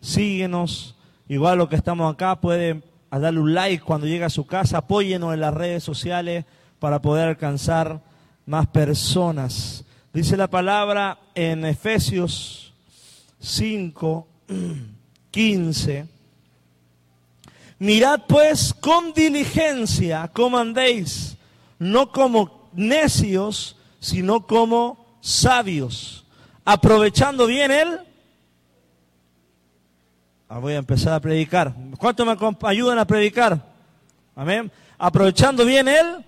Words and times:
síguenos. 0.00 0.96
Igual 1.28 1.58
lo 1.58 1.68
que 1.68 1.76
estamos 1.76 2.12
acá, 2.12 2.40
puede 2.40 2.82
darle 3.08 3.38
un 3.38 3.54
like 3.54 3.84
cuando 3.84 4.08
llegue 4.08 4.24
a 4.24 4.30
su 4.30 4.48
casa, 4.48 4.78
apóyenos 4.78 5.32
en 5.32 5.38
las 5.38 5.54
redes 5.54 5.84
sociales 5.84 6.44
para 6.80 7.00
poder 7.00 7.28
alcanzar 7.28 8.00
más 8.46 8.66
personas. 8.66 9.84
Dice 10.12 10.36
la 10.36 10.48
palabra 10.48 11.20
en 11.36 11.64
Efesios 11.64 12.72
5, 13.38 14.26
15. 15.30 16.06
Mirad 17.78 18.22
pues 18.26 18.74
con 18.74 19.12
diligencia 19.12 20.32
cómo 20.32 20.58
andéis, 20.58 21.36
no 21.78 22.10
como 22.10 22.68
necios, 22.72 23.76
sino 24.00 24.48
como 24.48 25.16
sabios, 25.20 26.24
aprovechando 26.64 27.46
bien 27.46 27.70
el 27.70 28.00
Ah, 30.54 30.58
voy 30.58 30.74
a 30.74 30.76
empezar 30.76 31.14
a 31.14 31.20
predicar. 31.20 31.74
¿Cuántos 31.96 32.26
me 32.26 32.36
ayudan 32.68 32.98
a 32.98 33.06
predicar? 33.06 33.58
Amén. 34.36 34.70
Aprovechando 34.98 35.64
bien 35.64 35.88
el, 35.88 36.26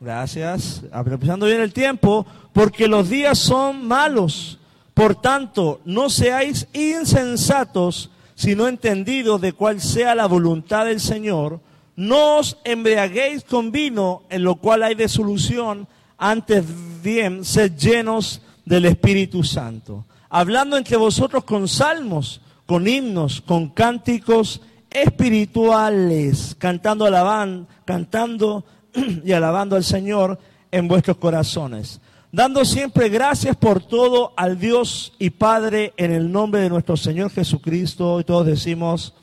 gracias, 0.00 0.82
aprovechando 0.90 1.44
bien 1.44 1.60
el 1.60 1.70
tiempo, 1.70 2.24
porque 2.54 2.88
los 2.88 3.10
días 3.10 3.38
son 3.38 3.86
malos. 3.86 4.58
Por 4.94 5.20
tanto, 5.20 5.82
no 5.84 6.08
seáis 6.08 6.66
insensatos, 6.72 8.08
sino 8.34 8.66
entendidos 8.66 9.42
de 9.42 9.52
cuál 9.52 9.82
sea 9.82 10.14
la 10.14 10.24
voluntad 10.24 10.86
del 10.86 11.00
Señor. 11.00 11.60
No 11.96 12.38
os 12.38 12.56
embriaguéis 12.64 13.44
con 13.44 13.70
vino, 13.70 14.22
en 14.30 14.42
lo 14.42 14.54
cual 14.54 14.82
hay 14.82 14.94
desolución, 14.94 15.86
antes 16.16 16.64
bien, 17.02 17.44
sed 17.44 17.76
llenos 17.76 18.40
del 18.64 18.86
Espíritu 18.86 19.44
Santo. 19.44 20.06
Hablando 20.30 20.78
entre 20.78 20.96
vosotros 20.96 21.44
con 21.44 21.68
salmos 21.68 22.40
con 22.66 22.88
himnos, 22.88 23.40
con 23.40 23.68
cánticos 23.68 24.60
espirituales, 24.90 26.54
cantando, 26.58 27.04
alaban, 27.04 27.66
cantando 27.84 28.64
y 29.24 29.32
alabando 29.32 29.76
al 29.76 29.84
Señor 29.84 30.38
en 30.70 30.88
vuestros 30.88 31.16
corazones. 31.16 32.00
Dando 32.32 32.64
siempre 32.64 33.08
gracias 33.08 33.54
por 33.56 33.80
todo 33.80 34.32
al 34.36 34.58
Dios 34.58 35.12
y 35.20 35.30
Padre 35.30 35.92
en 35.96 36.12
el 36.12 36.32
nombre 36.32 36.62
de 36.62 36.68
nuestro 36.68 36.96
Señor 36.96 37.30
Jesucristo. 37.30 38.18
Y 38.18 38.24
todos 38.24 38.46
decimos, 38.46 39.14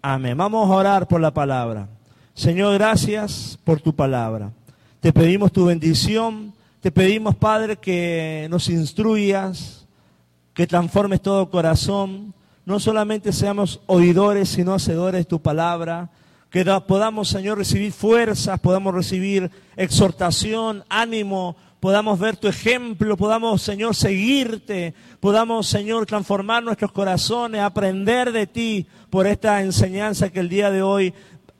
amén. 0.00 0.38
Vamos 0.38 0.70
a 0.70 0.74
orar 0.74 1.06
por 1.06 1.20
la 1.20 1.32
palabra. 1.32 1.86
Señor, 2.32 2.72
gracias 2.74 3.58
por 3.62 3.80
tu 3.80 3.94
palabra. 3.94 4.52
Te 5.00 5.12
pedimos 5.12 5.52
tu 5.52 5.66
bendición. 5.66 6.54
Te 6.80 6.90
pedimos, 6.90 7.36
Padre, 7.36 7.76
que 7.76 8.46
nos 8.48 8.70
instruyas, 8.70 9.86
que 10.54 10.66
transformes 10.66 11.20
todo 11.20 11.50
corazón, 11.50 12.32
no 12.70 12.80
solamente 12.80 13.32
seamos 13.32 13.80
oidores, 13.86 14.48
sino 14.48 14.74
hacedores 14.74 15.20
de 15.20 15.24
tu 15.24 15.42
palabra, 15.42 16.08
que 16.50 16.64
podamos, 16.86 17.28
Señor, 17.28 17.58
recibir 17.58 17.92
fuerzas, 17.92 18.58
podamos 18.60 18.94
recibir 18.94 19.50
exhortación, 19.76 20.84
ánimo, 20.88 21.56
podamos 21.80 22.18
ver 22.18 22.36
tu 22.36 22.48
ejemplo, 22.48 23.16
podamos, 23.16 23.62
Señor, 23.62 23.94
seguirte, 23.94 24.94
podamos, 25.18 25.66
Señor, 25.66 26.06
transformar 26.06 26.62
nuestros 26.62 26.92
corazones, 26.92 27.60
aprender 27.60 28.32
de 28.32 28.46
ti 28.46 28.86
por 29.10 29.26
esta 29.26 29.62
enseñanza 29.62 30.30
que 30.30 30.40
el 30.40 30.48
día 30.48 30.70
de 30.70 30.82
hoy 30.82 31.14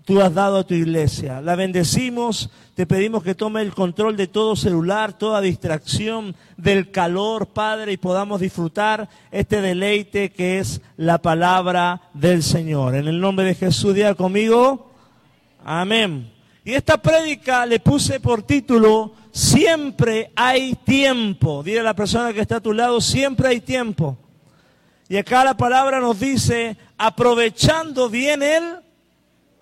tú 0.04 0.20
has 0.20 0.34
dado 0.34 0.58
a 0.58 0.66
tu 0.66 0.74
iglesia. 0.74 1.40
La 1.40 1.56
bendecimos, 1.56 2.50
te 2.80 2.86
pedimos 2.86 3.22
que 3.22 3.34
tome 3.34 3.60
el 3.60 3.74
control 3.74 4.16
de 4.16 4.26
todo 4.26 4.56
celular, 4.56 5.12
toda 5.12 5.42
distracción 5.42 6.34
del 6.56 6.90
calor, 6.90 7.48
Padre, 7.48 7.92
y 7.92 7.98
podamos 7.98 8.40
disfrutar 8.40 9.06
este 9.30 9.60
deleite 9.60 10.30
que 10.30 10.60
es 10.60 10.80
la 10.96 11.18
palabra 11.18 12.00
del 12.14 12.42
Señor. 12.42 12.94
En 12.94 13.06
el 13.06 13.20
nombre 13.20 13.44
de 13.44 13.54
Jesús, 13.54 13.94
diga 13.94 14.14
conmigo, 14.14 14.92
amén. 15.62 16.32
Y 16.64 16.72
esta 16.72 16.96
prédica 16.96 17.66
le 17.66 17.80
puse 17.80 18.18
por 18.18 18.44
título, 18.44 19.12
Siempre 19.30 20.32
hay 20.34 20.74
tiempo. 20.76 21.62
Dile 21.62 21.80
a 21.80 21.82
la 21.82 21.94
persona 21.94 22.32
que 22.32 22.40
está 22.40 22.56
a 22.56 22.60
tu 22.62 22.72
lado, 22.72 23.02
siempre 23.02 23.48
hay 23.48 23.60
tiempo. 23.60 24.16
Y 25.06 25.18
acá 25.18 25.44
la 25.44 25.54
palabra 25.54 26.00
nos 26.00 26.18
dice, 26.18 26.78
aprovechando 26.96 28.08
bien 28.08 28.42
el 28.42 28.80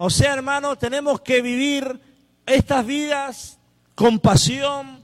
o 0.00 0.10
sea, 0.10 0.32
hermano, 0.32 0.76
tenemos 0.76 1.20
que 1.20 1.42
vivir 1.42 2.00
estas 2.48 2.84
vidas 2.86 3.58
con 3.94 4.18
pasión, 4.18 4.98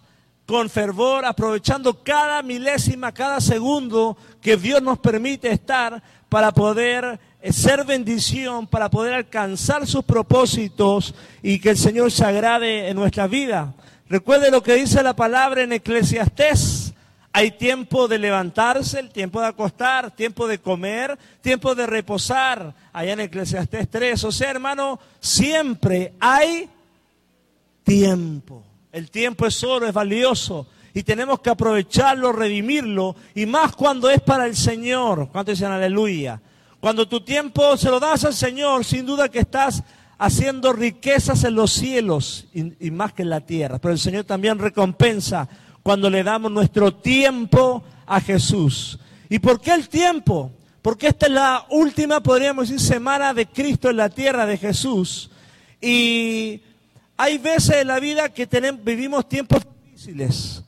con 0.47 0.69
fervor, 0.69 1.25
aprovechando 1.25 2.03
cada 2.03 2.43
milésima, 2.43 3.13
cada 3.13 3.41
segundo 3.41 4.17
que 4.41 4.57
Dios 4.57 4.83
nos 4.83 4.99
permite 4.99 5.51
estar 5.51 6.03
para 6.29 6.53
poder 6.53 7.19
eh, 7.41 7.53
ser 7.53 7.85
bendición, 7.85 8.67
para 8.67 8.91
poder 8.91 9.15
alcanzar 9.15 9.87
sus 9.87 10.05
propósitos 10.05 11.15
y 11.43 11.59
que 11.59 11.71
el 11.71 11.79
Señor 11.79 12.11
se 12.11 12.25
agrade 12.25 12.89
en 12.89 12.97
nuestra 12.97 13.27
vida. 13.27 13.75
Recuerde 14.09 14.51
lo 14.51 14.63
que 14.63 14.75
dice 14.75 15.03
la 15.03 15.17
palabra 15.17 15.63
en 15.63 15.73
Eclesiastés 15.73 16.95
hay 17.37 17.51
tiempo 17.51 18.07
de 18.07 18.17
levantarse, 18.17 19.01
el 19.01 19.11
tiempo 19.11 19.41
de 19.41 19.49
acostar, 19.49 20.13
tiempo 20.13 20.47
de 20.47 20.61
comer, 20.61 21.19
tiempo 21.41 21.75
de 21.75 21.85
reposar, 21.85 22.73
allá 22.93 23.13
en 23.13 23.19
Eclesiastés 23.19 23.91
3. 23.91 24.23
O 24.23 24.31
sea, 24.31 24.53
hermano, 24.53 25.01
siempre 25.19 26.13
hay 26.21 26.71
tiempo. 27.85 28.65
El 28.91 29.11
tiempo 29.11 29.47
es 29.47 29.63
oro, 29.63 29.87
es 29.87 29.95
valioso. 29.95 30.67
Y 30.93 31.03
tenemos 31.03 31.41
que 31.41 31.51
aprovecharlo, 31.51 32.33
redimirlo, 32.33 33.17
y 33.35 33.47
más 33.47 33.75
cuando 33.75 34.09
es 34.11 34.21
para 34.21 34.47
el 34.47 34.57
Señor. 34.57 35.29
¿Cuánto 35.31 35.51
dicen 35.51 35.71
aleluya? 35.71 36.41
Cuando 36.81 37.09
tu 37.09 37.21
tiempo 37.21 37.77
se 37.77 37.91
lo 37.91 37.99
das 37.99 38.25
al 38.25 38.35
Señor, 38.35 38.85
sin 38.85 39.07
duda 39.07 39.29
que 39.29 39.41
estás 39.41 39.83
haciendo 40.19 40.73
riquezas 40.73 41.43
en 41.45 41.55
los 41.55 41.73
cielos 41.73 42.47
y, 42.55 42.87
y 42.87 42.91
más 42.91 43.13
que 43.13 43.23
en 43.23 43.31
la 43.31 43.41
tierra. 43.41 43.79
Pero 43.79 43.93
el 43.93 43.99
Señor 43.99 44.25
también 44.25 44.59
recompensa 44.59 45.49
cuando 45.83 46.09
le 46.09 46.23
damos 46.23 46.51
nuestro 46.51 46.95
tiempo 46.95 47.83
a 48.07 48.21
Jesús. 48.21 48.99
¿Y 49.29 49.39
por 49.39 49.61
qué 49.61 49.73
el 49.73 49.89
tiempo? 49.89 50.53
Porque 50.81 51.09
esta 51.09 51.27
es 51.27 51.33
la 51.33 51.67
última, 51.71 52.23
podríamos 52.23 52.69
decir, 52.69 52.87
semana 52.87 53.35
de 53.35 53.47
Cristo 53.47 53.91
en 53.91 53.97
la 53.97 54.11
tierra 54.11 54.47
de 54.47 54.59
Jesús. 54.59 55.31
Y 55.81 56.61
hay 57.17 57.39
veces 57.39 57.77
en 57.77 57.89
la 57.89 58.01
vida 58.01 58.29
que 58.29 58.47
tenemos, 58.47 58.85
vivimos 58.85 59.29
tiempos 59.29 59.63
difíciles. 59.85 60.63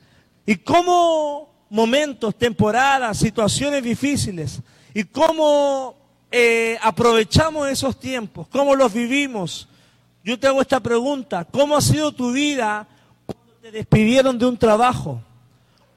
Y 0.44 0.56
cómo 0.56 1.50
momentos, 1.70 2.36
temporadas, 2.36 3.18
situaciones 3.18 3.82
difíciles. 3.82 4.60
Y 4.94 5.04
cómo 5.04 5.96
eh, 6.30 6.78
aprovechamos 6.82 7.68
esos 7.68 7.98
tiempos, 7.98 8.48
cómo 8.48 8.74
los 8.74 8.92
vivimos. 8.92 9.68
Yo 10.24 10.38
te 10.38 10.46
hago 10.46 10.60
esta 10.60 10.80
pregunta, 10.80 11.44
¿cómo 11.44 11.76
ha 11.76 11.80
sido 11.80 12.12
tu 12.12 12.32
vida 12.32 12.88
te 13.66 13.72
despidieron 13.72 14.38
de 14.38 14.46
un 14.46 14.56
trabajo, 14.56 15.20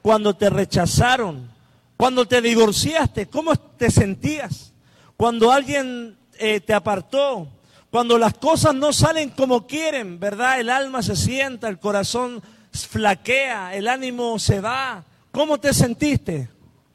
cuando 0.02 0.34
te 0.34 0.50
rechazaron, 0.50 1.48
cuando 1.96 2.26
te 2.26 2.42
divorciaste, 2.42 3.26
¿cómo 3.26 3.54
te 3.54 3.92
sentías? 3.92 4.72
Cuando 5.16 5.52
alguien 5.52 6.16
eh, 6.38 6.58
te 6.58 6.74
apartó, 6.74 7.46
cuando 7.90 8.18
las 8.18 8.34
cosas 8.34 8.74
no 8.74 8.92
salen 8.92 9.30
como 9.30 9.66
quieren, 9.66 10.20
¿verdad? 10.20 10.60
El 10.60 10.70
alma 10.70 11.02
se 11.02 11.16
sienta, 11.16 11.68
el 11.68 11.78
corazón 11.78 12.42
flaquea, 12.72 13.74
el 13.74 13.88
ánimo 13.88 14.38
se 14.38 14.60
va. 14.60 15.04
¿Cómo 15.32 15.58
te 15.58 15.74
sentiste? 15.74 16.48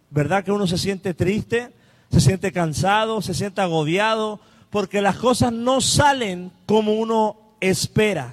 ¿Verdad 0.09 0.43
que 0.43 0.51
uno 0.51 0.67
se 0.67 0.77
siente 0.77 1.13
triste, 1.13 1.71
se 2.09 2.21
siente 2.21 2.53
cansado, 2.53 3.21
se 3.21 3.33
siente 3.33 3.59
agobiado, 3.59 4.39
porque 4.69 5.01
las 5.01 5.17
cosas 5.17 5.51
no 5.51 5.81
salen 5.81 6.51
como 6.65 6.93
uno 6.93 7.37
espera? 7.59 8.31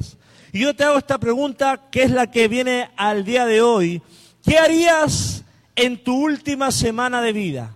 Y 0.53 0.61
yo 0.61 0.77
te 0.77 0.85
hago 0.85 0.99
esta 0.99 1.19
pregunta, 1.19 1.89
que 1.91 2.03
es 2.03 2.11
la 2.13 2.31
que 2.31 2.47
viene 2.47 2.91
al 2.97 3.25
día 3.25 3.45
de 3.45 3.63
hoy. 3.63 4.03
¿Qué 4.45 4.59
harías 4.59 5.43
en 5.75 6.03
tu 6.05 6.15
última 6.15 6.71
semana 6.71 7.23
de 7.23 7.33
vida? 7.33 7.75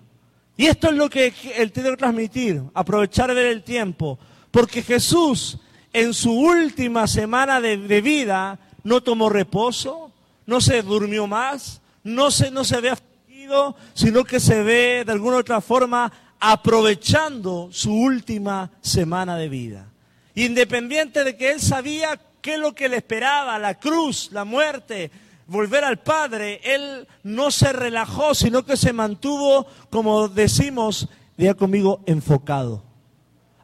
Y 0.57 0.67
esto 0.67 0.89
es 0.89 0.95
lo 0.95 1.11
que 1.11 1.33
tiene 1.73 1.91
que 1.91 1.97
transmitir, 1.97 2.63
aprovechar 2.73 3.35
ver 3.35 3.47
el 3.47 3.63
tiempo. 3.63 4.19
Porque 4.57 4.83
Jesús 4.83 5.59
en 5.93 6.15
su 6.15 6.33
última 6.33 7.07
semana 7.07 7.61
de, 7.61 8.01
vida 8.01 8.59
no 8.85 9.03
tomó 9.03 9.29
reposo, 9.29 10.11
no 10.47 10.63
se 10.63 10.81
durmió 10.81 11.27
más, 11.27 11.83
no 12.03 12.31
se, 12.31 12.51
no 12.51 12.65
se 12.65 12.81
ve 12.81 12.89
afligido, 12.89 13.77
sino 13.93 14.25
que 14.25 14.41
se 14.41 14.63
ve 14.63 15.03
de 15.05 15.13
alguna 15.13 15.37
otra 15.37 15.61
forma 15.61 16.11
aprovechando 16.41 17.69
su 17.71 17.93
última 17.93 18.71
semana 18.81 19.37
de 19.37 19.51
vida. 19.51 19.91
Independiente 20.35 21.23
de 21.23 21.37
que 21.37 21.51
él 21.51 21.61
sabía 21.61 22.19
qué 22.41 22.55
es 22.55 22.59
lo 22.59 22.75
que 22.75 22.89
le 22.89 22.97
esperaba, 22.97 23.59
la 23.59 23.79
cruz, 23.79 24.31
la 24.33 24.47
muerte, 24.47 25.11
volver 25.49 25.85
al 25.85 25.99
Padre, 25.99 26.63
él 26.65 27.07
no 27.25 27.51
se 27.51 27.75
relajó, 27.75 28.35
sino 28.35 28.65
que 28.65 28.79
se 28.79 28.95
mantuvo, 28.95 29.67
como 29.91 30.29
decimos, 30.29 31.11
diga 31.37 31.53
conmigo, 31.53 32.01
enfocado 32.07 32.96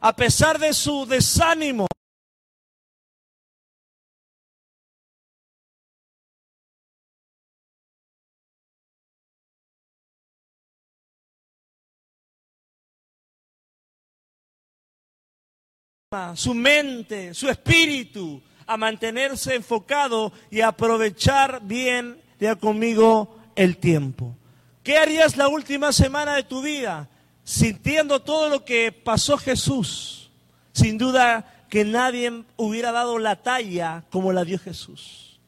a 0.03 0.13
pesar 0.13 0.59
de 0.59 0.73
su 0.73 1.05
desánimo, 1.05 1.87
su 16.35 16.53
mente, 16.53 17.33
su 17.33 17.49
espíritu, 17.49 18.41
a 18.67 18.75
mantenerse 18.75 19.55
enfocado 19.55 20.33
y 20.51 20.59
a 20.59 20.67
aprovechar 20.67 21.61
bien, 21.63 22.21
ya 22.41 22.57
conmigo, 22.57 23.39
el 23.55 23.77
tiempo. 23.77 24.35
¿Qué 24.83 24.97
harías 24.97 25.37
la 25.37 25.47
última 25.47 25.93
semana 25.93 26.35
de 26.35 26.43
tu 26.43 26.61
vida? 26.61 27.09
Sintiendo 27.43 28.21
todo 28.21 28.49
lo 28.49 28.65
que 28.65 28.91
pasó 28.91 29.37
Jesús? 29.37 30.29
Sin 30.71 30.97
duda 30.97 31.65
que 31.69 31.83
nadie 31.83 32.43
hubiera 32.55 32.91
dado 32.91 33.17
la 33.19 33.37
talla 33.37 34.03
como 34.09 34.31
la 34.31 34.43
dio 34.43 34.59
Jesús. 34.59 35.39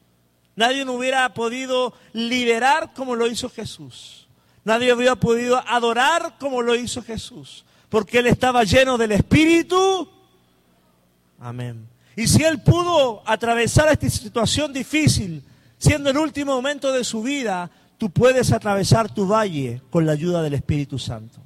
Nadie 0.56 0.84
hubiera 0.84 1.32
podido 1.34 1.92
liberar 2.12 2.92
como 2.94 3.14
lo 3.14 3.26
hizo 3.26 3.50
Jesús. 3.50 4.26
Nadie 4.64 4.92
hubiera 4.92 5.14
podido 5.14 5.62
adorar 5.68 6.36
como 6.40 6.62
lo 6.62 6.74
hizo 6.74 7.02
Jesús. 7.02 7.64
Porque 7.88 8.18
Él 8.18 8.26
estaba 8.26 8.64
lleno 8.64 8.98
del 8.98 9.12
Espíritu. 9.12 10.08
Amén. 11.38 11.86
Y 12.16 12.26
si 12.26 12.42
Él 12.42 12.60
pudo 12.62 13.22
atravesar 13.26 13.88
esta 13.92 14.08
situación 14.08 14.72
difícil, 14.72 15.44
siendo 15.78 16.10
el 16.10 16.16
último 16.16 16.54
momento 16.54 16.90
de 16.90 17.04
su 17.04 17.22
vida, 17.22 17.70
tú 17.98 18.10
puedes 18.10 18.50
atravesar 18.52 19.14
tu 19.14 19.28
valle 19.28 19.82
con 19.90 20.06
la 20.06 20.12
ayuda 20.12 20.42
del 20.42 20.54
Espíritu 20.54 20.98
Santo. 20.98 21.45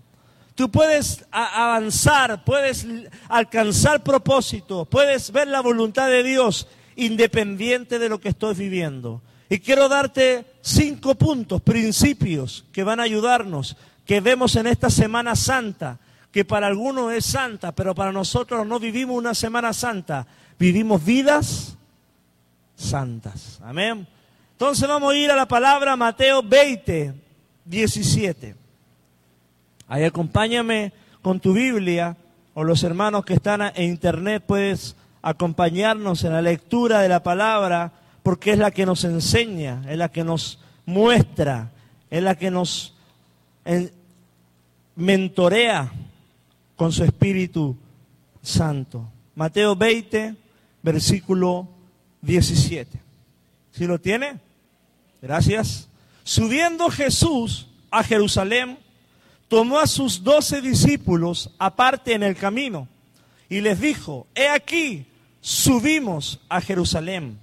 Tú 0.60 0.70
puedes 0.70 1.24
avanzar, 1.30 2.44
puedes 2.44 2.86
alcanzar 3.30 4.02
propósito, 4.02 4.84
puedes 4.84 5.32
ver 5.32 5.48
la 5.48 5.62
voluntad 5.62 6.10
de 6.10 6.22
Dios 6.22 6.68
independiente 6.96 7.98
de 7.98 8.10
lo 8.10 8.20
que 8.20 8.28
estoy 8.28 8.54
viviendo. 8.54 9.22
Y 9.48 9.60
quiero 9.60 9.88
darte 9.88 10.44
cinco 10.60 11.14
puntos, 11.14 11.62
principios 11.62 12.66
que 12.72 12.84
van 12.84 13.00
a 13.00 13.04
ayudarnos, 13.04 13.74
que 14.04 14.20
vemos 14.20 14.54
en 14.56 14.66
esta 14.66 14.90
Semana 14.90 15.34
Santa, 15.34 15.98
que 16.30 16.44
para 16.44 16.66
algunos 16.66 17.10
es 17.14 17.24
santa, 17.24 17.72
pero 17.72 17.94
para 17.94 18.12
nosotros 18.12 18.66
no 18.66 18.78
vivimos 18.78 19.16
una 19.16 19.32
Semana 19.32 19.72
Santa, 19.72 20.26
vivimos 20.58 21.02
vidas 21.02 21.78
santas. 22.76 23.58
Amén. 23.64 24.06
Entonces 24.52 24.86
vamos 24.86 25.14
a 25.14 25.16
ir 25.16 25.30
a 25.30 25.36
la 25.36 25.48
palabra 25.48 25.96
Mateo 25.96 26.42
20, 26.42 27.14
17. 27.64 28.59
Ahí 29.90 30.04
acompáñame 30.04 30.92
con 31.20 31.40
tu 31.40 31.52
Biblia 31.52 32.16
o 32.54 32.62
los 32.62 32.84
hermanos 32.84 33.24
que 33.24 33.34
están 33.34 33.60
en 33.74 33.90
internet 33.90 34.40
puedes 34.46 34.94
acompañarnos 35.20 36.22
en 36.22 36.32
la 36.32 36.40
lectura 36.40 37.00
de 37.00 37.08
la 37.08 37.24
palabra 37.24 37.90
porque 38.22 38.52
es 38.52 38.58
la 38.58 38.70
que 38.70 38.86
nos 38.86 39.02
enseña, 39.02 39.82
es 39.88 39.98
la 39.98 40.08
que 40.08 40.22
nos 40.22 40.60
muestra, 40.86 41.72
es 42.08 42.22
la 42.22 42.36
que 42.36 42.52
nos 42.52 42.94
mentorea 44.94 45.90
con 46.76 46.92
su 46.92 47.02
Espíritu 47.02 47.76
Santo. 48.42 49.08
Mateo 49.34 49.74
20, 49.74 50.36
versículo 50.84 51.66
17. 52.22 52.96
¿Sí 53.72 53.86
lo 53.88 53.98
tiene? 54.00 54.38
Gracias. 55.20 55.88
Subiendo 56.22 56.90
Jesús 56.90 57.66
a 57.90 58.04
Jerusalén, 58.04 58.78
tomó 59.50 59.80
a 59.80 59.88
sus 59.88 60.22
doce 60.22 60.62
discípulos 60.62 61.50
aparte 61.58 62.14
en 62.14 62.22
el 62.22 62.36
camino 62.36 62.86
y 63.48 63.60
les 63.60 63.80
dijo, 63.80 64.28
he 64.36 64.48
aquí, 64.48 65.06
subimos 65.40 66.40
a 66.48 66.60
Jerusalén 66.60 67.36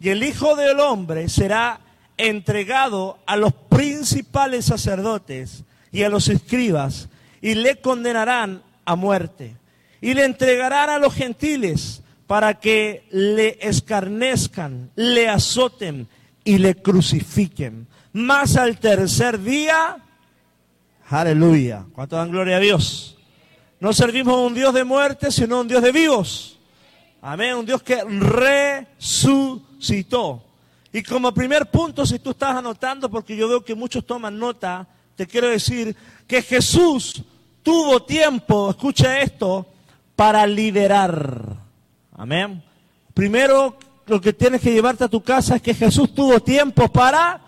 y 0.00 0.08
el 0.08 0.22
Hijo 0.22 0.56
del 0.56 0.80
Hombre 0.80 1.28
será 1.28 1.80
entregado 2.16 3.18
a 3.26 3.36
los 3.36 3.52
principales 3.52 4.64
sacerdotes 4.64 5.64
y 5.92 6.02
a 6.02 6.08
los 6.08 6.28
escribas 6.28 7.10
y 7.42 7.54
le 7.54 7.76
condenarán 7.76 8.62
a 8.86 8.96
muerte 8.96 9.54
y 10.00 10.14
le 10.14 10.24
entregarán 10.24 10.88
a 10.88 10.98
los 10.98 11.12
gentiles 11.12 12.02
para 12.26 12.54
que 12.54 13.06
le 13.10 13.58
escarnezcan, 13.60 14.92
le 14.96 15.28
azoten 15.28 16.08
y 16.42 16.56
le 16.56 16.74
crucifiquen. 16.76 17.86
Más 18.14 18.56
al 18.56 18.78
tercer 18.78 19.42
día 19.42 19.98
Aleluya. 21.10 21.84
¿Cuánto 21.92 22.14
dan 22.14 22.30
gloria 22.30 22.56
a 22.58 22.60
Dios? 22.60 23.18
No 23.80 23.92
servimos 23.92 24.32
a 24.34 24.38
un 24.38 24.54
Dios 24.54 24.72
de 24.72 24.84
muerte, 24.84 25.32
sino 25.32 25.56
a 25.56 25.60
un 25.62 25.68
Dios 25.68 25.82
de 25.82 25.90
vivos. 25.90 26.56
Amén. 27.20 27.56
Un 27.56 27.66
Dios 27.66 27.82
que 27.82 28.04
resucitó. 29.10 30.44
Y 30.92 31.02
como 31.02 31.34
primer 31.34 31.68
punto, 31.68 32.06
si 32.06 32.20
tú 32.20 32.30
estás 32.30 32.54
anotando, 32.54 33.10
porque 33.10 33.36
yo 33.36 33.48
veo 33.48 33.64
que 33.64 33.74
muchos 33.74 34.06
toman 34.06 34.38
nota, 34.38 34.86
te 35.16 35.26
quiero 35.26 35.48
decir 35.48 35.96
que 36.28 36.42
Jesús 36.42 37.24
tuvo 37.64 38.04
tiempo, 38.04 38.70
escucha 38.70 39.20
esto, 39.20 39.66
para 40.14 40.46
liderar. 40.46 41.56
Amén. 42.16 42.62
Primero, 43.14 43.76
lo 44.06 44.20
que 44.20 44.32
tienes 44.32 44.60
que 44.60 44.72
llevarte 44.72 45.02
a 45.04 45.08
tu 45.08 45.22
casa 45.22 45.56
es 45.56 45.62
que 45.62 45.74
Jesús 45.74 46.14
tuvo 46.14 46.38
tiempo 46.40 46.86
para 46.88 47.40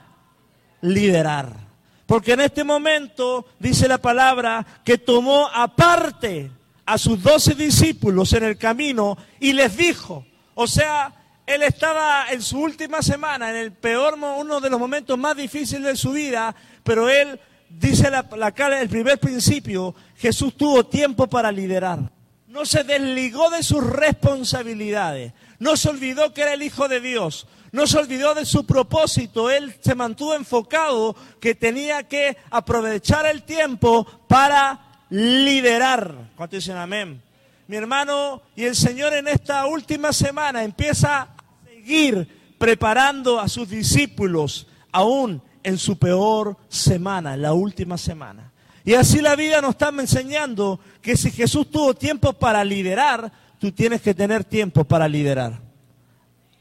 liderar. 0.80 1.71
Porque 2.12 2.32
en 2.32 2.40
este 2.40 2.62
momento 2.62 3.46
dice 3.58 3.88
la 3.88 3.96
palabra 3.96 4.66
que 4.84 4.98
tomó 4.98 5.48
aparte 5.48 6.50
a 6.84 6.98
sus 6.98 7.22
doce 7.22 7.54
discípulos 7.54 8.34
en 8.34 8.44
el 8.44 8.58
camino 8.58 9.16
y 9.40 9.54
les 9.54 9.78
dijo, 9.78 10.26
o 10.54 10.66
sea, 10.66 11.10
él 11.46 11.62
estaba 11.62 12.26
en 12.30 12.42
su 12.42 12.58
última 12.58 13.00
semana, 13.00 13.48
en 13.48 13.56
el 13.56 13.72
peor, 13.72 14.18
uno 14.20 14.60
de 14.60 14.68
los 14.68 14.78
momentos 14.78 15.16
más 15.16 15.34
difíciles 15.34 15.84
de 15.84 15.96
su 15.96 16.12
vida, 16.12 16.54
pero 16.84 17.08
él 17.08 17.40
dice 17.70 18.10
la, 18.10 18.28
la 18.36 18.48
el 18.78 18.90
primer 18.90 19.18
principio, 19.18 19.94
Jesús 20.18 20.54
tuvo 20.54 20.84
tiempo 20.84 21.28
para 21.28 21.50
liderar. 21.50 22.12
No 22.46 22.66
se 22.66 22.84
desligó 22.84 23.48
de 23.48 23.62
sus 23.62 23.82
responsabilidades, 23.82 25.32
no 25.58 25.78
se 25.78 25.88
olvidó 25.88 26.34
que 26.34 26.42
era 26.42 26.52
el 26.52 26.62
Hijo 26.62 26.88
de 26.88 27.00
Dios, 27.00 27.46
no 27.72 27.86
se 27.86 27.98
olvidó 27.98 28.34
de 28.34 28.44
su 28.44 28.64
propósito, 28.66 29.50
él 29.50 29.74
se 29.80 29.94
mantuvo 29.94 30.34
enfocado 30.34 31.16
que 31.40 31.54
tenía 31.54 32.02
que 32.04 32.36
aprovechar 32.50 33.26
el 33.26 33.42
tiempo 33.42 34.06
para 34.28 35.04
liderar. 35.08 36.30
¿Cuánto 36.36 36.56
dicen 36.56 36.76
amén? 36.76 37.22
Mi 37.66 37.76
hermano, 37.76 38.42
y 38.54 38.64
el 38.64 38.76
Señor 38.76 39.14
en 39.14 39.26
esta 39.26 39.64
última 39.66 40.12
semana 40.12 40.62
empieza 40.62 41.22
a 41.22 41.36
seguir 41.64 42.54
preparando 42.58 43.40
a 43.40 43.48
sus 43.48 43.70
discípulos, 43.70 44.66
aún 44.92 45.42
en 45.62 45.78
su 45.78 45.98
peor 45.98 46.58
semana, 46.68 47.38
la 47.38 47.54
última 47.54 47.96
semana. 47.96 48.52
Y 48.84 48.94
así 48.94 49.22
la 49.22 49.34
vida 49.34 49.62
nos 49.62 49.70
está 49.70 49.88
enseñando 49.88 50.78
que 51.00 51.16
si 51.16 51.30
Jesús 51.30 51.70
tuvo 51.70 51.94
tiempo 51.94 52.34
para 52.34 52.62
liderar, 52.64 53.32
tú 53.58 53.72
tienes 53.72 54.02
que 54.02 54.12
tener 54.12 54.44
tiempo 54.44 54.84
para 54.84 55.08
liderar. 55.08 55.71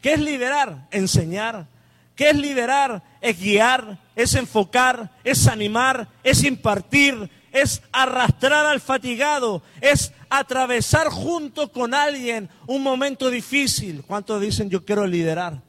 ¿Qué 0.02 0.14
es 0.14 0.20
liderar? 0.20 0.88
Enseñar. 0.92 1.68
¿Qué 2.16 2.32
es 2.32 2.36
liderar? 2.36 3.02
Es 3.22 3.40
guiar, 3.40 3.98
es 4.16 4.34
enfocar, 4.36 5.12
es 5.24 5.48
animar, 5.48 6.08
es 6.24 6.44
impartir, 6.44 7.30
es 7.52 7.82
arrastrar 7.92 8.66
al 8.66 8.82
fatigado, 8.82 9.62
es 9.80 10.12
atravesar 10.30 11.08
junto 11.10 11.72
con 11.72 11.94
alguien 11.94 12.50
un 12.68 12.82
momento 12.82 13.30
difícil. 13.30 14.04
¿Cuántos 14.06 14.42
dicen 14.42 14.70
yo 14.70 14.84
quiero 14.86 15.06
liderar? 15.06 15.62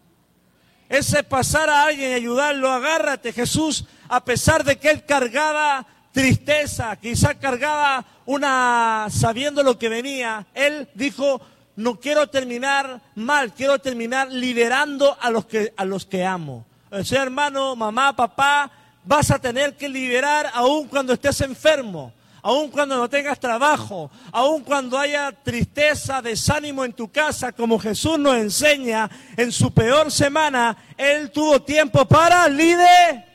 Ese 0.88 1.22
pasar 1.22 1.70
a 1.70 1.84
alguien 1.84 2.10
y 2.10 2.14
ayudarlo, 2.14 2.70
agárrate. 2.70 3.32
Jesús, 3.32 3.86
a 4.08 4.24
pesar 4.24 4.62
de 4.62 4.76
que 4.76 4.90
él 4.90 5.04
cargaba 5.04 5.86
tristeza, 6.12 6.94
quizá 6.96 7.34
cargaba 7.34 8.04
una, 8.26 9.06
sabiendo 9.10 9.62
lo 9.62 9.78
que 9.78 9.88
venía, 9.88 10.46
él 10.54 10.88
dijo, 10.94 11.40
no 11.76 11.98
quiero 11.98 12.28
terminar 12.28 13.00
mal, 13.14 13.52
quiero 13.52 13.78
terminar 13.78 14.30
liderando 14.30 15.16
a 15.20 15.30
los 15.30 15.46
que, 15.46 15.72
a 15.76 15.84
los 15.84 16.06
que 16.06 16.24
amo. 16.24 16.66
O 16.90 17.02
sea, 17.02 17.22
hermano, 17.22 17.74
mamá, 17.74 18.14
papá, 18.14 18.70
vas 19.04 19.30
a 19.30 19.38
tener 19.38 19.76
que 19.76 19.88
liderar 19.88 20.50
aún 20.52 20.86
cuando 20.88 21.14
estés 21.14 21.40
enfermo, 21.40 22.12
aún 22.42 22.70
cuando 22.70 22.96
no 22.96 23.08
tengas 23.08 23.40
trabajo, 23.40 24.10
aún 24.30 24.62
cuando 24.62 24.98
haya 24.98 25.32
tristeza, 25.32 26.20
desánimo 26.20 26.84
en 26.84 26.92
tu 26.92 27.10
casa, 27.10 27.52
como 27.52 27.78
Jesús 27.78 28.18
nos 28.18 28.36
enseña 28.36 29.10
en 29.36 29.50
su 29.50 29.72
peor 29.72 30.10
semana, 30.10 30.76
Él 30.96 31.30
tuvo 31.30 31.62
tiempo 31.62 32.04
para 32.04 32.48
liderar. 32.48 33.26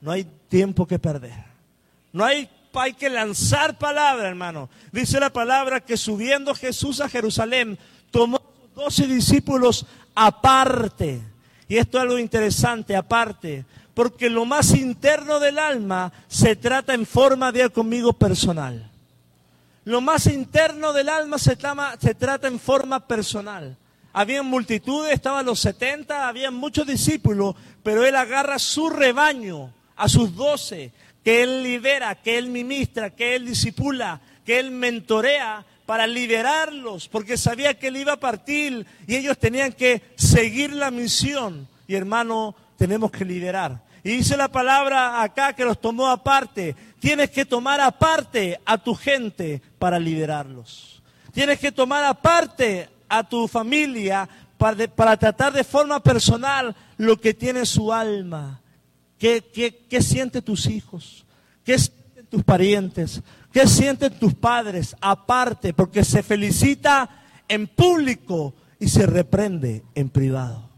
No 0.00 0.12
hay 0.12 0.24
tiempo 0.48 0.86
que 0.86 0.98
perder. 0.98 1.44
No 2.12 2.24
hay 2.24 2.48
hay 2.74 2.92
que 2.92 3.10
lanzar 3.10 3.78
palabra, 3.78 4.28
hermano. 4.28 4.68
Dice 4.92 5.18
la 5.18 5.32
palabra 5.32 5.80
que 5.80 5.96
subiendo 5.96 6.54
Jesús 6.54 7.00
a 7.00 7.08
Jerusalén, 7.08 7.78
tomó 8.10 8.36
a 8.36 8.40
sus 8.40 8.74
doce 8.74 9.06
discípulos 9.06 9.86
aparte. 10.14 11.20
Y 11.68 11.78
esto 11.78 11.98
es 11.98 12.02
algo 12.02 12.18
interesante, 12.18 12.94
aparte. 12.94 13.64
Porque 13.94 14.30
lo 14.30 14.44
más 14.44 14.74
interno 14.74 15.40
del 15.40 15.58
alma 15.58 16.12
se 16.28 16.56
trata 16.56 16.94
en 16.94 17.06
forma 17.06 17.52
de 17.52 17.70
conmigo 17.70 18.12
personal. 18.12 18.90
Lo 19.84 20.00
más 20.00 20.26
interno 20.26 20.92
del 20.92 21.08
alma 21.08 21.38
se, 21.38 21.56
trata 21.56 22.48
en 22.48 22.60
forma 22.60 23.06
personal. 23.06 23.76
Había 24.12 24.42
multitudes, 24.42 25.12
estaban 25.12 25.46
los 25.46 25.60
70, 25.60 26.28
había 26.28 26.50
muchos 26.50 26.86
discípulos, 26.86 27.54
pero 27.82 28.04
él 28.04 28.16
agarra 28.16 28.58
su 28.58 28.90
rebaño, 28.90 29.72
a 29.96 30.08
sus 30.08 30.34
doce, 30.34 30.92
que 31.24 31.42
Él 31.42 31.62
lidera, 31.62 32.14
que 32.14 32.38
Él 32.38 32.48
ministra, 32.48 33.10
que 33.10 33.36
Él 33.36 33.46
disipula, 33.46 34.20
que 34.44 34.58
Él 34.58 34.70
mentorea, 34.70 35.64
para 35.90 36.06
liberarlos, 36.06 37.08
porque 37.08 37.36
sabía 37.36 37.76
que 37.76 37.88
él 37.88 37.96
iba 37.96 38.12
a 38.12 38.20
partir 38.20 38.86
y 39.08 39.16
ellos 39.16 39.36
tenían 39.36 39.72
que 39.72 40.00
seguir 40.14 40.72
la 40.72 40.92
misión. 40.92 41.66
Y 41.88 41.96
hermano, 41.96 42.54
tenemos 42.76 43.10
que 43.10 43.24
liderar. 43.24 43.82
Y 44.04 44.10
dice 44.10 44.36
la 44.36 44.46
palabra 44.46 45.20
acá 45.20 45.52
que 45.52 45.64
los 45.64 45.80
tomó 45.80 46.06
aparte. 46.06 46.76
Tienes 47.00 47.30
que 47.30 47.44
tomar 47.44 47.80
aparte 47.80 48.60
a 48.64 48.78
tu 48.78 48.94
gente 48.94 49.60
para 49.80 49.98
liderarlos. 49.98 51.02
Tienes 51.32 51.58
que 51.58 51.72
tomar 51.72 52.04
aparte 52.04 52.88
a 53.08 53.24
tu 53.24 53.48
familia 53.48 54.28
para, 54.58 54.86
para 54.86 55.16
tratar 55.16 55.52
de 55.52 55.64
forma 55.64 56.00
personal 56.00 56.72
lo 56.98 57.20
que 57.20 57.34
tiene 57.34 57.66
su 57.66 57.92
alma. 57.92 58.60
¿Qué, 59.20 60.00
sienten 60.00 60.42
tus 60.42 60.66
hijos? 60.66 61.26
¿Qué 61.62 61.78
sienten 61.78 62.26
tus 62.26 62.42
parientes? 62.42 63.20
¿Qué 63.52 63.66
sienten 63.66 64.18
tus 64.18 64.32
padres 64.32 64.96
aparte? 64.98 65.74
Porque 65.74 66.04
se 66.04 66.22
felicita 66.22 67.22
en 67.46 67.66
público 67.66 68.54
y 68.78 68.88
se 68.88 69.04
reprende 69.04 69.84
en 69.94 70.08
privado. 70.08 70.70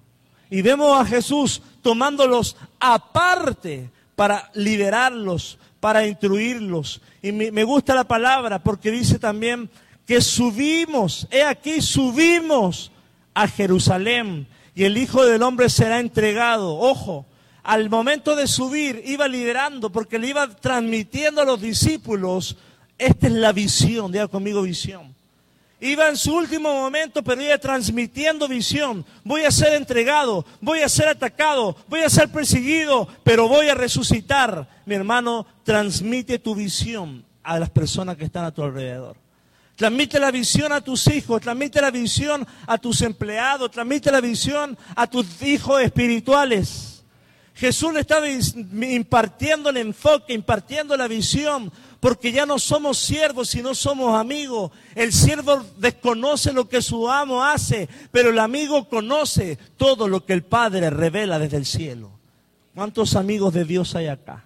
Y 0.51 0.61
vemos 0.61 1.01
a 1.01 1.05
Jesús 1.05 1.63
tomándolos 1.83 2.57
aparte 2.81 3.91
para 4.17 4.51
liberarlos, 4.55 5.57
para 5.79 6.05
instruirlos. 6.05 7.01
Y 7.23 7.31
me 7.31 7.63
gusta 7.63 7.95
la 7.95 8.09
palabra 8.09 8.61
porque 8.61 8.91
dice 8.91 9.21
también 9.21 9.71
que 10.05 10.21
subimos, 10.21 11.29
he 11.31 11.45
aquí 11.45 11.81
subimos 11.81 12.91
a 13.35 13.47
Jerusalén 13.47 14.49
y 14.75 14.83
el 14.83 14.97
Hijo 14.97 15.25
del 15.25 15.45
Hombre 15.45 15.71
será 15.71 16.01
entregado. 16.01 16.77
Ojo, 16.77 17.25
al 17.63 17.89
momento 17.89 18.35
de 18.35 18.47
subir 18.47 19.03
iba 19.07 19.29
liderando 19.29 19.91
porque 19.91 20.19
le 20.19 20.29
iba 20.29 20.49
transmitiendo 20.49 21.41
a 21.43 21.45
los 21.45 21.61
discípulos, 21.61 22.57
esta 22.99 23.27
es 23.27 23.33
la 23.33 23.53
visión, 23.53 24.11
diga 24.11 24.29
conmigo 24.29 24.63
visión. 24.63 25.15
Iba 25.81 26.09
en 26.09 26.17
su 26.17 26.33
último 26.37 26.73
momento, 26.73 27.25
pero 27.25 27.43
iba 27.43 27.59
transmitiendo 27.59 28.47
visión. 28.47 29.05
Voy 29.25 29.43
a 29.43 29.51
ser 29.51 29.75
entregado, 29.75 30.47
voy 30.61 30.81
a 30.81 30.89
ser 30.89 31.09
atacado, 31.09 31.77
voy 31.89 32.03
a 32.03 32.09
ser 32.09 32.29
perseguido, 32.29 33.09
pero 33.25 33.49
voy 33.49 33.69
a 33.69 33.75
resucitar. 33.75 34.69
Mi 34.87 34.95
hermano, 34.95 35.45
transmite 35.65 36.39
tu 36.39 36.55
visión 36.55 37.25
a 37.43 37.59
las 37.59 37.69
personas 37.71 38.17
que 38.17 38.25
están 38.25 38.45
a 38.45 38.53
tu 38.53 38.63
alrededor. 38.63 39.17
Transmite 39.75 40.21
la 40.21 40.31
visión 40.31 40.71
a 40.71 40.81
tus 40.81 41.09
hijos, 41.09 41.41
transmite 41.41 41.81
la 41.81 41.91
visión 41.91 42.47
a 42.67 42.79
tus 42.79 43.03
empleados, 43.03 43.71
transmite 43.71 44.13
la 44.13 44.21
visión 44.21 44.79
a 44.95 45.09
tus 45.09 45.43
hijos 45.43 45.83
espirituales. 45.83 46.92
Jesús 47.55 47.93
le 47.93 48.01
estaba 48.01 48.27
impartiendo 48.29 49.71
el 49.71 49.77
enfoque, 49.77 50.33
impartiendo 50.33 50.97
la 50.97 51.07
visión, 51.07 51.71
porque 52.01 52.33
ya 52.33 52.47
no 52.47 52.59
somos 52.59 52.99
siervos, 52.99 53.51
sino 53.51 53.75
somos 53.75 54.19
amigos. 54.19 54.71
El 54.95 55.13
siervo 55.13 55.63
desconoce 55.77 56.53
lo 56.53 56.69
que 56.69 56.81
su 56.81 57.11
amo 57.11 57.45
hace, 57.45 57.89
pero 58.11 58.31
el 58.31 58.39
amigo 58.39 58.89
conoce 58.89 59.59
todo 59.77 60.09
lo 60.09 60.25
que 60.25 60.33
el 60.33 60.43
Padre 60.43 60.91
revela 60.91 61.39
desde 61.39 61.59
el 61.59 61.67
cielo. 61.67 62.11
¿Cuántos 62.75 63.17
amigos 63.17 63.53
de 63.53 63.65
Dios 63.65 63.95
hay 63.95 64.07
acá? 64.07 64.45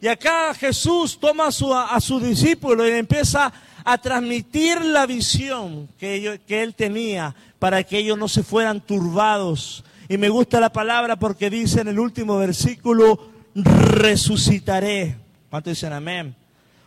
Y 0.00 0.06
acá 0.06 0.54
Jesús 0.54 1.18
toma 1.18 1.48
a 1.48 1.52
su, 1.52 1.74
a 1.74 2.00
su 2.00 2.20
discípulo 2.20 2.86
y 2.86 2.92
empieza 2.92 3.52
a 3.84 3.98
transmitir 3.98 4.82
la 4.84 5.06
visión 5.06 5.88
que, 5.98 6.40
que 6.46 6.62
él 6.62 6.74
tenía 6.74 7.34
para 7.58 7.82
que 7.82 7.98
ellos 7.98 8.16
no 8.16 8.28
se 8.28 8.42
fueran 8.42 8.80
turbados 8.80 9.84
y 10.08 10.18
me 10.18 10.28
gusta 10.28 10.60
la 10.60 10.72
palabra 10.72 11.16
porque 11.16 11.50
dice 11.50 11.80
en 11.80 11.88
el 11.88 11.98
último 11.98 12.38
versículo, 12.38 13.30
resucitaré. 13.54 15.16
¿Cuántos 15.50 15.72
dicen 15.72 15.92
amén? 15.92 16.34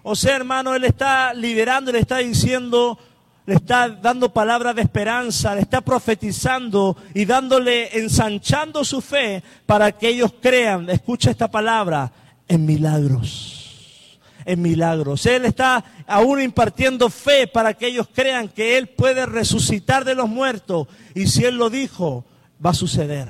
O 0.03 0.15
sea, 0.15 0.35
hermano, 0.35 0.75
Él 0.75 0.83
está 0.85 1.33
liberando, 1.33 1.91
le 1.91 1.99
está 1.99 2.17
diciendo, 2.19 2.97
le 3.45 3.55
está 3.55 3.89
dando 3.89 4.31
palabras 4.31 4.75
de 4.75 4.81
esperanza, 4.81 5.55
le 5.55 5.61
está 5.61 5.81
profetizando 5.81 6.97
y 7.13 7.25
dándole, 7.25 7.97
ensanchando 7.97 8.83
su 8.83 9.01
fe 9.01 9.43
para 9.65 9.91
que 9.91 10.09
ellos 10.09 10.33
crean, 10.41 10.89
escucha 10.89 11.31
esta 11.31 11.49
palabra, 11.49 12.11
en 12.47 12.65
milagros. 12.65 14.19
En 14.45 14.61
milagros. 14.61 15.25
Él 15.25 15.45
está 15.45 15.83
aún 16.05 16.41
impartiendo 16.41 17.09
fe 17.09 17.47
para 17.47 17.73
que 17.73 17.87
ellos 17.87 18.07
crean 18.13 18.47
que 18.47 18.77
Él 18.77 18.87
puede 18.87 19.25
resucitar 19.25 20.05
de 20.05 20.15
los 20.15 20.29
muertos. 20.29 20.87
Y 21.15 21.27
si 21.27 21.43
Él 21.43 21.55
lo 21.55 21.69
dijo, 21.69 22.23
va 22.63 22.71
a 22.71 22.73
suceder. 22.73 23.29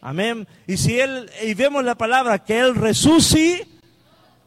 Amén. 0.00 0.46
Y 0.66 0.76
si 0.76 1.00
él, 1.00 1.30
y 1.42 1.54
vemos 1.54 1.84
la 1.84 1.96
palabra 1.96 2.38
que 2.38 2.58
él 2.58 2.74
resucita, 2.74 3.66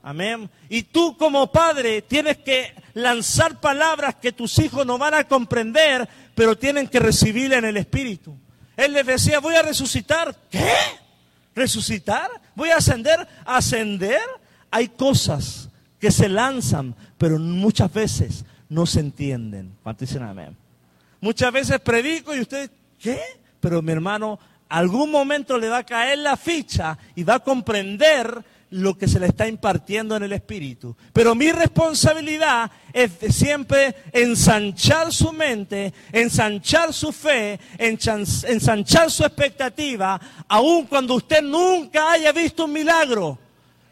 amén. 0.04 0.50
Y 0.70 0.84
tú 0.84 1.18
como 1.18 1.52
padre 1.52 2.02
tienes 2.02 2.38
que 2.38 2.74
lanzar 2.94 3.60
palabras 3.60 4.16
que 4.16 4.32
tus 4.32 4.58
hijos 4.60 4.86
no 4.86 4.98
van 4.98 5.14
a 5.14 5.26
comprender, 5.26 6.08
pero 6.36 6.58
tienen 6.58 6.88
que 6.88 7.00
recibirla 7.00 7.58
en 7.58 7.66
el 7.66 7.78
espíritu. 7.78 8.36
Él 8.78 8.94
les 8.94 9.06
decía, 9.06 9.40
voy 9.40 9.56
a 9.56 9.62
resucitar. 9.62 10.34
¿Qué? 10.50 10.72
¿Resucitar? 11.54 12.30
¿Voy 12.56 12.70
a 12.70 12.78
ascender? 12.78 13.28
¿Ascender? 13.46 14.22
Hay 14.72 14.88
cosas 14.88 15.70
que 16.00 16.12
se 16.12 16.30
lanzan, 16.30 16.96
pero 17.18 17.38
muchas 17.38 17.92
veces 17.92 18.46
no 18.70 18.86
se 18.86 19.02
entienden. 19.02 19.76
¿Cuánto 19.84 20.06
dicen 20.06 20.24
amén? 20.24 20.56
Muchas 21.20 21.52
veces 21.52 21.80
predico 21.82 22.34
y 22.34 22.40
usted, 22.40 22.72
¿qué? 22.98 23.20
Pero 23.60 23.82
mi 23.82 23.92
hermano, 23.92 24.40
algún 24.70 25.12
momento 25.12 25.58
le 25.58 25.70
va 25.70 25.80
a 25.80 25.86
caer 25.86 26.20
la 26.20 26.38
ficha 26.38 26.98
y 27.16 27.24
va 27.24 27.36
a 27.36 27.40
comprender 27.40 28.44
lo 28.72 28.98
que 28.98 29.08
se 29.08 29.20
le 29.20 29.28
está 29.28 29.48
impartiendo 29.48 30.16
en 30.16 30.24
el 30.24 30.34
Espíritu. 30.34 30.96
Pero 31.12 31.34
mi 31.34 31.52
responsabilidad 31.52 32.70
es 32.94 33.12
siempre 33.36 33.96
ensanchar 34.12 35.12
su 35.12 35.34
mente, 35.34 35.94
ensanchar 36.12 36.94
su 36.94 37.12
fe, 37.12 37.60
ensanchar 37.78 39.10
su 39.10 39.24
expectativa, 39.24 40.20
aun 40.48 40.86
cuando 40.86 41.16
usted 41.16 41.42
nunca 41.42 42.12
haya 42.12 42.32
visto 42.32 42.66
un 42.66 42.74
milagro, 42.74 43.40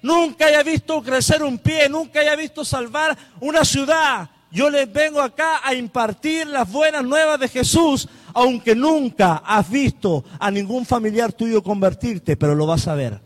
nunca 0.02 0.46
haya 0.46 0.62
visto 0.64 1.02
crecer 1.02 1.42
un 1.42 1.58
pie, 1.58 1.90
nunca 1.90 2.20
haya 2.20 2.36
visto 2.36 2.64
salvar 2.64 3.18
una 3.40 3.66
ciudad. 3.66 4.30
Yo 4.50 4.70
les 4.70 4.92
vengo 4.92 5.22
acá 5.22 5.60
a 5.64 5.74
impartir 5.74 6.48
las 6.48 6.72
buenas 6.72 7.04
nuevas 7.04 7.40
de 7.40 7.50
Jesús 7.50 8.08
aunque 8.38 8.76
nunca 8.76 9.42
has 9.44 9.68
visto 9.68 10.24
a 10.40 10.52
ningún 10.52 10.86
familiar 10.86 11.34
tuyo 11.34 11.64
convertirte, 11.64 12.38
pero 12.38 12.54
lo 12.54 12.68
vas 12.68 12.88
a 12.88 12.94
ver. 12.94 13.20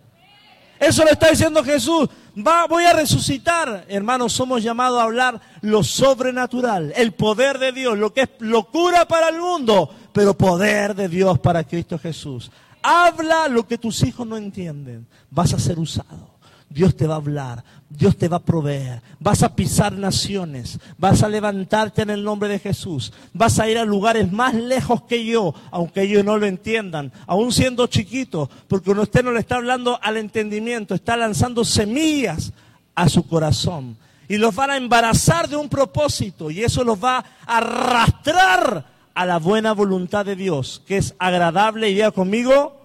Eso 0.79 1.03
lo 1.03 1.11
está 1.11 1.29
diciendo 1.29 1.61
Jesús. 1.65 2.07
Va, 2.35 2.65
voy 2.65 2.85
a 2.85 2.93
resucitar. 2.93 3.85
Hermanos, 3.89 4.31
somos 4.31 4.63
llamados 4.63 5.01
a 5.01 5.03
hablar 5.03 5.41
lo 5.59 5.83
sobrenatural, 5.83 6.93
el 6.95 7.11
poder 7.11 7.59
de 7.59 7.73
Dios, 7.73 7.97
lo 7.97 8.13
que 8.13 8.21
es 8.21 8.29
locura 8.39 9.05
para 9.05 9.27
el 9.27 9.41
mundo, 9.41 9.93
pero 10.13 10.37
poder 10.37 10.95
de 10.95 11.09
Dios 11.09 11.39
para 11.39 11.65
Cristo 11.65 11.99
Jesús. 11.99 12.49
Habla 12.81 13.49
lo 13.49 13.67
que 13.67 13.77
tus 13.77 14.01
hijos 14.03 14.25
no 14.25 14.37
entienden. 14.37 15.07
Vas 15.29 15.53
a 15.53 15.59
ser 15.59 15.77
usado. 15.77 16.30
Dios 16.73 16.95
te 16.95 17.07
va 17.07 17.15
a 17.15 17.17
hablar, 17.17 17.63
Dios 17.89 18.17
te 18.17 18.29
va 18.29 18.37
a 18.37 18.43
proveer, 18.43 19.01
vas 19.19 19.43
a 19.43 19.55
pisar 19.55 19.93
naciones, 19.93 20.79
vas 20.97 21.21
a 21.21 21.29
levantarte 21.29 22.01
en 22.01 22.09
el 22.09 22.23
nombre 22.23 22.47
de 22.47 22.59
Jesús, 22.59 23.11
vas 23.33 23.59
a 23.59 23.69
ir 23.69 23.77
a 23.77 23.85
lugares 23.85 24.31
más 24.31 24.53
lejos 24.53 25.03
que 25.03 25.25
yo, 25.25 25.53
aunque 25.71 26.03
ellos 26.03 26.23
no 26.23 26.37
lo 26.37 26.45
entiendan, 26.45 27.11
aún 27.27 27.51
siendo 27.51 27.87
chiquitos, 27.87 28.49
porque 28.67 28.91
usted 28.91 29.23
no 29.23 29.31
le 29.31 29.41
está 29.41 29.55
hablando 29.55 29.99
al 30.01 30.17
entendimiento, 30.17 30.95
está 30.95 31.17
lanzando 31.17 31.65
semillas 31.65 32.53
a 32.95 33.09
su 33.09 33.27
corazón 33.27 33.97
y 34.29 34.37
los 34.37 34.55
van 34.55 34.71
a 34.71 34.77
embarazar 34.77 35.49
de 35.49 35.57
un 35.57 35.67
propósito 35.67 36.49
y 36.49 36.63
eso 36.63 36.85
los 36.85 37.03
va 37.03 37.17
a 37.45 37.57
arrastrar 37.57 38.85
a 39.13 39.25
la 39.25 39.39
buena 39.39 39.73
voluntad 39.73 40.25
de 40.25 40.37
Dios, 40.37 40.81
que 40.87 40.95
es 40.95 41.15
agradable 41.19 41.89
y 41.89 41.95
ya 41.95 42.11
conmigo, 42.11 42.79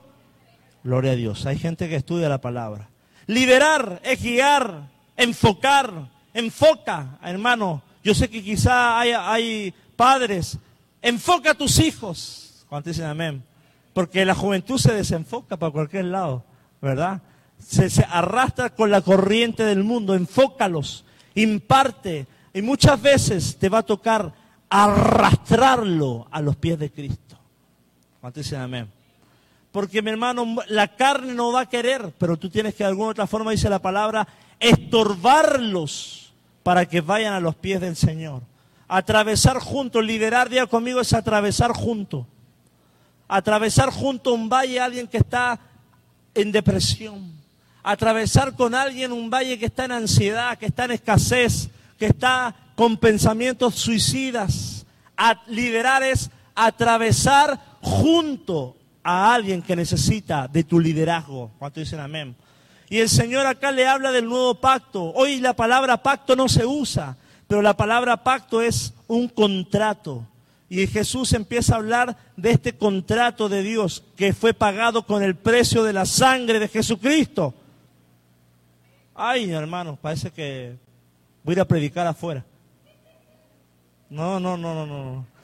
gloria 0.83 1.13
a 1.13 1.17
Dios. 1.17 1.47
Hay 1.47 1.57
gente 1.57 1.89
que 1.89 1.95
estudia 1.95 2.29
la 2.29 2.41
palabra. 2.41 2.89
Liberar 3.27 4.01
es 4.05 4.23
guiar, 4.23 4.89
enfocar, 5.17 6.09
enfoca, 6.33 7.19
hermano. 7.23 7.83
Yo 8.05 8.15
sé 8.15 8.31
que 8.31 8.43
quizá 8.43 9.01
hay, 9.01 9.75
padres, 9.97 10.59
enfoca 11.03 11.51
a 11.51 11.55
tus 11.55 11.81
hijos. 11.81 12.65
¿Cuántos 12.69 12.95
dicen 12.95 13.09
amén? 13.09 13.43
Porque 13.93 14.25
la 14.25 14.35
juventud 14.35 14.79
se 14.79 14.93
desenfoca 14.93 15.57
para 15.57 15.73
cualquier 15.73 16.07
lado, 16.07 16.45
¿verdad? 16.81 17.21
Se, 17.59 17.91
se 17.91 18.05
arrastra 18.09 18.71
con 18.71 18.91
la 18.91 19.01
corriente 19.01 19.65
del 19.65 19.83
mundo, 19.83 20.15
enfócalos, 20.15 21.05
imparte. 21.35 22.27
Y 22.55 22.63
muchas 22.63 23.01
veces 23.03 23.57
te 23.59 23.69
va 23.69 23.79
a 23.79 23.83
tocar 23.83 24.33
arrastrarlo 24.69 26.29
a 26.31 26.41
los 26.41 26.57
pies 26.57 26.79
de 26.79 26.91
Cristo. 26.91 27.39
¿Cuántos 28.21 28.45
dicen 28.45 28.61
amén? 28.61 28.96
Porque 29.77 30.01
mi 30.01 30.11
hermano, 30.11 30.57
la 30.69 30.89
carne 30.89 31.35
no 31.35 31.53
va 31.53 31.61
a 31.61 31.69
querer, 31.69 32.15
pero 32.17 32.39
tú 32.39 32.49
tienes 32.49 32.75
que 32.75 32.83
de 32.83 32.89
alguna 32.89 33.11
otra 33.11 33.27
forma, 33.27 33.51
dice 33.51 33.69
la 33.69 33.79
palabra, 33.79 34.27
estorbarlos 34.59 36.33
para 36.63 36.87
que 36.87 37.03
vayan 37.03 37.35
a 37.35 37.41
los 37.41 37.57
pies 37.57 37.83
del 37.83 37.95
Señor. 37.95 38.41
Atravesar 38.89 39.59
juntos, 39.59 40.03
liderar 40.03 40.49
día 40.49 40.67
conmigo 40.67 41.03
es 41.03 41.13
atravesar 41.13 41.73
junto. 41.73 42.27
Atravesar 43.29 43.91
junto 43.91 44.33
un 44.33 44.49
valle 44.49 44.81
a 44.81 44.87
alguien 44.87 45.09
que 45.09 45.19
está 45.19 45.61
en 46.35 46.53
depresión. 46.53 47.33
Atravesar 47.83 48.57
con 48.57 48.75
alguien 48.75 49.13
un 49.13 49.29
valle 49.29 49.59
que 49.59 49.67
está 49.67 49.85
en 49.85 49.93
ansiedad, 49.93 50.57
que 50.57 50.65
está 50.65 50.87
en 50.87 50.93
escasez, 50.93 51.69
que 51.99 52.07
está 52.07 52.57
con 52.77 52.97
pensamientos 52.97 53.75
suicidas. 53.75 54.87
A 55.19 55.43
liderar 55.49 56.03
es 56.03 56.31
atravesar 56.55 57.61
junto 57.83 58.76
a 59.07 59.33
alguien 59.33 59.63
que 59.63 59.77
necesita 59.77 60.49
de 60.49 60.65
tu 60.65 60.81
liderazgo. 60.81 61.53
¿Cuánto 61.61 61.79
dicen 61.79 62.01
amén? 62.01 62.35
Y 62.89 62.99
el 62.99 63.09
Señor 63.09 63.47
acá 63.47 63.71
le 63.71 63.87
habla 63.87 64.11
del 64.11 64.27
nuevo 64.27 64.57
pacto. 64.57 65.13
Hoy 65.15 65.39
la 65.39 65.55
palabra 65.55 66.03
pacto 66.03 66.35
no 66.35 66.49
se 66.49 66.67
usa, 66.67 67.17
pero 67.47 67.63
la 67.63 67.77
palabra 67.77 68.25
pacto 68.25 68.61
es 68.61 68.93
un 69.07 69.29
contrato. 69.29 70.27
Y 70.69 70.85
Jesús 70.89 71.33
empieza 71.35 71.75
a 71.75 71.77
hablar 71.77 72.17
de 72.37 72.51
este 72.51 72.77
contrato 72.77 73.49
de 73.49 73.63
Dios 73.63 74.03
que 74.17 74.33
fue 74.33 74.53
pagado 74.53 75.07
con 75.07 75.23
el 75.23 75.37
precio 75.37 75.85
de 75.85 75.93
la 75.93 76.05
sangre 76.05 76.59
de 76.59 76.67
Jesucristo. 76.67 77.55
Ay, 79.15 79.53
hermanos, 79.53 80.01
parece 80.01 80.33
que 80.33 80.77
voy 81.45 81.57
a 81.61 81.63
a 81.63 81.65
predicar 81.65 82.09
afuera. 82.09 82.45
No, 84.11 84.41
no, 84.41 84.57
no, 84.57 84.75
no, 84.75 84.85
no. 84.85 85.36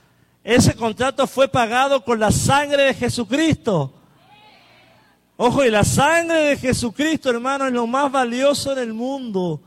Ese 0.45 0.75
contrato 0.75 1.27
fue 1.27 1.49
pagado 1.49 2.05
con 2.05 2.19
la 2.19 2.33
sangre 2.33 2.85
de 2.85 2.95
Jesucristo. 2.95 3.93
Ojo, 5.37 5.65
y 5.65 5.71
la 5.71 5.85
sangre 5.85 6.41
de 6.41 6.57
Jesucristo, 6.57 7.31
hermano, 7.31 7.67
es 7.67 7.73
lo 7.73 7.87
más 7.87 8.11
valioso 8.11 8.73
en 8.73 8.79
el 8.79 8.93
mundo. 8.93 9.61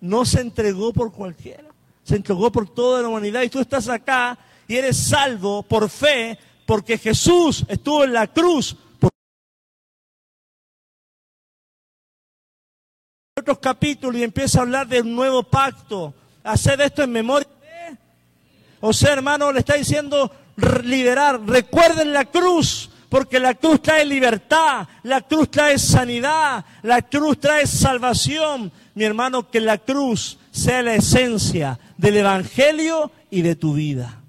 No 0.00 0.24
se 0.24 0.40
entregó 0.40 0.92
por 0.92 1.12
cualquiera, 1.12 1.64
se 2.02 2.16
entregó 2.16 2.50
por 2.50 2.68
toda 2.68 3.02
la 3.02 3.08
humanidad. 3.08 3.42
Y 3.42 3.48
tú 3.48 3.60
estás 3.60 3.88
acá 3.88 4.38
y 4.66 4.76
eres 4.76 4.96
salvo 4.96 5.62
por 5.62 5.88
fe, 5.88 6.38
porque 6.66 6.98
Jesús 6.98 7.64
estuvo 7.68 8.04
en 8.04 8.12
la 8.12 8.26
cruz. 8.26 8.76
Otros 13.36 13.58
capítulos 13.60 14.20
y 14.20 14.24
empieza 14.24 14.58
a 14.58 14.62
hablar 14.62 14.88
del 14.88 15.14
nuevo 15.14 15.44
pacto. 15.44 16.12
Hacer 16.42 16.80
esto 16.80 17.02
en 17.02 17.12
memoria. 17.12 17.48
O 18.80 18.92
sea, 18.92 19.12
hermano, 19.12 19.52
le 19.52 19.60
está 19.60 19.74
diciendo 19.74 20.30
liderar. 20.84 21.40
Recuerden 21.46 22.12
la 22.12 22.24
cruz 22.24 22.90
porque 23.08 23.40
la 23.40 23.54
cruz 23.54 23.82
trae 23.82 24.04
libertad, 24.04 24.86
la 25.02 25.22
cruz 25.22 25.50
trae 25.50 25.78
sanidad, 25.78 26.64
la 26.82 27.02
cruz 27.02 27.40
trae 27.40 27.66
salvación. 27.66 28.70
Mi 28.94 29.04
hermano, 29.04 29.48
que 29.50 29.60
la 29.60 29.78
cruz 29.78 30.38
sea 30.50 30.82
la 30.82 30.94
esencia 30.94 31.78
del 31.96 32.18
Evangelio 32.18 33.10
y 33.30 33.42
de 33.42 33.56
tu 33.56 33.74
vida. 33.74 34.20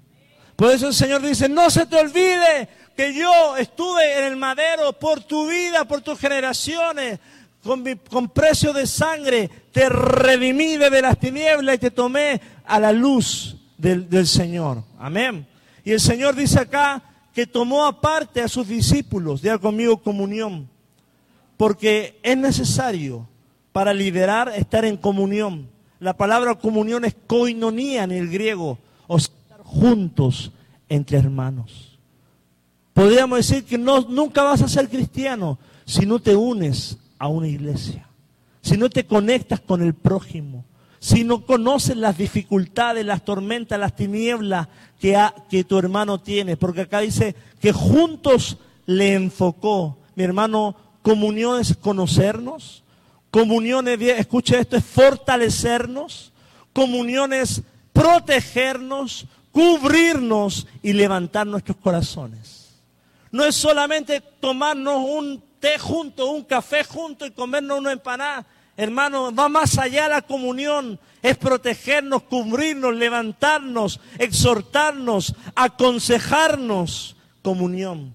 Por 0.56 0.70
eso 0.70 0.88
el 0.88 0.94
Señor 0.94 1.22
dice, 1.22 1.48
no 1.48 1.70
se 1.70 1.86
te 1.86 1.96
olvide 1.96 2.68
que 2.96 3.14
yo 3.14 3.56
estuve 3.56 4.18
en 4.18 4.24
el 4.24 4.36
madero 4.36 4.92
por 4.92 5.22
tu 5.22 5.48
vida, 5.48 5.86
por 5.86 6.02
tus 6.02 6.18
generaciones, 6.18 7.18
con, 7.62 8.28
precio 8.28 8.72
de 8.72 8.86
sangre, 8.86 9.50
te 9.72 9.88
redimí 9.88 10.76
de 10.76 11.02
las 11.02 11.18
tinieblas 11.18 11.76
y 11.76 11.78
te 11.78 11.90
tomé 11.90 12.40
a 12.66 12.78
la 12.78 12.92
luz 12.92 13.56
del, 13.80 14.08
del 14.08 14.26
Señor. 14.26 14.82
Amén. 14.98 15.46
Y 15.84 15.92
el 15.92 16.00
Señor 16.00 16.34
dice 16.34 16.60
acá, 16.60 17.02
que 17.32 17.46
tomó 17.46 17.84
aparte 17.84 18.42
a 18.42 18.48
sus 18.48 18.66
discípulos, 18.66 19.42
diga 19.42 19.58
conmigo 19.58 20.02
comunión, 20.02 20.68
porque 21.56 22.18
es 22.22 22.36
necesario 22.36 23.28
para 23.72 23.94
liderar 23.94 24.52
estar 24.56 24.84
en 24.84 24.96
comunión. 24.96 25.68
La 26.00 26.16
palabra 26.16 26.54
comunión 26.54 27.04
es 27.04 27.14
koinonía 27.26 28.04
en 28.04 28.12
el 28.12 28.30
griego, 28.30 28.78
o 29.06 29.18
sea, 29.18 29.34
estar 29.42 29.62
juntos 29.62 30.52
entre 30.88 31.18
hermanos. 31.18 31.98
Podríamos 32.92 33.38
decir 33.38 33.64
que 33.64 33.78
no, 33.78 34.00
nunca 34.02 34.42
vas 34.42 34.62
a 34.62 34.68
ser 34.68 34.88
cristiano 34.88 35.58
si 35.84 36.06
no 36.06 36.18
te 36.18 36.34
unes 36.34 36.98
a 37.18 37.28
una 37.28 37.48
iglesia, 37.48 38.06
si 38.60 38.76
no 38.76 38.90
te 38.90 39.04
conectas 39.04 39.60
con 39.60 39.82
el 39.82 39.94
prójimo, 39.94 40.64
si 41.00 41.24
no 41.24 41.46
conoces 41.46 41.96
las 41.96 42.18
dificultades, 42.18 43.06
las 43.06 43.24
tormentas, 43.24 43.80
las 43.80 43.96
tinieblas 43.96 44.68
que, 45.00 45.64
tu 45.64 45.78
hermano 45.78 46.20
tiene, 46.20 46.58
porque 46.58 46.82
acá 46.82 47.00
dice 47.00 47.34
que 47.58 47.72
juntos 47.72 48.58
le 48.84 49.14
enfocó. 49.14 49.96
Mi 50.14 50.24
hermano, 50.24 50.76
comunión 51.00 51.58
es 51.58 51.74
conocernos, 51.74 52.84
comunión 53.30 53.88
es, 53.88 53.98
escuche 53.98 54.60
esto, 54.60 54.76
es 54.76 54.84
fortalecernos, 54.84 56.32
comunión 56.74 57.32
es 57.32 57.62
protegernos, 57.94 59.24
cubrirnos 59.52 60.66
y 60.82 60.92
levantar 60.92 61.46
nuestros 61.46 61.78
corazones. 61.78 62.74
No 63.30 63.46
es 63.46 63.54
solamente 63.56 64.20
tomarnos 64.20 64.98
un 64.98 65.42
té 65.60 65.78
junto, 65.78 66.30
un 66.30 66.44
café 66.44 66.84
junto 66.84 67.24
y 67.24 67.30
comernos 67.30 67.78
una 67.78 67.92
empanada 67.92 68.46
Hermano, 68.76 69.34
va 69.34 69.48
más 69.48 69.78
allá 69.78 70.08
la 70.08 70.22
comunión. 70.22 70.98
Es 71.22 71.36
protegernos, 71.36 72.22
cubrirnos, 72.22 72.94
levantarnos, 72.94 74.00
exhortarnos, 74.18 75.34
aconsejarnos. 75.54 77.16
Comunión. 77.42 78.14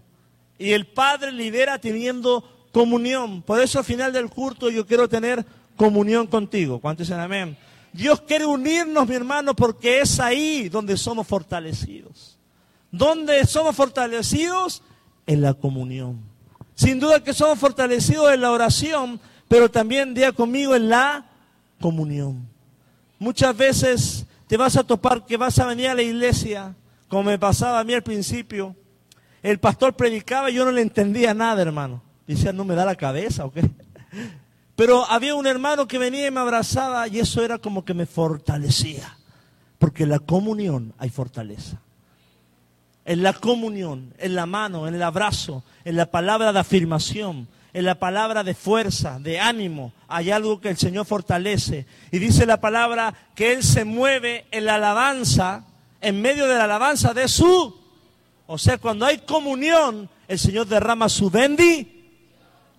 Y 0.58 0.72
el 0.72 0.88
Padre 0.88 1.32
lidera 1.32 1.80
teniendo 1.80 2.68
comunión. 2.72 3.42
Por 3.42 3.62
eso 3.62 3.80
al 3.80 3.86
final 3.86 4.12
del 4.14 4.30
culto 4.30 4.70
yo 4.70 4.86
quiero 4.86 5.08
tener 5.08 5.46
comunión 5.76 6.28
contigo. 6.28 6.80
¿Cuántos 6.80 7.08
dicen 7.08 7.20
amén? 7.20 7.58
Dios 7.94 8.22
quiere 8.22 8.46
unirnos, 8.46 9.08
mi 9.08 9.16
hermano, 9.16 9.56
porque 9.56 10.02
es 10.02 10.20
ahí 10.20 10.68
donde 10.68 10.98
somos 10.98 11.26
fortalecidos. 11.26 12.38
¿Dónde 12.92 13.46
somos 13.46 13.76
fortalecidos? 13.76 14.82
En 15.26 15.42
la 15.42 15.54
comunión. 15.54 16.20
Sin 16.76 17.00
duda 17.00 17.24
que 17.24 17.34
somos 17.34 17.58
fortalecidos 17.58 18.34
en 18.34 18.42
la 18.42 18.52
oración, 18.52 19.20
pero 19.48 19.70
también 19.70 20.14
día 20.14 20.32
conmigo 20.32 20.76
en 20.76 20.90
la 20.90 21.26
comunión. 21.80 22.48
Muchas 23.20 23.56
veces 23.56 24.26
te 24.48 24.58
vas 24.58 24.76
a 24.78 24.84
topar 24.84 25.26
que 25.26 25.38
vas 25.38 25.58
a 25.60 25.66
venir 25.66 25.88
a 25.88 25.96
la 25.96 26.02
iglesia, 26.02 26.76
como 27.08 27.24
me 27.24 27.40
pasaba 27.40 27.80
a 27.80 27.84
mí 27.84 27.94
al 27.94 28.04
principio. 28.04 28.76
El 29.42 29.60
pastor 29.60 29.94
predicaba 29.94 30.50
y 30.50 30.56
yo 30.56 30.66
no 30.66 30.72
le 30.72 30.82
entendía 30.82 31.34
nada, 31.34 31.62
hermano. 31.62 32.02
Decía, 32.28 32.52
no 32.52 32.66
me 32.66 32.76
da 32.76 32.86
la 32.86 32.96
cabeza 32.96 33.46
o 33.46 33.52
qué. 33.52 33.70
Pero 34.76 35.06
había 35.06 35.36
un 35.36 35.48
hermano 35.48 35.88
que 35.88 35.98
venía 35.98 36.28
y 36.28 36.32
me 36.32 36.40
abrazaba 36.40 37.08
y 37.08 37.20
eso 37.20 37.44
era 37.44 37.60
como 37.60 37.86
que 37.86 37.94
me 37.94 38.06
fortalecía. 38.06 39.18
Porque 39.78 40.04
en 40.04 40.10
la 40.10 40.20
comunión 40.20 40.94
hay 40.98 41.10
fortaleza. 41.10 41.80
En 43.06 43.22
la 43.22 43.34
comunión, 43.34 44.14
en 44.18 44.36
la 44.36 44.48
mano, 44.48 44.88
en 44.88 44.96
el 44.96 45.04
abrazo, 45.04 45.64
en 45.86 45.96
la 45.96 46.08
palabra 46.08 46.52
de 46.52 46.60
afirmación, 46.60 47.48
en 47.76 47.84
la 47.84 47.96
palabra 47.96 48.46
de 48.46 48.56
fuerza, 48.56 49.20
de 49.20 49.38
ánimo. 49.38 49.92
Hay 50.08 50.32
algo 50.32 50.62
que 50.62 50.70
el 50.70 50.78
Señor 50.78 51.06
fortalece. 51.06 51.86
Y 52.10 52.20
dice 52.20 52.46
la 52.46 52.62
palabra 52.62 53.14
que 53.36 53.52
Él 53.52 53.64
se 53.64 53.84
mueve 53.84 54.46
en 54.52 54.64
la 54.64 54.76
alabanza, 54.76 55.66
en 56.00 56.22
medio 56.22 56.48
de 56.48 56.56
la 56.56 56.64
alabanza 56.64 57.14
de 57.14 57.28
su. 57.28 57.78
O 58.48 58.58
sea, 58.58 58.78
cuando 58.78 59.06
hay 59.06 59.18
comunión, 59.18 60.10
el 60.26 60.40
Señor 60.40 60.68
derrama 60.68 61.10
su 61.10 61.30
bendi. 61.30 62.14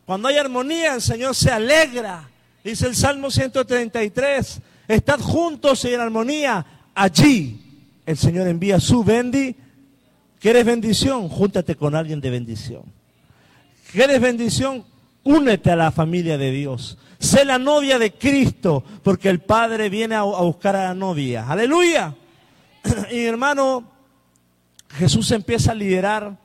Cuando 0.07 0.29
hay 0.29 0.39
armonía, 0.39 0.95
el 0.95 1.03
Señor 1.03 1.35
se 1.35 1.51
alegra. 1.51 2.31
Dice 2.65 2.87
el 2.87 2.97
Salmo 2.97 3.31
133, 3.31 4.63
estad 4.89 5.21
juntos 5.21 5.85
en 5.85 6.01
armonía. 6.01 6.65
Allí 6.95 7.61
el 8.07 8.17
Señor 8.17 8.49
envía 8.49 8.81
su 8.81 9.05
bendi. 9.05 9.57
¿Quieres 10.41 10.65
bendición? 10.65 11.29
Júntate 11.29 11.75
con 11.75 11.95
alguien 11.95 12.19
de 12.23 12.31
bendición. 12.31 12.96
¿Quieres 13.97 14.21
bendición? 14.21 14.85
Únete 15.25 15.71
a 15.71 15.77
la 15.77 15.91
familia 15.91 16.37
de 16.37 16.51
Dios. 16.51 16.99
Sé 17.19 17.47
la 17.47 17.59
novia 17.59 17.99
de 17.99 18.13
Cristo, 18.13 18.85
porque 19.03 19.31
el 19.31 19.41
Padre 19.41 19.89
viene 19.89 20.15
a, 20.15 20.23
buscar 20.23 20.77
a 20.77 20.85
la 20.85 20.95
novia. 20.95 21.49
Aleluya. 21.49 22.15
Y 23.11 23.25
hermano, 23.25 23.85
Jesús 24.91 25.31
empieza 25.31 25.73
a 25.73 25.75
liderar 25.75 26.37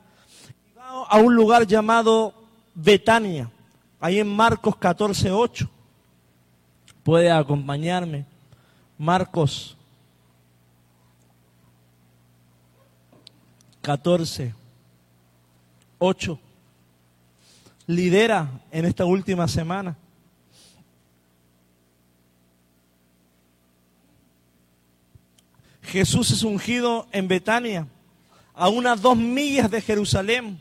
a 1.10 1.18
un 1.18 1.34
lugar 1.34 1.66
llamado 1.66 2.32
Betania, 2.74 3.50
ahí 4.00 4.18
en 4.18 4.34
Marcos 4.34 4.74
14, 4.76 5.30
8. 5.30 5.68
Puede 7.02 7.30
acompañarme. 7.30 8.24
Marcos 8.96 9.76
14, 13.82 14.54
8 15.98 16.38
lidera 17.94 18.48
en 18.70 18.84
esta 18.84 19.04
última 19.04 19.46
semana. 19.48 19.96
Jesús 25.82 26.30
es 26.30 26.42
ungido 26.42 27.06
en 27.12 27.28
Betania, 27.28 27.86
a 28.54 28.68
unas 28.68 29.02
dos 29.02 29.16
millas 29.16 29.70
de 29.70 29.80
Jerusalén. 29.80 30.60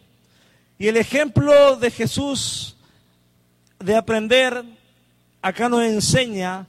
Y 0.78 0.88
el 0.88 0.98
ejemplo 0.98 1.78
de 1.78 1.90
Jesús 1.92 2.76
de 3.80 3.96
aprender, 3.96 4.64
acá 5.42 5.70
nos 5.70 5.84
enseña 5.84 6.68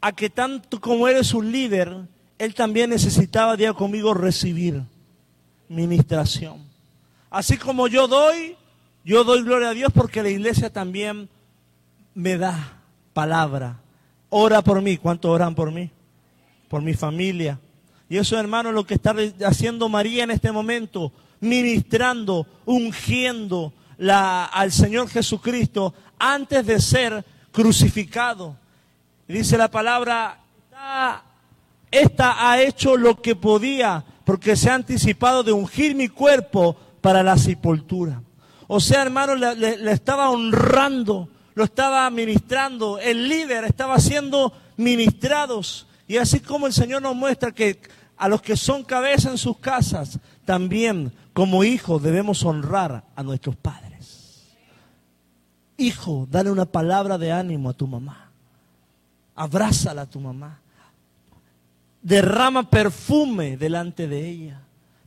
a 0.00 0.12
que 0.12 0.30
tanto 0.30 0.80
como 0.80 1.08
eres 1.08 1.34
un 1.34 1.50
líder, 1.50 1.94
él 2.38 2.54
también 2.54 2.90
necesitaba, 2.90 3.56
día 3.56 3.72
conmigo, 3.72 4.14
recibir 4.14 4.82
ministración. 5.68 6.58
Así 7.30 7.56
como 7.56 7.88
yo 7.88 8.06
doy, 8.06 8.56
yo 9.04 9.24
doy 9.24 9.42
gloria 9.42 9.70
a 9.70 9.74
Dios 9.74 9.92
porque 9.92 10.22
la 10.22 10.30
iglesia 10.30 10.72
también 10.72 11.28
me 12.14 12.38
da 12.38 12.78
palabra. 13.12 13.80
Ora 14.30 14.62
por 14.62 14.80
mí. 14.82 14.96
¿Cuánto 14.96 15.30
oran 15.30 15.54
por 15.54 15.70
mí? 15.70 15.90
por 16.74 16.82
mi 16.82 16.94
familia. 16.94 17.60
Y 18.08 18.16
eso, 18.16 18.36
hermano, 18.36 18.72
lo 18.72 18.84
que 18.84 18.94
está 18.94 19.14
haciendo 19.46 19.88
María 19.88 20.24
en 20.24 20.32
este 20.32 20.50
momento, 20.50 21.12
ministrando, 21.38 22.48
ungiendo 22.64 23.72
la, 23.96 24.44
al 24.46 24.72
Señor 24.72 25.08
Jesucristo 25.08 25.94
antes 26.18 26.66
de 26.66 26.80
ser 26.80 27.24
crucificado. 27.52 28.56
Dice 29.28 29.56
la 29.56 29.70
palabra, 29.70 30.40
esta 31.92 32.50
ha 32.50 32.60
hecho 32.60 32.96
lo 32.96 33.22
que 33.22 33.36
podía 33.36 34.04
porque 34.24 34.56
se 34.56 34.68
ha 34.68 34.74
anticipado 34.74 35.44
de 35.44 35.52
ungir 35.52 35.94
mi 35.94 36.08
cuerpo 36.08 36.76
para 37.00 37.22
la 37.22 37.38
sepultura. 37.38 38.20
O 38.66 38.80
sea, 38.80 39.02
hermano, 39.02 39.34
le, 39.34 39.92
estaba 39.92 40.30
honrando, 40.30 41.28
lo 41.54 41.64
estaba 41.64 42.08
ministrando, 42.10 42.98
el 42.98 43.28
líder 43.28 43.64
estaba 43.64 43.98
siendo 43.98 44.52
ministrados. 44.76 45.86
Y 46.06 46.16
así 46.16 46.40
como 46.40 46.66
el 46.66 46.72
Señor 46.72 47.02
nos 47.02 47.14
muestra 47.14 47.52
que 47.52 47.80
a 48.16 48.28
los 48.28 48.42
que 48.42 48.56
son 48.56 48.84
cabeza 48.84 49.30
en 49.30 49.38
sus 49.38 49.58
casas, 49.58 50.18
también 50.44 51.12
como 51.32 51.64
hijos 51.64 52.02
debemos 52.02 52.44
honrar 52.44 53.04
a 53.16 53.22
nuestros 53.22 53.56
padres. 53.56 54.44
Hijo, 55.76 56.26
dale 56.30 56.50
una 56.50 56.66
palabra 56.66 57.18
de 57.18 57.32
ánimo 57.32 57.70
a 57.70 57.74
tu 57.74 57.86
mamá. 57.86 58.30
Abrázala 59.34 60.02
a 60.02 60.06
tu 60.06 60.20
mamá. 60.20 60.60
Derrama 62.00 62.70
perfume 62.70 63.56
delante 63.56 64.06
de 64.06 64.28
ella 64.28 64.60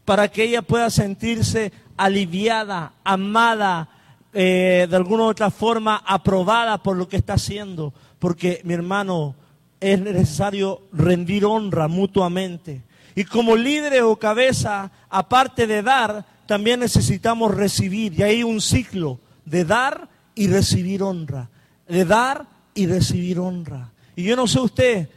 para 0.03 0.29
que 0.29 0.43
ella 0.43 0.61
pueda 0.61 0.89
sentirse 0.89 1.71
aliviada, 1.97 2.93
amada, 3.03 3.89
eh, 4.33 4.87
de 4.89 4.95
alguna 4.95 5.23
u 5.23 5.27
otra 5.27 5.49
forma 5.49 6.03
aprobada 6.05 6.77
por 6.77 6.95
lo 6.95 7.07
que 7.07 7.17
está 7.17 7.33
haciendo. 7.33 7.93
Porque, 8.19 8.61
mi 8.63 8.73
hermano, 8.73 9.35
es 9.79 9.99
necesario 9.99 10.81
rendir 10.93 11.45
honra 11.45 11.87
mutuamente. 11.87 12.83
Y 13.15 13.23
como 13.25 13.55
líderes 13.55 14.03
o 14.03 14.15
cabeza, 14.15 14.91
aparte 15.09 15.65
de 15.65 15.81
dar, 15.81 16.23
también 16.45 16.79
necesitamos 16.79 17.53
recibir. 17.53 18.13
Y 18.13 18.23
hay 18.23 18.43
un 18.43 18.61
ciclo 18.61 19.19
de 19.43 19.65
dar 19.65 20.07
y 20.35 20.47
recibir 20.47 21.01
honra. 21.01 21.49
De 21.87 22.05
dar 22.05 22.45
y 22.75 22.85
recibir 22.85 23.39
honra. 23.39 23.91
Y 24.15 24.23
yo 24.23 24.35
no 24.35 24.45
sé 24.45 24.59
usted, 24.59 25.09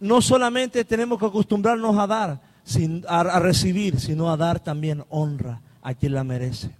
no 0.00 0.22
solamente 0.22 0.84
tenemos 0.84 1.18
que 1.18 1.26
acostumbrarnos 1.26 1.98
a 1.98 2.06
dar, 2.06 2.40
a, 3.08 3.38
recibir, 3.40 4.00
sino 4.00 4.30
a 4.30 4.36
dar 4.36 4.60
también 4.60 5.04
honra 5.10 5.60
a 5.84 5.94
quien 5.94 6.14
la 6.14 6.24
merece. 6.24 6.70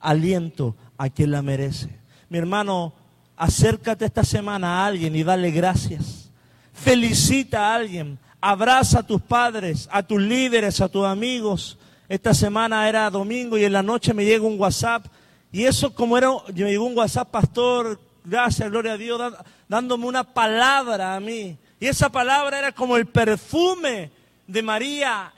Aliento 0.00 0.74
a 0.96 1.10
quien 1.10 1.32
la 1.32 1.42
merece. 1.42 1.90
Mi 2.30 2.38
hermano, 2.38 2.94
acércate 3.36 4.06
esta 4.06 4.24
semana 4.24 4.78
a 4.78 4.86
alguien 4.86 5.14
y 5.14 5.22
dale 5.22 5.50
gracias. 5.50 6.30
Felicita 6.72 7.66
a 7.66 7.74
alguien. 7.74 8.18
Abraza 8.40 9.00
a 9.00 9.06
tus 9.06 9.20
padres, 9.20 9.88
a 9.90 10.02
tus 10.02 10.22
líderes, 10.22 10.80
a 10.80 10.88
tus 10.88 11.04
amigos. 11.04 11.78
Esta 12.08 12.32
semana 12.32 12.88
era 12.88 13.10
domingo 13.10 13.58
y 13.58 13.64
en 13.64 13.72
la 13.72 13.82
noche 13.82 14.14
me 14.14 14.24
llega 14.24 14.46
un 14.46 14.58
WhatsApp. 14.58 15.06
Y 15.50 15.64
eso 15.64 15.92
como 15.94 16.16
era, 16.16 16.30
me 16.54 16.70
llegó 16.70 16.84
un 16.84 16.96
WhatsApp, 16.96 17.30
pastor, 17.30 18.00
gracias, 18.24 18.70
gloria 18.70 18.92
a 18.92 18.98
Dios, 18.98 19.34
dándome 19.68 20.06
una 20.06 20.22
palabra 20.22 21.16
a 21.16 21.20
mí. 21.20 21.56
Y 21.80 21.86
esa 21.86 22.08
palabra 22.08 22.58
era 22.58 22.72
como 22.72 22.96
el 22.96 23.06
perfume 23.06 24.10
de 24.46 24.62
María 24.62 25.32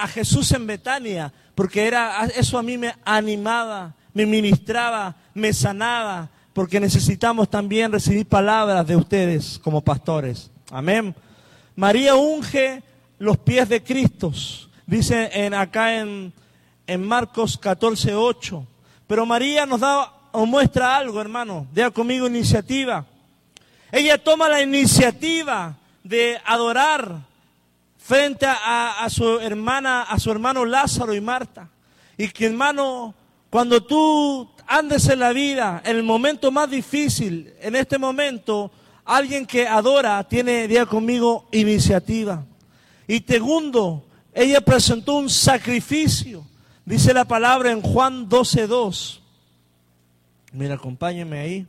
a 0.00 0.08
Jesús 0.08 0.52
en 0.52 0.66
Betania, 0.66 1.32
porque 1.54 1.86
era, 1.86 2.24
eso 2.26 2.58
a 2.58 2.62
mí 2.62 2.78
me 2.78 2.94
animaba, 3.04 3.94
me 4.14 4.26
ministraba, 4.26 5.14
me 5.34 5.52
sanaba, 5.52 6.30
porque 6.52 6.80
necesitamos 6.80 7.50
también 7.50 7.92
recibir 7.92 8.26
palabras 8.26 8.86
de 8.86 8.96
ustedes 8.96 9.58
como 9.62 9.82
pastores. 9.82 10.50
Amén. 10.70 11.14
María 11.74 12.14
unge 12.14 12.82
los 13.18 13.36
pies 13.38 13.68
de 13.68 13.82
Cristo, 13.82 14.32
dice 14.86 15.30
en, 15.32 15.54
acá 15.54 15.98
en, 15.98 16.32
en 16.86 17.06
Marcos 17.06 17.58
14, 17.58 18.14
8. 18.14 18.66
Pero 19.06 19.26
María 19.26 19.66
nos 19.66 19.80
da 19.80 20.12
o 20.32 20.46
muestra 20.46 20.96
algo, 20.96 21.20
hermano. 21.20 21.66
Dea 21.72 21.90
conmigo 21.90 22.26
iniciativa. 22.26 23.06
Ella 23.92 24.22
toma 24.22 24.48
la 24.48 24.60
iniciativa 24.62 25.76
de 26.02 26.38
adorar 26.44 27.25
frente 28.06 28.46
a, 28.46 29.04
su 29.10 29.40
hermana, 29.40 30.02
a 30.02 30.20
su 30.20 30.30
hermano 30.30 30.64
Lázaro 30.64 31.12
y 31.12 31.20
Marta. 31.20 31.68
Y 32.16 32.28
que 32.28 32.46
hermano, 32.46 33.14
cuando 33.50 33.82
tú 33.82 34.48
andes 34.68 35.08
en 35.08 35.18
la 35.18 35.32
vida, 35.32 35.82
en 35.84 35.96
el 35.96 36.04
momento 36.04 36.52
más 36.52 36.70
difícil, 36.70 37.52
en 37.60 37.74
este 37.74 37.98
momento, 37.98 38.70
alguien 39.04 39.44
que 39.44 39.66
adora 39.66 40.22
tiene, 40.22 40.68
día 40.68 40.86
conmigo, 40.86 41.48
iniciativa. 41.50 42.44
Y 43.08 43.18
segundo, 43.26 44.06
ella 44.32 44.60
presentó 44.60 45.14
un 45.14 45.28
sacrificio. 45.28 46.46
Dice 46.84 47.12
la 47.12 47.24
palabra 47.24 47.72
en 47.72 47.82
Juan 47.82 48.28
12.2. 48.28 49.18
Mira, 50.52 50.74
acompáñenme 50.76 51.40
ahí. 51.40 51.66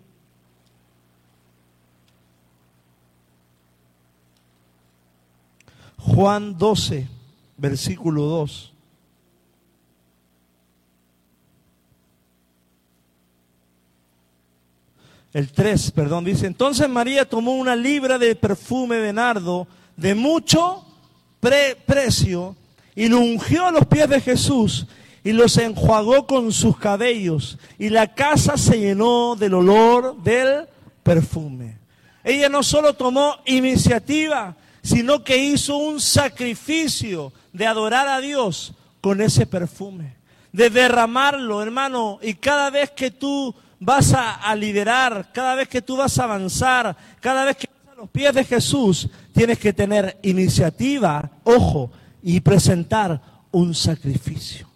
Juan 6.08 6.58
12, 6.58 7.06
versículo 7.58 8.24
2. 8.24 8.74
El 15.34 15.52
3, 15.52 15.92
perdón, 15.92 16.24
dice, 16.24 16.48
entonces 16.48 16.88
María 16.88 17.28
tomó 17.28 17.56
una 17.56 17.76
libra 17.76 18.18
de 18.18 18.36
perfume 18.36 18.96
de 18.96 19.14
nardo 19.14 19.68
de 19.98 20.16
mucho 20.16 20.86
precio 21.86 22.56
y 22.96 23.08
lo 23.08 23.20
ungió 23.20 23.66
a 23.66 23.72
los 23.72 23.86
pies 23.86 24.10
de 24.10 24.22
Jesús 24.22 24.88
y 25.24 25.34
los 25.34 25.58
enjuagó 25.58 26.26
con 26.26 26.54
sus 26.54 26.78
cabellos 26.78 27.60
y 27.78 27.90
la 27.90 28.16
casa 28.16 28.58
se 28.58 28.80
llenó 28.80 29.36
del 29.36 29.56
olor 29.56 30.16
del 30.24 30.68
perfume. 31.04 31.78
Ella 32.24 32.50
no 32.50 32.64
solo 32.64 32.94
tomó 32.94 33.36
iniciativa, 33.46 34.56
sino 34.82 35.24
que 35.24 35.38
hizo 35.38 35.78
un 35.78 36.00
sacrificio 36.00 37.34
de 37.54 37.68
adorar 37.68 38.08
a 38.08 38.20
Dios 38.20 38.74
con 39.02 39.22
ese 39.22 39.46
perfume, 39.46 40.16
de 40.52 40.70
derramarlo, 40.70 41.62
hermano, 41.62 42.20
y 42.22 42.36
cada 42.36 42.70
vez 42.70 42.92
que 42.92 43.12
tú 43.12 43.54
vas 43.80 44.14
a, 44.14 44.56
liderar, 44.56 45.32
cada 45.34 45.56
vez 45.56 45.68
que 45.68 45.82
tú 45.82 45.98
vas 45.98 46.18
a 46.20 46.24
avanzar, 46.24 46.96
cada 47.20 47.46
vez 47.46 47.58
que 47.58 47.68
vas 47.68 47.94
a 47.94 48.02
los 48.02 48.10
pies 48.10 48.34
de 48.34 48.44
Jesús, 48.44 49.08
tienes 49.34 49.60
que 49.60 49.74
tener 49.74 50.18
iniciativa, 50.24 51.30
ojo, 51.44 51.92
y 52.24 52.40
presentar 52.40 53.22
un 53.52 53.74
sacrificio. 53.74 54.68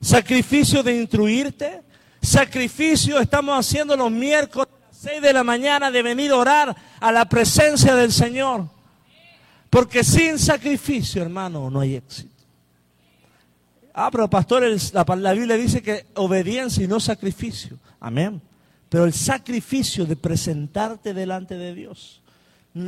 Sacrificio 0.00 0.82
de 0.82 1.00
instruirte, 1.00 1.82
sacrificio 2.20 3.20
estamos 3.20 3.58
haciendo 3.58 3.96
los 3.96 4.10
miércoles 4.10 4.71
6 5.02 5.20
de 5.20 5.32
la 5.32 5.42
mañana 5.42 5.90
de 5.90 6.00
venir 6.00 6.30
a 6.30 6.36
orar 6.36 6.76
a 7.00 7.10
la 7.10 7.24
presencia 7.24 7.96
del 7.96 8.12
Señor. 8.12 8.68
Porque 9.68 10.04
sin 10.04 10.38
sacrificio, 10.38 11.22
hermano, 11.22 11.68
no 11.70 11.80
hay 11.80 11.96
éxito. 11.96 12.30
Ah, 13.92 14.10
pero 14.12 14.30
pastor, 14.30 14.62
la, 14.62 15.32
Biblia 15.32 15.56
dice 15.56 15.82
que 15.82 16.06
obediencia 16.14 16.84
y 16.84 16.86
no 16.86 17.00
sacrificio. 17.00 17.78
Amén. 17.98 18.40
Pero 18.88 19.04
el 19.04 19.12
sacrificio 19.12 20.06
de 20.06 20.14
presentarte 20.14 21.12
delante 21.12 21.56
de 21.56 21.74
Dios. 21.74 22.22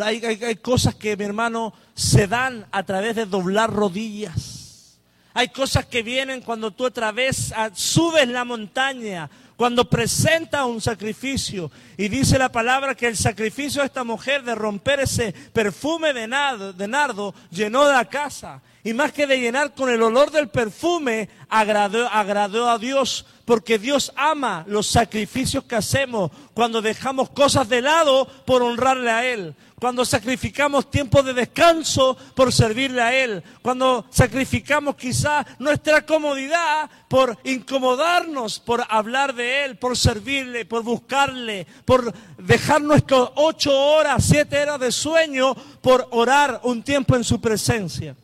Hay, 0.01 0.25
hay, 0.25 0.55
cosas 0.55 0.95
que, 0.95 1.17
mi 1.17 1.25
hermano, 1.25 1.75
se 1.95 2.29
dan 2.29 2.65
a 2.71 2.85
través 2.85 3.17
de 3.17 3.27
doblar 3.27 3.73
rodillas. 3.73 5.01
Hay 5.33 5.49
cosas 5.49 5.85
que 5.87 6.05
vienen 6.05 6.43
cuando 6.43 6.71
tú 6.71 6.85
otra 6.85 7.11
vez 7.11 7.53
ah, 7.57 7.71
subes 7.75 8.29
la 8.29 8.45
montaña 8.45 9.29
cuando 9.57 9.89
presenta 9.89 10.65
un 10.65 10.81
sacrificio 10.81 11.71
y 11.97 12.09
dice 12.09 12.39
la 12.39 12.51
palabra 12.51 12.95
que 12.95 13.07
el 13.07 13.17
sacrificio 13.17 13.83
de 13.83 13.87
esta 13.87 14.05
mujer 14.05 14.43
de 14.43 14.55
romper 14.55 15.01
ese 15.01 15.33
perfume 15.53 16.13
de 16.13 16.27
nardo, 16.27 16.73
de 16.73 17.33
llenó 17.51 17.91
la 17.91 18.05
casa. 18.05 18.61
Y 18.83 18.93
más 18.93 19.13
que 19.13 19.27
de 19.27 19.41
llenar 19.41 19.75
con 19.75 19.89
el 19.89 20.03
olor 20.03 20.31
del 20.31 20.49
perfume, 20.49 21.31
agradó 21.49 22.69
a 22.69 22.79
Dios, 22.79 23.25
porque 23.47 23.79
Dios 23.79 24.13
ama 24.15 24.65
los 24.67 24.87
sacrificios 24.87 25.65
que 25.65 25.77
hacemos 25.77 26.31
cuando 26.53 26.83
dejamos 26.83 27.31
cosas 27.31 27.69
de 27.69 27.81
lado 27.81 28.27
por 28.45 28.63
honrarle 28.63 29.11
a 29.11 29.27
Él 29.27 29.55
cuando 29.85 30.07
sacrificamos 30.07 30.91
tiempo 30.91 31.23
de 31.23 31.35
descanso 31.35 32.17
por 32.35 32.51
servirle 32.55 33.03
a 33.03 33.15
Él, 33.15 33.43
cuando 33.61 34.07
sacrificamos 34.09 34.97
quizá 34.97 35.45
nuestra 35.59 36.07
comodidad 36.07 36.89
por 37.07 37.39
incomodarnos, 37.45 38.61
por 38.61 38.83
hablar 38.89 39.35
de 39.35 39.67
Él, 39.67 39.77
por 39.77 39.95
servirle, 39.95 40.65
por 40.65 40.83
buscarle, 40.85 41.67
por 41.85 42.15
dejar 42.39 42.81
nuestras 42.81 43.29
ocho 43.35 43.79
horas, 43.79 44.25
siete 44.25 44.63
horas 44.63 44.81
de 44.81 44.91
sueño, 44.91 45.55
por 45.83 46.09
orar 46.13 46.63
un 46.63 46.83
tiempo 46.83 47.15
en 47.15 47.23
su 47.23 47.39
presencia. 47.39 48.17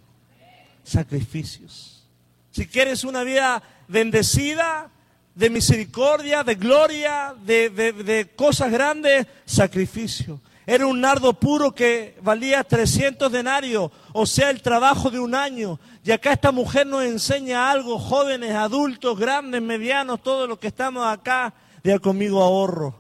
Sacrificios. 0.83 2.07
Si 2.53 2.67
quieres 2.69 3.05
una 3.05 3.23
vida 3.23 3.63
bendecida, 3.87 4.89
de 5.35 5.51
misericordia, 5.51 6.43
de 6.43 6.55
gloria, 6.55 7.35
de, 7.45 7.69
de 7.69 8.31
cosas 8.35 8.73
grandes, 8.73 9.27
sacrificio. 9.45 10.41
Era 10.67 10.87
un 10.87 11.01
nardo 11.01 11.33
puro 11.33 11.75
que 11.75 12.19
valía 12.23 12.63
300 12.63 13.33
denarios, 13.33 13.91
o 14.13 14.27
sea, 14.27 14.51
el 14.51 14.61
trabajo 14.61 15.11
de 15.11 15.19
un 15.19 15.35
año. 15.35 15.79
Y 16.05 16.13
acá 16.13 16.33
esta 16.33 16.53
mujer 16.53 16.87
nos 16.87 17.03
enseña 17.05 17.71
algo, 17.71 17.99
jóvenes, 17.99 18.55
adultos, 18.55 19.19
grandes, 19.19 19.63
medianos, 19.63 20.23
todos 20.23 20.49
los 20.49 20.59
que 20.59 20.69
estamos 20.69 21.07
acá, 21.07 21.55
de 21.83 21.99
conmigo 21.99 22.43
ahorro. 22.43 22.95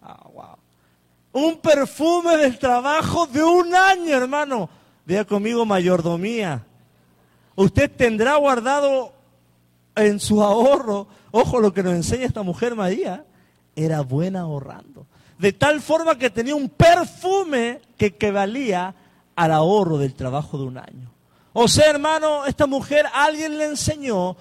Ah, 0.00 0.26
wow. 0.32 0.56
Un 1.32 1.58
perfume 1.58 2.36
del 2.38 2.58
trabajo 2.58 3.26
de 3.26 3.44
un 3.44 3.74
año, 3.74 4.16
hermano. 4.16 4.70
Diga 5.04 5.24
conmigo 5.24 5.66
mayordomía. 5.66 6.64
Usted 7.54 7.90
tendrá 7.94 8.36
guardado 8.36 9.12
en 9.94 10.18
su 10.18 10.42
ahorro, 10.42 11.08
ojo 11.30 11.60
lo 11.60 11.72
que 11.72 11.82
nos 11.82 11.94
enseña 11.94 12.26
esta 12.26 12.42
mujer 12.42 12.74
María, 12.74 13.24
era 13.74 14.00
buena 14.00 14.40
ahorrando 14.40 15.06
de 15.38 15.52
tal 15.52 15.80
forma 15.80 16.18
que 16.18 16.30
tenía 16.30 16.54
un 16.54 16.68
perfume 16.68 17.80
que, 17.98 18.14
que 18.14 18.30
valía 18.30 18.94
al 19.34 19.52
ahorro 19.52 19.98
del 19.98 20.14
trabajo 20.14 20.58
de 20.58 20.64
un 20.64 20.78
año. 20.78 21.10
O 21.52 21.68
sea, 21.68 21.90
hermano, 21.90 22.46
esta 22.46 22.66
mujer, 22.66 23.06
alguien 23.12 23.58
le 23.58 23.66
enseñó 23.66 24.36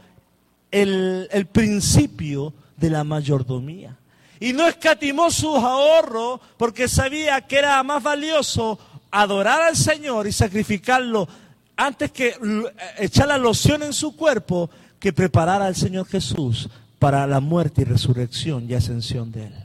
el, 0.71 1.27
el 1.31 1.45
principio 1.45 2.53
de 2.77 2.89
la 2.89 3.03
mayordomía. 3.03 3.97
Y 4.39 4.53
no 4.53 4.67
escatimó 4.67 5.31
sus 5.31 5.57
ahorros 5.57 6.39
porque 6.57 6.87
sabía 6.87 7.41
que 7.41 7.57
era 7.57 7.81
más 7.83 8.03
valioso 8.03 8.77
adorar 9.11 9.61
al 9.61 9.77
Señor 9.77 10.27
y 10.27 10.33
sacrificarlo 10.33 11.27
antes 11.77 12.11
que 12.11 12.35
echar 12.97 13.27
la 13.29 13.37
loción 13.37 13.83
en 13.83 13.93
su 13.93 14.15
cuerpo 14.15 14.69
que 14.99 15.13
preparar 15.13 15.61
al 15.61 15.75
Señor 15.75 16.05
Jesús 16.07 16.69
para 16.99 17.25
la 17.27 17.39
muerte 17.39 17.81
y 17.81 17.85
resurrección 17.85 18.69
y 18.69 18.73
ascensión 18.73 19.31
de 19.31 19.47
Él 19.47 19.64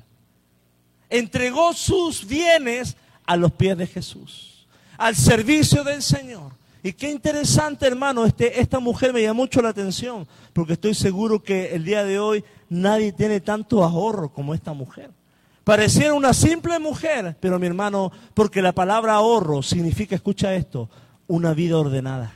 entregó 1.10 1.72
sus 1.74 2.26
bienes 2.26 2.96
a 3.26 3.36
los 3.36 3.52
pies 3.52 3.76
de 3.76 3.86
Jesús, 3.86 4.66
al 4.96 5.16
servicio 5.16 5.84
del 5.84 6.02
Señor. 6.02 6.52
Y 6.82 6.94
qué 6.94 7.10
interesante, 7.10 7.86
hermano, 7.86 8.24
este, 8.24 8.60
esta 8.60 8.80
mujer 8.80 9.12
me 9.12 9.20
llama 9.20 9.34
mucho 9.34 9.60
la 9.60 9.68
atención, 9.68 10.26
porque 10.54 10.72
estoy 10.74 10.94
seguro 10.94 11.42
que 11.42 11.74
el 11.74 11.84
día 11.84 12.04
de 12.04 12.18
hoy 12.18 12.42
nadie 12.70 13.12
tiene 13.12 13.40
tanto 13.40 13.84
ahorro 13.84 14.32
como 14.32 14.54
esta 14.54 14.72
mujer. 14.72 15.10
Pareciera 15.64 16.14
una 16.14 16.32
simple 16.32 16.78
mujer, 16.78 17.36
pero 17.38 17.58
mi 17.58 17.66
hermano, 17.66 18.10
porque 18.32 18.62
la 18.62 18.72
palabra 18.72 19.14
ahorro 19.14 19.62
significa, 19.62 20.14
escucha 20.14 20.54
esto, 20.54 20.88
una 21.26 21.52
vida 21.52 21.76
ordenada. 21.76 22.32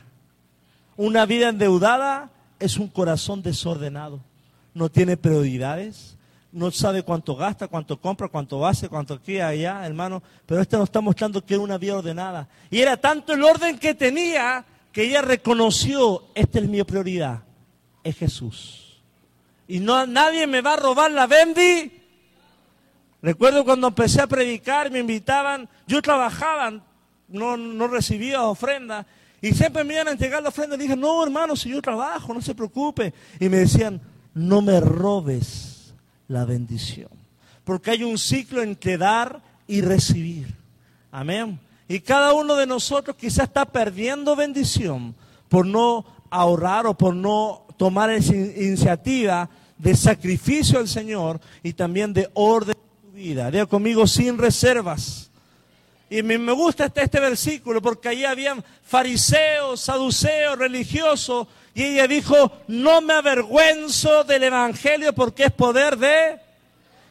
Una 0.95 1.25
vida 1.25 1.49
endeudada 1.49 2.29
es 2.59 2.77
un 2.77 2.87
corazón 2.87 3.41
desordenado. 3.41 4.21
No 4.73 4.89
tiene 4.89 5.17
prioridades, 5.17 6.14
no 6.55 6.71
sabe 6.71 7.03
cuánto 7.03 7.35
gasta, 7.35 7.67
cuánto 7.67 7.99
compra, 7.99 8.29
cuánto 8.29 8.65
hace, 8.65 8.87
cuánto 8.87 9.15
aquí, 9.15 9.41
allá, 9.41 9.85
hermano. 9.85 10.23
Pero 10.45 10.61
este 10.61 10.77
nos 10.77 10.85
está 10.85 11.01
mostrando 11.01 11.45
que 11.45 11.53
era 11.53 11.61
una 11.61 11.77
vida 11.77 11.97
ordenada. 11.97 12.47
Y 12.71 12.79
era 12.79 12.95
tanto 12.95 13.33
el 13.33 13.43
orden 13.43 13.77
que 13.77 13.93
tenía 13.93 14.63
que 14.93 15.03
ella 15.03 15.21
reconoció, 15.21 16.23
esta 16.33 16.59
es 16.59 16.69
mi 16.69 16.81
prioridad, 16.85 17.43
es 18.05 18.15
Jesús. 18.15 19.01
Y 19.67 19.81
no, 19.81 20.07
nadie 20.07 20.47
me 20.47 20.61
va 20.61 20.73
a 20.73 20.77
robar 20.77 21.11
la 21.11 21.27
bendi. 21.27 21.91
Recuerdo 23.21 23.65
cuando 23.65 23.87
empecé 23.87 24.21
a 24.21 24.27
predicar, 24.27 24.89
me 24.89 24.99
invitaban, 24.99 25.67
yo 25.85 26.01
trabajaba, 26.01 26.71
no, 27.27 27.57
no 27.57 27.87
recibía 27.89 28.43
ofrenda. 28.43 29.05
Y 29.41 29.51
siempre 29.51 29.83
me 29.83 29.95
iban 29.95 30.07
a 30.07 30.11
entregar 30.11 30.41
la 30.41 30.49
ofrenda 30.49 30.77
y 30.77 30.79
dije, 30.79 30.95
no 30.95 31.21
hermano, 31.21 31.57
si 31.57 31.69
yo 31.69 31.81
trabajo, 31.81 32.33
no 32.33 32.41
se 32.41 32.55
preocupe. 32.55 33.13
Y 33.41 33.49
me 33.49 33.57
decían, 33.57 33.99
no 34.33 34.61
me 34.61 34.79
robes 34.79 35.74
la 36.27 36.45
bendición. 36.45 37.09
Porque 37.63 37.91
hay 37.91 38.03
un 38.03 38.17
ciclo 38.17 38.61
entre 38.61 38.97
dar 38.97 39.41
y 39.67 39.81
recibir. 39.81 40.53
Amén. 41.11 41.59
Y 41.87 41.99
cada 41.99 42.33
uno 42.33 42.55
de 42.55 42.67
nosotros 42.67 43.15
quizás 43.15 43.47
está 43.47 43.65
perdiendo 43.65 44.35
bendición 44.35 45.15
por 45.49 45.65
no 45.65 46.05
ahorrar 46.29 46.87
o 46.87 46.97
por 46.97 47.15
no 47.15 47.65
tomar 47.77 48.09
esa 48.09 48.35
iniciativa 48.35 49.49
de 49.77 49.95
sacrificio 49.95 50.79
al 50.79 50.87
Señor 50.87 51.39
y 51.63 51.73
también 51.73 52.13
de 52.13 52.29
orden 52.33 52.75
en 52.75 53.11
tu 53.11 53.15
vida. 53.15 53.51
Diga 53.51 53.65
conmigo 53.65 54.07
sin 54.07 54.37
reservas. 54.37 55.29
Y 56.09 56.21
me, 56.21 56.37
gusta 56.51 56.85
este, 56.85 57.03
este 57.03 57.19
versículo 57.19 57.81
porque 57.81 58.09
allí 58.09 58.25
habían 58.25 58.63
fariseos, 58.83 59.81
saduceos, 59.81 60.57
religiosos 60.57 61.47
y 61.75 61.83
ella 61.83 62.07
dijo, 62.07 62.53
no 62.69 63.01
me 63.01 63.13
avergüenzo 63.13 64.23
del 64.23 64.43
Evangelio 64.43 65.13
porque 65.13 65.43
es 65.43 65.51
poder 65.51 65.97
de... 65.97 66.39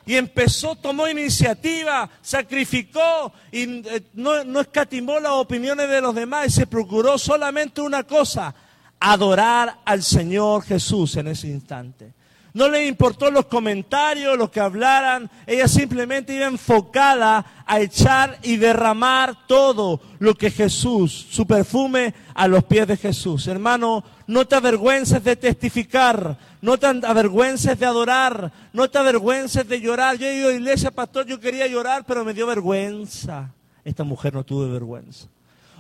Y 0.07 0.17
empezó, 0.17 0.75
tomó 0.77 1.07
iniciativa, 1.07 2.11
sacrificó 2.21 3.33
y 3.51 3.87
eh, 3.89 4.03
no, 4.15 4.45
no 4.45 4.61
escatimó 4.61 5.19
las 5.19 5.33
opiniones 5.33 5.89
de 5.89 6.01
los 6.01 6.15
demás 6.15 6.47
y 6.47 6.51
se 6.51 6.67
procuró 6.67 7.17
solamente 7.17 7.81
una 7.81 8.03
cosa, 8.05 8.55
adorar 9.01 9.79
al 9.85 10.03
Señor 10.03 10.63
Jesús 10.63 11.17
en 11.17 11.29
ese 11.29 11.49
instante. 11.49 12.13
No 12.55 12.69
le 12.69 12.87
importó 12.87 13.33
los 13.33 13.47
comentarios, 13.47 14.39
lo 14.39 14.49
que 14.49 14.61
hablaran. 14.61 15.29
Ella 15.45 15.67
simplemente 15.67 16.37
iba 16.37 16.47
enfocada 16.47 17.65
a 17.67 17.81
echar 17.81 18.39
y 18.45 18.59
derramar 18.59 19.49
todo 19.49 20.01
lo 20.21 20.37
que 20.37 20.53
Jesús, 20.53 21.27
su 21.31 21.49
perfume 21.49 22.15
a 22.33 22.47
los 22.47 22.63
pies 22.63 22.87
de 22.87 22.97
Jesús. 22.97 23.49
Hermano, 23.49 24.05
no 24.29 24.47
te 24.47 24.55
avergüences 24.55 25.25
de 25.25 25.35
testificar, 25.35 26.39
no 26.63 26.79
te 26.79 26.87
avergüences 26.87 27.77
de 27.77 27.87
adorar, 27.87 28.53
no 28.73 28.89
te 28.89 28.99
avergüences 28.99 29.69
de 29.69 29.81
llorar. 29.81 30.17
Yo 30.17 30.29
he 30.29 30.37
ido 30.37 30.51
a 30.51 30.53
iglesia, 30.53 30.93
pastor, 30.93 31.27
yo 31.27 31.41
quería 31.41 31.67
llorar, 31.67 32.05
pero 32.07 32.25
me 32.25 32.35
dio 32.35 32.47
vergüenza. 32.47 33.51
Esta 33.85 34.05
mujer 34.05 34.33
no 34.33 34.45
tuvo 34.45 34.71
vergüenza. 34.71 35.27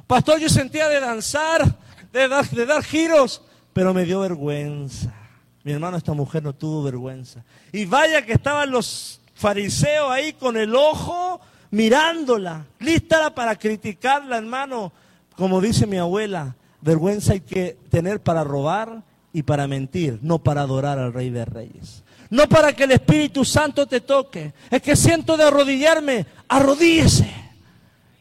Pastor, 0.09 0.41
yo 0.41 0.49
sentía 0.49 0.89
de 0.89 0.99
danzar, 0.99 1.79
de 2.13 2.29
de 2.51 2.67
dar 2.67 2.83
giros, 2.83 3.43
pero 3.73 3.95
me 3.95 4.05
dio 4.05 4.19
vergüenza. 4.19 5.24
Mi 5.65 5.73
hermano, 5.73 5.97
esta 5.97 6.13
mujer 6.13 6.43
no 6.43 6.53
tuvo 6.53 6.83
vergüenza. 6.83 7.43
Y 7.73 7.87
vaya 7.87 8.25
que 8.25 8.35
estaban 8.35 8.71
los 8.71 9.21
fariseos 9.35 10.11
ahí 10.11 10.35
con 10.35 10.59
el 10.59 10.75
ojo 10.75 11.41
mirándola, 11.71 12.67
lista 12.79 13.35
para 13.35 13.57
criticarla, 13.57 14.37
hermano. 14.37 14.93
Como 15.37 15.63
dice 15.63 15.87
mi 15.87 15.97
abuela, 15.97 16.55
vergüenza 16.83 17.33
hay 17.33 17.41
que 17.41 17.79
tener 17.89 18.23
para 18.23 18.45
robar 18.45 19.03
y 19.33 19.43
para 19.43 19.67
mentir, 19.67 20.19
no 20.21 20.39
para 20.39 20.61
adorar 20.61 20.99
al 20.99 21.15
Rey 21.15 21.31
de 21.31 21.47
Reyes. 21.47 22.05
No 22.29 22.47
para 22.47 22.75
que 22.75 22.85
el 22.85 22.93
Espíritu 22.93 23.43
Santo 23.45 23.87
te 23.87 24.03
toque. 24.03 24.53
Es 24.71 24.83
que 24.83 24.95
siento 24.95 25.37
de 25.37 25.45
arrodillarme, 25.45 26.27
arrodíese. 26.47 27.33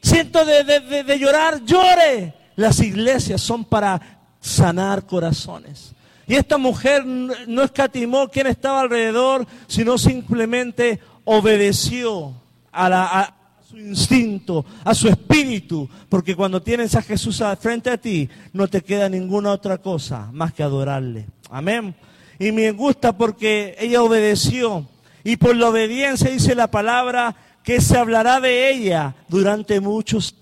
Siento 0.01 0.45
de, 0.45 1.03
de 1.03 1.19
llorar, 1.19 1.63
llore. 1.65 2.33
Las 2.55 2.79
iglesias 2.79 3.41
son 3.41 3.65
para 3.65 3.99
sanar 4.39 5.05
corazones. 5.05 5.93
Y 6.27 6.35
esta 6.35 6.57
mujer 6.57 7.05
no 7.05 7.63
escatimó 7.63 8.29
quién 8.29 8.47
estaba 8.47 8.81
alrededor, 8.81 9.45
sino 9.67 9.97
simplemente 9.97 10.99
obedeció 11.25 12.33
a, 12.71 13.33
su 13.69 13.77
instinto, 13.77 14.65
a 14.83 14.93
su 14.93 15.07
espíritu, 15.07 15.89
porque 16.09 16.35
cuando 16.35 16.61
tienes 16.61 16.95
a 16.95 17.01
Jesús 17.01 17.43
frente 17.59 17.89
a 17.89 17.97
ti, 17.97 18.29
no 18.53 18.67
te 18.67 18.81
queda 18.81 19.09
ninguna 19.09 19.51
otra 19.51 19.79
cosa 19.79 20.29
más 20.31 20.53
que 20.53 20.63
adorarle. 20.63 21.27
Amén. 21.49 21.95
Y 22.39 22.51
me 22.51 22.71
gusta 22.71 23.17
porque 23.17 23.75
ella 23.79 24.01
obedeció. 24.01 24.87
Y 25.23 25.37
por 25.37 25.55
la 25.55 25.69
obediencia 25.69 26.29
dice 26.29 26.55
la 26.55 26.71
palabra 26.71 27.35
que 27.63 27.79
se 27.79 27.97
hablará 27.97 28.39
de 28.39 28.71
ella 28.71 29.15
durante 29.29 29.79
muchos 29.79 30.35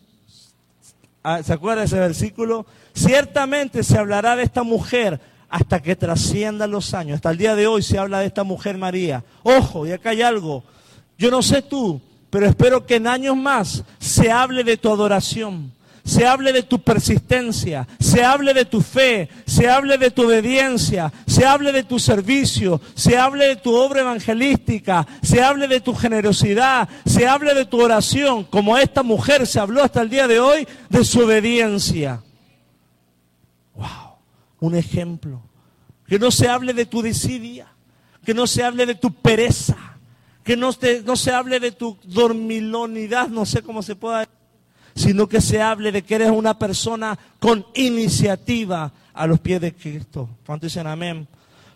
¿Se 1.43 1.53
acuerda 1.53 1.83
ese 1.83 1.99
versículo? 1.99 2.65
Ciertamente 2.95 3.83
se 3.83 3.97
hablará 3.97 4.35
de 4.35 4.43
esta 4.43 4.63
mujer 4.63 5.19
hasta 5.51 5.81
que 5.81 5.97
trasciendan 5.97 6.71
los 6.71 6.93
años. 6.93 7.15
Hasta 7.15 7.29
el 7.29 7.37
día 7.37 7.55
de 7.55 7.67
hoy 7.67 7.83
se 7.83 7.99
habla 7.99 8.19
de 8.19 8.27
esta 8.27 8.45
mujer 8.45 8.77
María. 8.77 9.23
Ojo, 9.43 9.85
y 9.85 9.91
acá 9.91 10.11
hay 10.11 10.21
algo. 10.21 10.63
Yo 11.17 11.29
no 11.29 11.41
sé 11.41 11.61
tú, 11.61 12.01
pero 12.29 12.47
espero 12.47 12.85
que 12.85 12.95
en 12.95 13.05
años 13.05 13.35
más 13.35 13.83
se 13.99 14.31
hable 14.31 14.63
de 14.63 14.77
tu 14.77 14.89
adoración, 14.89 15.73
se 16.05 16.25
hable 16.25 16.53
de 16.53 16.63
tu 16.63 16.81
persistencia, 16.81 17.85
se 17.99 18.23
hable 18.23 18.53
de 18.53 18.63
tu 18.63 18.81
fe, 18.81 19.27
se 19.45 19.69
hable 19.69 19.97
de 19.97 20.09
tu 20.09 20.23
obediencia, 20.23 21.11
se 21.27 21.45
hable 21.45 21.73
de 21.73 21.83
tu 21.83 21.99
servicio, 21.99 22.79
se 22.95 23.17
hable 23.17 23.45
de 23.45 23.57
tu 23.57 23.75
obra 23.75 24.01
evangelística, 24.01 25.05
se 25.21 25.43
hable 25.43 25.67
de 25.67 25.81
tu 25.81 25.93
generosidad, 25.93 26.87
se 27.05 27.27
hable 27.27 27.53
de 27.53 27.65
tu 27.65 27.81
oración, 27.81 28.45
como 28.45 28.77
esta 28.77 29.03
mujer 29.03 29.45
se 29.45 29.59
habló 29.59 29.83
hasta 29.83 30.01
el 30.01 30.09
día 30.09 30.29
de 30.29 30.39
hoy 30.39 30.65
de 30.89 31.03
su 31.03 31.19
obediencia 31.19 32.21
un 34.61 34.75
ejemplo. 34.75 35.41
Que 36.07 36.17
no 36.17 36.31
se 36.31 36.47
hable 36.47 36.73
de 36.73 36.85
tu 36.85 37.01
desidia, 37.01 37.67
que 38.23 38.33
no 38.33 38.47
se 38.47 38.63
hable 38.63 38.85
de 38.85 38.95
tu 38.95 39.11
pereza, 39.11 39.77
que 40.43 40.55
no, 40.55 40.71
no 41.05 41.15
se 41.15 41.31
hable 41.31 41.59
de 41.59 41.71
tu 41.71 41.97
dormilonidad, 42.03 43.27
no 43.27 43.45
sé 43.45 43.61
cómo 43.61 43.83
se 43.83 43.95
pueda 43.95 44.19
decir, 44.19 44.33
sino 44.95 45.27
que 45.27 45.41
se 45.41 45.61
hable 45.61 45.91
de 45.91 46.01
que 46.01 46.15
eres 46.15 46.31
una 46.31 46.57
persona 46.57 47.17
con 47.39 47.65
iniciativa 47.75 48.91
a 49.13 49.27
los 49.27 49.39
pies 49.39 49.61
de 49.61 49.73
Cristo. 49.73 50.29
¿Cuánto 50.45 50.65
dicen 50.65 50.87
amén? 50.87 51.27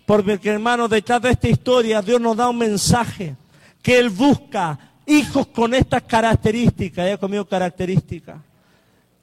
Porque 0.06 0.40
hermano, 0.44 0.88
detrás 0.88 1.22
de 1.22 1.32
esta 1.32 1.50
historia 1.50 2.02
Dios 2.02 2.22
nos 2.22 2.38
da 2.38 2.50
un 2.50 2.58
mensaje 2.58 3.36
que 3.82 3.98
Él 3.98 4.10
busca 4.10 4.78
hijos 5.06 5.48
con 5.48 5.74
estas 5.74 6.04
características, 6.04 7.08
ya 7.08 7.18
conmigo 7.18 7.46
características. 7.46 8.38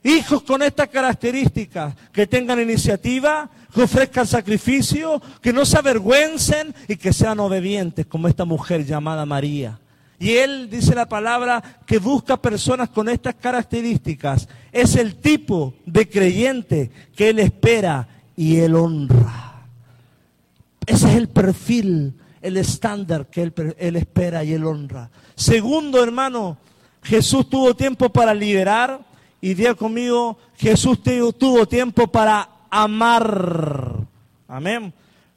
Hijos 0.04 0.42
con 0.42 0.62
estas 0.62 0.88
características, 0.88 1.94
que 2.12 2.26
tengan 2.26 2.60
iniciativa, 2.60 3.48
que 3.72 3.82
ofrezcan 3.82 4.26
sacrificio, 4.26 5.22
que 5.40 5.52
no 5.52 5.64
se 5.64 5.78
avergüencen 5.78 6.74
y 6.88 6.96
que 6.96 7.12
sean 7.12 7.38
obedientes, 7.38 8.06
como 8.06 8.26
esta 8.26 8.44
mujer 8.44 8.84
llamada 8.84 9.24
María. 9.24 9.78
Y 10.18 10.36
él 10.36 10.68
dice 10.70 10.94
la 10.94 11.08
palabra 11.08 11.80
que 11.86 11.98
busca 11.98 12.36
personas 12.36 12.88
con 12.90 13.08
estas 13.08 13.34
características. 13.34 14.48
Es 14.70 14.94
el 14.96 15.16
tipo 15.16 15.74
de 15.84 16.08
creyente 16.08 16.90
que 17.16 17.30
él 17.30 17.40
espera 17.40 18.06
y 18.36 18.58
él 18.58 18.76
honra. 18.76 19.66
Ese 20.86 21.10
es 21.10 21.16
el 21.16 21.28
perfil, 21.28 22.14
el 22.40 22.56
estándar 22.56 23.26
que 23.26 23.42
él, 23.42 23.74
él 23.78 23.96
espera 23.96 24.44
y 24.44 24.52
él 24.52 24.64
honra. 24.64 25.10
Segundo, 25.34 26.02
hermano, 26.02 26.56
Jesús 27.02 27.48
tuvo 27.48 27.74
tiempo 27.74 28.08
para 28.08 28.32
liberar 28.34 29.00
y 29.44 29.54
día 29.54 29.74
conmigo, 29.74 30.38
Jesús 30.56 31.02
tuvo 31.02 31.66
tiempo 31.66 32.06
para 32.06 32.48
amar. 32.70 33.96
Amén. 34.46 34.94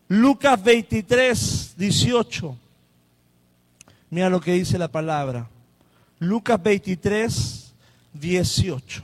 Lucas 0.08 0.63
23, 0.63 1.74
18. 1.76 2.56
Mira 4.12 4.30
lo 4.30 4.39
que 4.39 4.54
dice 4.54 4.78
la 4.78 4.89
palabra. 4.89 5.50
Lucas 6.20 6.62
23, 6.62 7.74
18. 8.13 9.04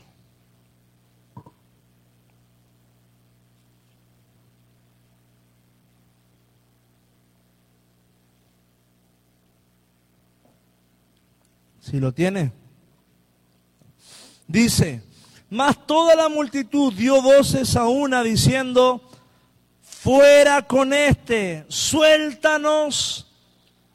Si 11.80 12.00
lo 12.00 12.14
tiene. 12.14 12.61
Dice, 14.52 15.02
mas 15.50 15.88
toda 15.88 16.14
la 16.14 16.28
multitud 16.28 16.92
dio 16.92 17.22
voces 17.22 17.78
a 17.78 17.88
una 17.88 18.22
diciendo, 18.22 19.02
fuera 19.82 20.62
con 20.68 20.92
este, 20.92 21.64
suéltanos 21.70 23.32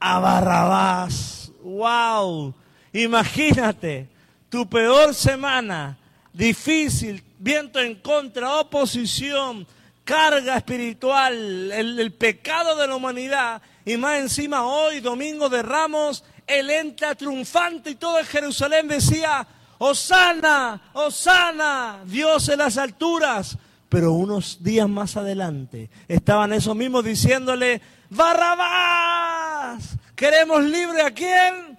a 0.00 0.18
Barrabás. 0.18 1.52
¡Wow! 1.62 2.54
Imagínate, 2.94 4.08
tu 4.48 4.66
peor 4.66 5.14
semana, 5.14 5.98
difícil, 6.32 7.22
viento 7.38 7.78
en 7.78 7.96
contra, 7.96 8.56
oposición, 8.56 9.66
carga 10.04 10.56
espiritual, 10.56 11.70
el, 11.70 12.12
pecado 12.14 12.76
de 12.76 12.86
la 12.86 12.96
humanidad, 12.96 13.60
y 13.84 13.98
más 13.98 14.20
encima 14.20 14.64
hoy, 14.64 15.00
domingo 15.00 15.50
de 15.50 15.62
Ramos, 15.62 16.24
él 16.46 16.70
entra 16.70 17.14
triunfante 17.14 17.90
y 17.90 17.96
todo 17.96 18.24
Jerusalén 18.24 18.88
decía, 18.88 19.46
Osana, 19.78 20.80
Osana, 20.92 22.00
Dios 22.06 22.48
en 22.48 22.58
las 22.58 22.78
alturas. 22.78 23.58
Pero 23.88 24.12
unos 24.12 24.62
días 24.62 24.88
más 24.88 25.16
adelante 25.16 25.90
estaban 26.08 26.52
esos 26.52 26.74
mismos 26.74 27.04
diciéndole, 27.04 27.80
Barrabás, 28.10 29.96
queremos 30.14 30.62
libre 30.64 31.02
a 31.02 31.10
quién? 31.12 31.78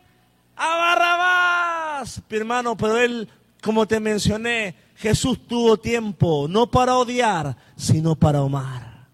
A 0.55 0.75
Barrabás. 0.77 2.21
Mi 2.29 2.37
hermano, 2.37 2.77
pero 2.77 2.97
él, 2.97 3.27
como 3.61 3.85
te 3.85 3.99
mencioné, 3.99 4.75
Jesús 4.95 5.47
tuvo 5.47 5.77
tiempo 5.77 6.47
no 6.49 6.71
para 6.71 6.95
odiar, 6.97 7.55
sino 7.75 8.15
para 8.15 8.39
amar. 8.39 9.07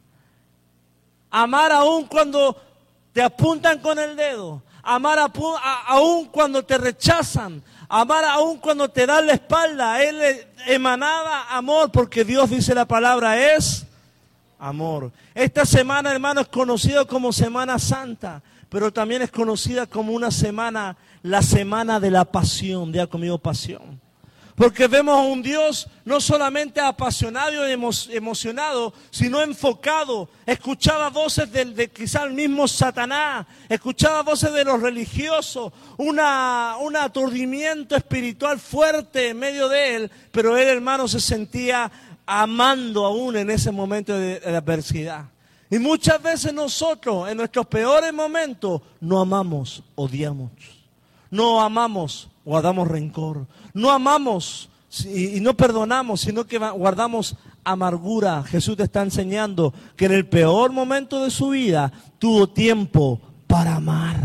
Amar 1.29 1.71
aún 1.71 2.05
cuando 2.05 2.55
te 3.11 3.21
apuntan 3.21 3.79
con 3.79 3.97
el 3.97 4.15
dedo, 4.15 4.63
amar 4.81 5.31
aún 5.87 6.27
cuando 6.27 6.63
te 6.63 6.77
rechazan, 6.77 7.63
amar 8.01 8.25
aún 8.25 8.57
cuando 8.57 8.89
te 8.89 9.05
dan 9.05 9.27
la 9.27 9.33
espalda. 9.33 10.01
Él 10.03 10.19
emanaba 10.65 11.55
amor 11.55 11.91
porque 11.91 12.25
Dios 12.25 12.49
dice 12.49 12.73
la 12.73 12.85
palabra 12.85 13.55
es 13.55 13.85
amor. 14.57 15.11
Esta 15.35 15.63
semana, 15.63 16.11
hermano, 16.11 16.41
es 16.41 16.47
conocida 16.47 17.05
como 17.05 17.31
Semana 17.31 17.77
Santa, 17.77 18.41
pero 18.69 18.91
también 18.91 19.21
es 19.21 19.29
conocida 19.29 19.85
como 19.85 20.13
una 20.13 20.31
semana, 20.31 20.97
la 21.21 21.43
semana 21.43 21.99
de 21.99 22.09
la 22.09 22.25
pasión. 22.25 22.91
Día 22.91 23.05
conmigo 23.05 23.37
pasión. 23.37 24.01
Porque 24.55 24.87
vemos 24.87 25.17
a 25.17 25.21
un 25.21 25.41
Dios 25.41 25.87
no 26.05 26.21
solamente 26.21 26.79
apasionado 26.79 27.67
y 27.67 27.71
emocionado, 27.71 28.93
sino 29.09 29.41
enfocado. 29.41 30.29
Escuchaba 30.45 31.09
voces 31.09 31.51
de, 31.51 31.89
quizá 31.89 32.23
el 32.23 32.33
mismo 32.33 32.67
Satanás, 32.67 33.47
escuchaba 33.67 34.21
voces 34.21 34.53
de 34.53 34.63
los 34.63 34.79
religiosos, 34.79 35.73
una, 35.97 36.75
un 36.79 36.95
aturdimiento 36.95 37.95
espiritual 37.95 38.59
fuerte 38.59 39.29
en 39.29 39.39
medio 39.39 39.67
de 39.69 39.95
él, 39.95 40.11
pero 40.31 40.55
él, 40.55 40.67
hermano, 40.67 41.07
se 41.07 41.19
sentía 41.19 41.91
amando 42.25 43.05
aún 43.05 43.35
en 43.37 43.49
ese 43.49 43.71
momento 43.71 44.13
de, 44.13 44.39
de 44.39 44.55
adversidad. 44.55 45.25
Y 45.71 45.79
muchas 45.79 46.21
veces 46.21 46.53
nosotros, 46.53 47.27
en 47.27 47.37
nuestros 47.37 47.65
peores 47.65 48.13
momentos, 48.13 48.81
no 49.01 49.19
amamos, 49.19 49.81
odiamos. 49.95 50.51
No 51.31 51.59
amamos, 51.59 52.29
guardamos 52.45 52.87
rencor. 52.87 53.47
No 53.73 53.91
amamos 53.91 54.69
y 55.05 55.39
no 55.39 55.55
perdonamos, 55.55 56.21
sino 56.21 56.45
que 56.45 56.57
guardamos 56.57 57.35
amargura. 57.63 58.43
Jesús 58.43 58.77
te 58.77 58.83
está 58.83 59.01
enseñando 59.01 59.73
que 59.95 60.05
en 60.05 60.13
el 60.13 60.27
peor 60.27 60.71
momento 60.71 61.23
de 61.23 61.31
su 61.31 61.49
vida 61.49 61.91
tuvo 62.19 62.47
tiempo 62.47 63.19
para 63.47 63.75
amar. 63.75 64.19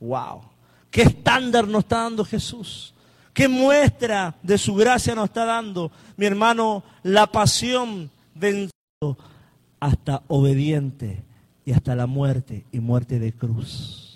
Wow. 0.00 0.42
¿Qué 0.90 1.02
estándar 1.02 1.66
nos 1.66 1.80
está 1.80 2.02
dando 2.02 2.24
Jesús? 2.24 2.94
¿Qué 3.32 3.48
muestra 3.48 4.34
de 4.42 4.58
su 4.58 4.74
gracia 4.74 5.14
nos 5.14 5.26
está 5.26 5.44
dando? 5.44 5.90
Mi 6.16 6.26
hermano, 6.26 6.82
la 7.02 7.26
pasión 7.26 8.10
vencido 8.34 8.70
hasta 9.80 10.22
obediente 10.28 11.24
y 11.64 11.72
hasta 11.72 11.94
la 11.96 12.06
muerte 12.06 12.66
y 12.72 12.80
muerte 12.80 13.18
de 13.18 13.32
cruz. 13.32 14.11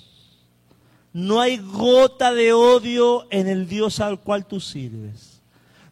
No 1.16 1.40
hay 1.40 1.56
gota 1.56 2.34
de 2.34 2.52
odio 2.52 3.26
en 3.30 3.48
el 3.48 3.66
Dios 3.66 4.00
al 4.00 4.20
cual 4.20 4.44
tú 4.44 4.60
sirves. 4.60 5.40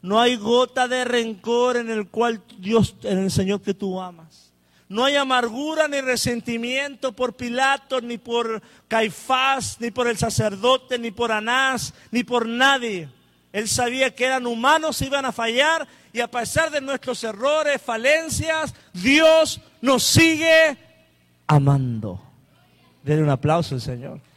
No 0.02 0.20
hay 0.20 0.36
gota 0.36 0.86
de 0.86 1.02
rencor 1.06 1.78
en 1.78 1.88
el 1.88 2.08
cual 2.08 2.42
Dios, 2.58 2.94
en 3.04 3.20
el 3.20 3.30
Señor 3.30 3.62
que 3.62 3.72
tú 3.72 4.02
amas. 4.02 4.52
No 4.86 5.02
hay 5.02 5.16
amargura 5.16 5.88
ni 5.88 6.02
resentimiento 6.02 7.12
por 7.12 7.32
Pilato, 7.36 8.02
ni 8.02 8.18
por 8.18 8.60
Caifás, 8.86 9.78
ni 9.80 9.90
por 9.90 10.08
el 10.08 10.18
sacerdote, 10.18 10.98
ni 10.98 11.10
por 11.10 11.32
Anás, 11.32 11.94
ni 12.10 12.22
por 12.22 12.46
nadie. 12.46 13.08
Él 13.50 13.66
sabía 13.66 14.14
que 14.14 14.26
eran 14.26 14.46
humanos, 14.46 15.00
iban 15.00 15.24
a 15.24 15.32
fallar, 15.32 15.88
y 16.12 16.20
a 16.20 16.30
pesar 16.30 16.70
de 16.70 16.82
nuestros 16.82 17.24
errores, 17.24 17.80
falencias, 17.80 18.74
Dios 18.92 19.62
nos 19.80 20.02
sigue 20.02 20.76
amando. 21.46 22.20
Denle 23.02 23.22
un 23.22 23.30
aplauso 23.30 23.74
al 23.74 23.80
Señor. 23.80 24.33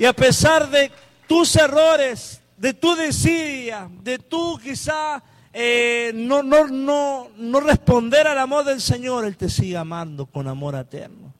Y 0.00 0.06
a 0.06 0.14
pesar 0.14 0.70
de 0.70 0.90
tus 1.28 1.54
errores, 1.56 2.40
de 2.56 2.72
tu 2.72 2.96
desidia, 2.96 3.86
de 4.02 4.18
tu 4.18 4.58
quizá 4.58 5.22
eh, 5.52 6.10
no, 6.14 6.42
no, 6.42 6.66
no, 6.68 7.28
no 7.36 7.60
responder 7.60 8.26
al 8.26 8.38
amor 8.38 8.64
del 8.64 8.80
Señor, 8.80 9.26
Él 9.26 9.36
te 9.36 9.50
sigue 9.50 9.76
amando 9.76 10.24
con 10.24 10.48
amor 10.48 10.74
eterno. 10.74 11.34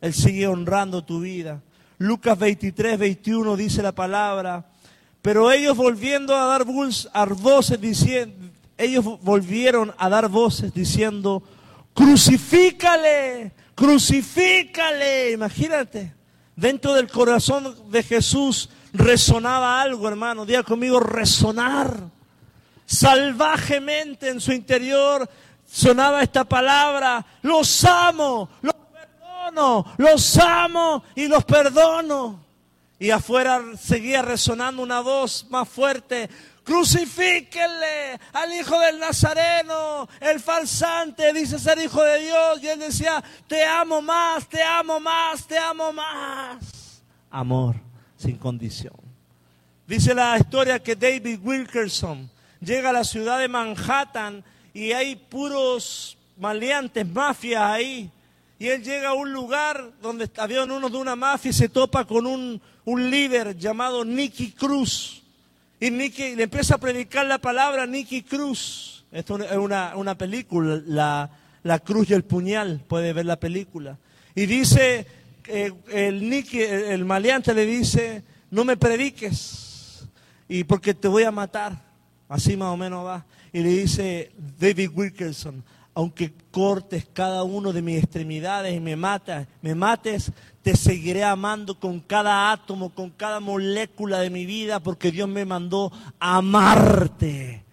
Él 0.00 0.12
sigue 0.12 0.48
honrando 0.48 1.04
tu 1.04 1.20
vida. 1.20 1.62
Lucas 1.98 2.36
23, 2.36 2.98
21 2.98 3.56
dice 3.56 3.80
la 3.80 3.92
palabra, 3.92 4.66
pero 5.22 5.52
ellos 5.52 5.76
volviendo 5.76 6.34
a 6.34 6.46
dar 6.46 6.64
voces 6.64 7.80
diciendo, 7.80 8.34
ellos 8.76 9.04
volvieron 9.22 9.94
a 9.98 10.08
dar 10.08 10.28
voces 10.28 10.74
diciendo, 10.74 11.44
crucifícale, 11.94 13.52
crucifícale, 13.76 15.30
imagínate. 15.30 16.23
Dentro 16.56 16.94
del 16.94 17.10
corazón 17.10 17.90
de 17.90 18.02
Jesús 18.02 18.68
resonaba 18.92 19.82
algo, 19.82 20.08
hermano. 20.08 20.46
Diga 20.46 20.62
conmigo, 20.62 21.00
resonar. 21.00 21.98
Salvajemente 22.86 24.28
en 24.28 24.40
su 24.40 24.52
interior 24.52 25.28
sonaba 25.66 26.22
esta 26.22 26.44
palabra. 26.44 27.24
Los 27.42 27.84
amo, 27.84 28.50
los 28.62 28.74
perdono, 28.74 29.84
los 29.96 30.36
amo 30.38 31.04
y 31.14 31.26
los 31.26 31.44
perdono. 31.44 32.44
Y 32.98 33.10
afuera 33.10 33.60
seguía 33.76 34.22
resonando 34.22 34.82
una 34.82 35.00
voz 35.00 35.46
más 35.50 35.68
fuerte 35.68 36.30
crucifíquenle 36.64 38.18
al 38.32 38.52
hijo 38.52 38.78
del 38.80 38.98
Nazareno, 38.98 40.08
el 40.20 40.40
falsante, 40.40 41.32
dice 41.32 41.58
ser 41.58 41.78
hijo 41.78 42.02
de 42.02 42.20
Dios. 42.20 42.62
Y 42.62 42.68
él 42.68 42.80
decía, 42.80 43.22
te 43.46 43.64
amo 43.64 44.02
más, 44.02 44.48
te 44.48 44.62
amo 44.62 44.98
más, 44.98 45.46
te 45.46 45.58
amo 45.58 45.92
más. 45.92 47.02
Amor 47.30 47.76
sin 48.16 48.36
condición. 48.36 48.94
Dice 49.86 50.14
la 50.14 50.38
historia 50.38 50.82
que 50.82 50.96
David 50.96 51.40
Wilkerson 51.42 52.30
llega 52.60 52.88
a 52.90 52.92
la 52.92 53.04
ciudad 53.04 53.38
de 53.38 53.48
Manhattan 53.48 54.42
y 54.72 54.92
hay 54.92 55.14
puros 55.14 56.16
maleantes, 56.38 57.06
mafias 57.06 57.62
ahí. 57.62 58.10
Y 58.58 58.68
él 58.68 58.82
llega 58.82 59.10
a 59.10 59.14
un 59.14 59.32
lugar 59.32 59.92
donde 60.00 60.30
había 60.38 60.64
uno 60.64 60.88
de 60.88 60.96
una 60.96 61.16
mafia 61.16 61.50
y 61.50 61.52
se 61.52 61.68
topa 61.68 62.06
con 62.06 62.26
un, 62.26 62.62
un 62.84 63.10
líder 63.10 63.58
llamado 63.58 64.04
Nicky 64.04 64.52
Cruz. 64.52 65.23
Y 65.84 65.90
Nicky 65.90 66.34
le 66.34 66.44
empieza 66.44 66.76
a 66.76 66.78
predicar 66.78 67.26
la 67.26 67.36
palabra 67.36 67.86
Nicky 67.86 68.22
Cruz. 68.22 69.04
Esto 69.12 69.36
es 69.36 69.54
una, 69.54 69.94
una 69.96 70.16
película, 70.16 70.80
la, 70.86 71.28
la, 71.62 71.78
cruz 71.78 72.08
y 72.08 72.14
el 72.14 72.24
puñal, 72.24 72.82
puede 72.88 73.12
ver 73.12 73.26
la 73.26 73.38
película. 73.38 73.98
Y 74.34 74.46
dice, 74.46 75.06
eh, 75.46 75.74
el 75.90 76.30
Nicky, 76.30 76.62
el, 76.62 76.84
el 76.84 77.04
maleante 77.04 77.52
le 77.52 77.66
dice, 77.66 78.24
no 78.50 78.64
me 78.64 78.78
prediques, 78.78 80.08
y 80.48 80.64
porque 80.64 80.94
te 80.94 81.06
voy 81.06 81.24
a 81.24 81.30
matar. 81.30 81.78
Así 82.30 82.56
más 82.56 82.72
o 82.72 82.78
menos 82.78 83.04
va. 83.04 83.26
Y 83.52 83.60
le 83.60 83.68
dice 83.68 84.32
David 84.58 84.88
Wilkerson, 84.94 85.62
aunque 85.94 86.32
cortes 86.50 87.06
cada 87.12 87.44
uno 87.44 87.72
de 87.72 87.82
mis 87.82 87.98
extremidades 87.98 88.74
y 88.74 88.80
me 88.80 88.96
matas, 88.96 89.46
me 89.62 89.74
mates, 89.74 90.32
te 90.62 90.76
seguiré 90.76 91.22
amando 91.22 91.78
con 91.78 92.00
cada 92.00 92.50
átomo, 92.50 92.90
con 92.90 93.10
cada 93.10 93.38
molécula 93.38 94.18
de 94.20 94.30
mi 94.30 94.44
vida, 94.44 94.80
porque 94.80 95.12
Dios 95.12 95.28
me 95.28 95.44
mandó 95.44 95.92
amarte. 96.18 97.64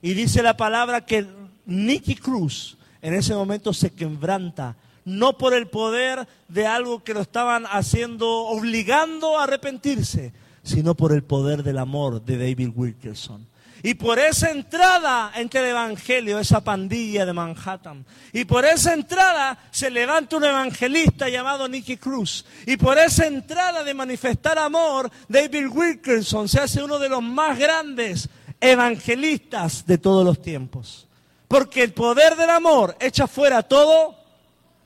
Y 0.00 0.14
dice 0.14 0.42
la 0.42 0.56
palabra 0.56 1.04
que 1.04 1.26
Nicky 1.64 2.14
Cruz 2.14 2.76
en 3.02 3.14
ese 3.14 3.34
momento 3.34 3.72
se 3.72 3.90
quebranta, 3.90 4.76
no 5.04 5.36
por 5.36 5.54
el 5.54 5.66
poder 5.66 6.26
de 6.48 6.66
algo 6.66 7.02
que 7.02 7.14
lo 7.14 7.20
estaban 7.20 7.64
haciendo, 7.70 8.28
obligando 8.28 9.38
a 9.38 9.44
arrepentirse, 9.44 10.32
sino 10.62 10.94
por 10.94 11.12
el 11.12 11.22
poder 11.22 11.62
del 11.62 11.78
amor 11.78 12.24
de 12.24 12.38
David 12.38 12.70
Wilkerson. 12.74 13.46
Y 13.86 13.94
por 13.94 14.18
esa 14.18 14.50
entrada 14.50 15.30
entre 15.36 15.60
el 15.60 15.66
Evangelio, 15.66 16.40
esa 16.40 16.60
pandilla 16.60 17.24
de 17.24 17.32
Manhattan. 17.32 18.04
Y 18.32 18.44
por 18.44 18.64
esa 18.64 18.92
entrada 18.92 19.56
se 19.70 19.90
levanta 19.90 20.38
un 20.38 20.44
evangelista 20.44 21.28
llamado 21.28 21.68
Nicky 21.68 21.96
Cruz. 21.96 22.44
Y 22.66 22.76
por 22.78 22.98
esa 22.98 23.28
entrada 23.28 23.84
de 23.84 23.94
manifestar 23.94 24.58
amor, 24.58 25.08
David 25.28 25.68
Wilkerson 25.68 26.48
se 26.48 26.58
hace 26.58 26.82
uno 26.82 26.98
de 26.98 27.08
los 27.08 27.22
más 27.22 27.56
grandes 27.56 28.28
evangelistas 28.60 29.86
de 29.86 29.98
todos 29.98 30.24
los 30.24 30.42
tiempos. 30.42 31.06
Porque 31.46 31.84
el 31.84 31.92
poder 31.92 32.34
del 32.34 32.50
amor 32.50 32.96
echa 32.98 33.28
fuera 33.28 33.62
todo 33.62 34.16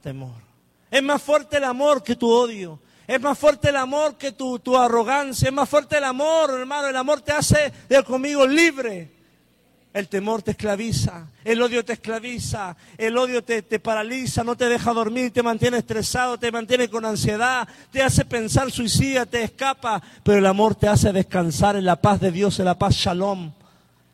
temor. 0.02 0.42
Es 0.90 1.02
más 1.02 1.22
fuerte 1.22 1.56
el 1.56 1.64
amor 1.64 2.02
que 2.02 2.16
tu 2.16 2.30
odio. 2.30 2.78
Es 3.10 3.20
más 3.20 3.36
fuerte 3.36 3.70
el 3.70 3.76
amor 3.76 4.14
que 4.14 4.30
tu, 4.30 4.60
tu 4.60 4.78
arrogancia. 4.78 5.48
Es 5.48 5.52
más 5.52 5.68
fuerte 5.68 5.98
el 5.98 6.04
amor, 6.04 6.56
hermano. 6.56 6.86
El 6.86 6.94
amor 6.94 7.20
te 7.20 7.32
hace, 7.32 7.72
de 7.88 8.04
conmigo, 8.04 8.46
libre. 8.46 9.10
El 9.92 10.06
temor 10.06 10.42
te 10.42 10.52
esclaviza, 10.52 11.26
el 11.44 11.60
odio 11.60 11.84
te 11.84 11.94
esclaviza, 11.94 12.76
el 12.96 13.18
odio 13.18 13.42
te, 13.42 13.62
te, 13.62 13.80
paraliza, 13.80 14.44
no 14.44 14.54
te 14.54 14.68
deja 14.68 14.92
dormir, 14.92 15.32
te 15.32 15.42
mantiene 15.42 15.78
estresado, 15.78 16.38
te 16.38 16.52
mantiene 16.52 16.88
con 16.88 17.04
ansiedad, 17.04 17.66
te 17.90 18.00
hace 18.00 18.24
pensar 18.24 18.70
suicida, 18.70 19.26
te 19.26 19.42
escapa, 19.42 20.00
pero 20.22 20.38
el 20.38 20.46
amor 20.46 20.76
te 20.76 20.86
hace 20.86 21.12
descansar 21.12 21.74
en 21.74 21.86
la 21.86 21.96
paz 21.96 22.20
de 22.20 22.30
Dios, 22.30 22.60
en 22.60 22.66
la 22.66 22.78
paz 22.78 22.94
shalom, 22.94 23.50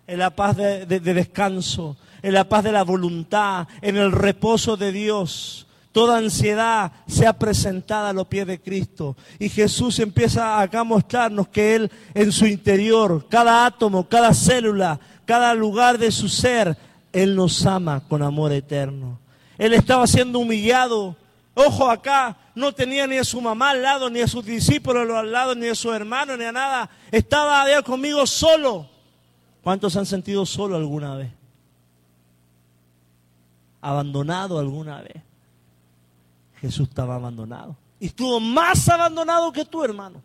en 0.07 0.19
la 0.19 0.35
paz 0.35 0.57
de, 0.57 0.87
de, 0.87 1.01
de 1.01 1.13
descanso, 1.13 1.99
en 2.23 2.33
la 2.33 2.49
paz 2.49 2.65
de 2.65 2.73
la 2.73 2.83
voluntad, 2.83 3.69
en 3.83 3.99
el 3.99 4.13
reposo 4.13 4.79
de 4.79 4.91
Dios. 4.91 5.66
Toda 5.97 6.19
ansiedad 6.19 6.93
sea 7.07 7.33
presentada 7.33 8.11
a 8.11 8.13
los 8.13 8.27
pies 8.27 8.47
de 8.47 8.61
Cristo. 8.61 9.17
Y 9.39 9.49
Jesús 9.49 9.99
empieza 9.99 10.61
acá 10.61 10.81
a 10.81 10.85
mostrarnos 10.85 11.49
que 11.49 11.75
Él 11.75 11.91
en 12.13 12.33
su 12.33 12.45
interior, 12.45 13.27
cada 13.31 13.65
átomo, 13.65 14.07
cada 14.07 14.35
célula, 14.35 15.01
cada 15.25 15.55
lugar 15.55 15.97
de 15.97 16.13
su 16.13 16.29
ser, 16.29 16.77
Él 17.15 17.35
nos 17.35 17.65
ama 17.65 18.03
con 18.07 18.23
amor 18.23 18.53
eterno. 18.53 19.19
Él 19.57 19.73
estaba 19.73 20.07
siendo 20.07 20.39
humillado. 20.39 21.17
Ojo 21.55 21.89
acá, 21.89 22.37
no 22.55 22.73
tenía 22.73 23.07
ni 23.07 23.17
a 23.17 23.25
su 23.25 23.41
mamá 23.41 23.71
al 23.71 23.81
lado, 23.81 24.11
ni 24.11 24.21
a 24.21 24.29
sus 24.29 24.45
discípulos 24.45 25.09
al 25.11 25.33
lado, 25.33 25.55
ni 25.55 25.67
a 25.67 25.75
su 25.75 25.91
hermano, 25.91 26.37
ni 26.37 26.45
a 26.45 26.53
nada. 26.53 26.91
Estaba 27.11 27.63
allá 27.63 27.81
conmigo 27.81 28.27
solo. 28.27 28.87
¿Cuántos 29.63 29.97
han 29.97 30.05
sentido 30.05 30.45
solo 30.45 30.77
alguna 30.77 31.17
vez? 31.17 31.31
Abandonado 33.81 34.59
alguna 34.59 35.01
vez. 35.01 35.23
Jesús 36.61 36.89
estaba 36.89 37.15
abandonado. 37.15 37.77
Y 37.99 38.07
estuvo 38.07 38.41
más 38.41 38.89
abandonado 38.89 39.53
que 39.53 39.65
tú, 39.65 39.83
hermano. 39.85 40.23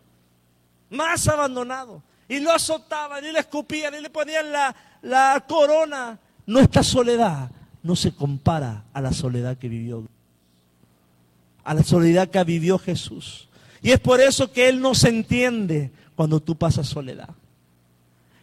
Más 0.90 1.26
abandonado. 1.28 2.02
Y 2.28 2.40
lo 2.40 2.52
azotaban, 2.52 3.24
y 3.24 3.32
le 3.32 3.40
escupían, 3.40 3.94
y 3.94 4.00
le 4.00 4.10
ponían 4.10 4.52
la, 4.52 4.74
la 5.02 5.44
corona. 5.46 6.18
Nuestra 6.46 6.82
soledad 6.82 7.50
no 7.82 7.96
se 7.96 8.14
compara 8.14 8.84
a 8.92 9.00
la 9.00 9.12
soledad 9.12 9.56
que 9.58 9.68
vivió. 9.68 10.06
A 11.64 11.74
la 11.74 11.82
soledad 11.82 12.28
que 12.28 12.42
vivió 12.44 12.78
Jesús. 12.78 13.48
Y 13.82 13.90
es 13.90 14.00
por 14.00 14.20
eso 14.20 14.52
que 14.52 14.68
Él 14.68 14.80
no 14.80 14.94
se 14.94 15.08
entiende 15.08 15.90
cuando 16.14 16.40
tú 16.40 16.56
pasas 16.56 16.88
soledad. 16.88 17.30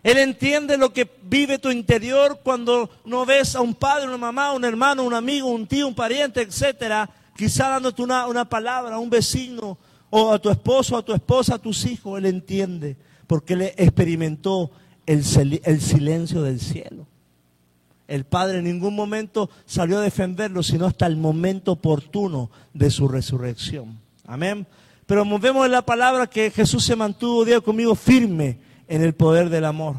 Él 0.01 0.17
entiende 0.17 0.77
lo 0.77 0.93
que 0.93 1.09
vive 1.23 1.59
tu 1.59 1.71
interior 1.71 2.39
cuando 2.41 2.89
no 3.05 3.25
ves 3.25 3.55
a 3.55 3.61
un 3.61 3.75
padre, 3.75 4.07
una 4.07 4.17
mamá, 4.17 4.53
un 4.53 4.63
hermano, 4.63 5.03
un 5.03 5.13
amigo, 5.13 5.49
un 5.49 5.67
tío, 5.67 5.87
un 5.87 5.95
pariente, 5.95 6.41
etcétera, 6.41 7.09
quizá 7.39 7.69
dándote 7.69 8.01
una, 8.01 8.27
una 8.27 8.43
palabra 8.43 8.95
a 8.95 8.99
un 8.99 9.09
vecino 9.09 9.77
o 10.09 10.33
a 10.33 10.39
tu 10.39 10.49
esposo, 10.49 10.97
a 10.97 11.05
tu 11.05 11.13
esposa, 11.13 11.55
a 11.55 11.57
tus 11.57 11.85
hijos, 11.85 12.17
Él 12.17 12.25
entiende, 12.25 12.97
porque 13.27 13.53
Él 13.53 13.61
experimentó 13.77 14.71
el, 15.05 15.23
el 15.63 15.79
silencio 15.79 16.41
del 16.41 16.59
cielo. 16.59 17.07
El 18.09 18.25
Padre 18.25 18.57
en 18.57 18.65
ningún 18.65 18.93
momento 18.93 19.49
salió 19.65 19.99
a 19.99 20.01
defenderlo, 20.01 20.63
sino 20.63 20.85
hasta 20.85 21.05
el 21.05 21.15
momento 21.15 21.71
oportuno 21.71 22.51
de 22.73 22.91
su 22.91 23.07
resurrección. 23.07 23.97
Amén. 24.27 24.67
Pero 25.05 25.23
vemos 25.39 25.65
en 25.65 25.71
la 25.71 25.85
palabra 25.85 26.27
que 26.27 26.51
Jesús 26.51 26.83
se 26.83 26.97
mantuvo, 26.97 27.45
día 27.45 27.61
conmigo, 27.61 27.95
firme 27.95 28.57
en 28.89 29.01
el 29.01 29.13
poder 29.13 29.49
del 29.49 29.63
amor. 29.63 29.95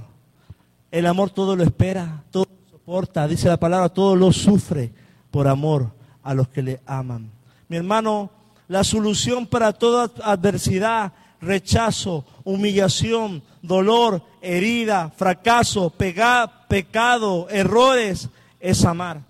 El 0.90 1.06
amor 1.06 1.30
todo 1.30 1.56
lo 1.56 1.62
espera, 1.62 2.22
todo 2.30 2.44
lo 2.44 2.70
soporta, 2.70 3.26
dice 3.26 3.48
la 3.48 3.58
palabra, 3.58 3.88
todo 3.88 4.14
lo 4.14 4.30
sufre 4.30 4.92
por 5.30 5.48
amor 5.48 5.98
a 6.30 6.34
los 6.34 6.46
que 6.46 6.62
le 6.62 6.80
aman. 6.86 7.28
Mi 7.68 7.76
hermano, 7.76 8.30
la 8.68 8.84
solución 8.84 9.48
para 9.48 9.72
toda 9.72 10.12
adversidad, 10.22 11.12
rechazo, 11.40 12.24
humillación, 12.44 13.42
dolor, 13.62 14.22
herida, 14.40 15.10
fracaso, 15.16 15.90
pecado, 15.90 17.48
errores, 17.50 18.28
es 18.60 18.84
amar. 18.84 19.22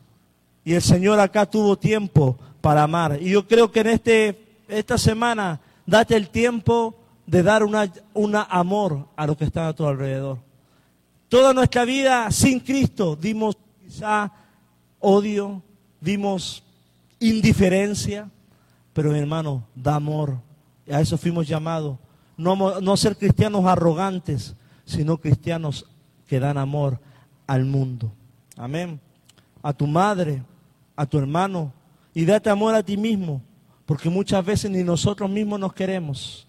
Y 0.62 0.74
el 0.74 0.82
Señor 0.82 1.18
acá 1.20 1.46
tuvo 1.46 1.78
tiempo 1.78 2.36
para 2.61 2.82
amar. 2.82 3.16
Y 3.18 3.30
yo 3.30 3.48
creo 3.48 3.72
que 3.72 3.80
en 3.80 3.86
este, 3.86 4.59
esta 4.68 4.98
semana, 4.98 5.59
date 5.86 6.16
el 6.16 6.28
tiempo 6.28 6.98
de 7.24 7.42
dar 7.42 7.64
una, 7.64 7.90
una 8.12 8.42
amor 8.42 9.09
a 9.16 9.26
los 9.26 9.38
que 9.38 9.44
están 9.44 9.68
a 9.68 9.72
tu 9.72 9.86
alrededor. 9.86 10.36
Toda 11.30 11.55
nuestra 11.55 11.86
vida 11.86 12.30
sin 12.30 12.61
Cristo 12.61 13.16
dimos 13.16 13.57
quizá 13.82 14.30
odio, 14.98 15.62
dimos 15.98 16.62
indiferencia, 17.21 18.29
pero 18.93 19.12
mi 19.12 19.18
hermano, 19.18 19.64
da 19.75 19.95
amor. 19.95 20.39
A 20.91 21.01
eso 21.01 21.16
fuimos 21.16 21.47
llamados. 21.47 21.99
No, 22.37 22.81
no 22.81 22.97
ser 22.97 23.16
cristianos 23.16 23.64
arrogantes, 23.66 24.57
sino 24.85 25.18
cristianos 25.18 25.87
que 26.27 26.41
dan 26.41 26.59
amor 26.59 26.99
al 27.47 27.64
mundo. 27.64 28.12
Amén. 28.57 29.01
A 29.62 29.73
tu 29.73 29.87
madre, 29.87 30.43
a 30.97 31.07
tu 31.07 31.18
hermano, 31.18 31.73
y 32.14 32.25
date 32.25 32.51
amor 32.51 32.75
a 32.75 32.83
ti 32.83 32.97
mismo, 32.97 33.43
porque 33.87 34.11
muchas 34.11 34.45
veces 34.45 34.71
ni 34.71 34.83
nosotros 34.83 35.31
mismos 35.31 35.61
nos 35.61 35.73
queremos. 35.73 36.47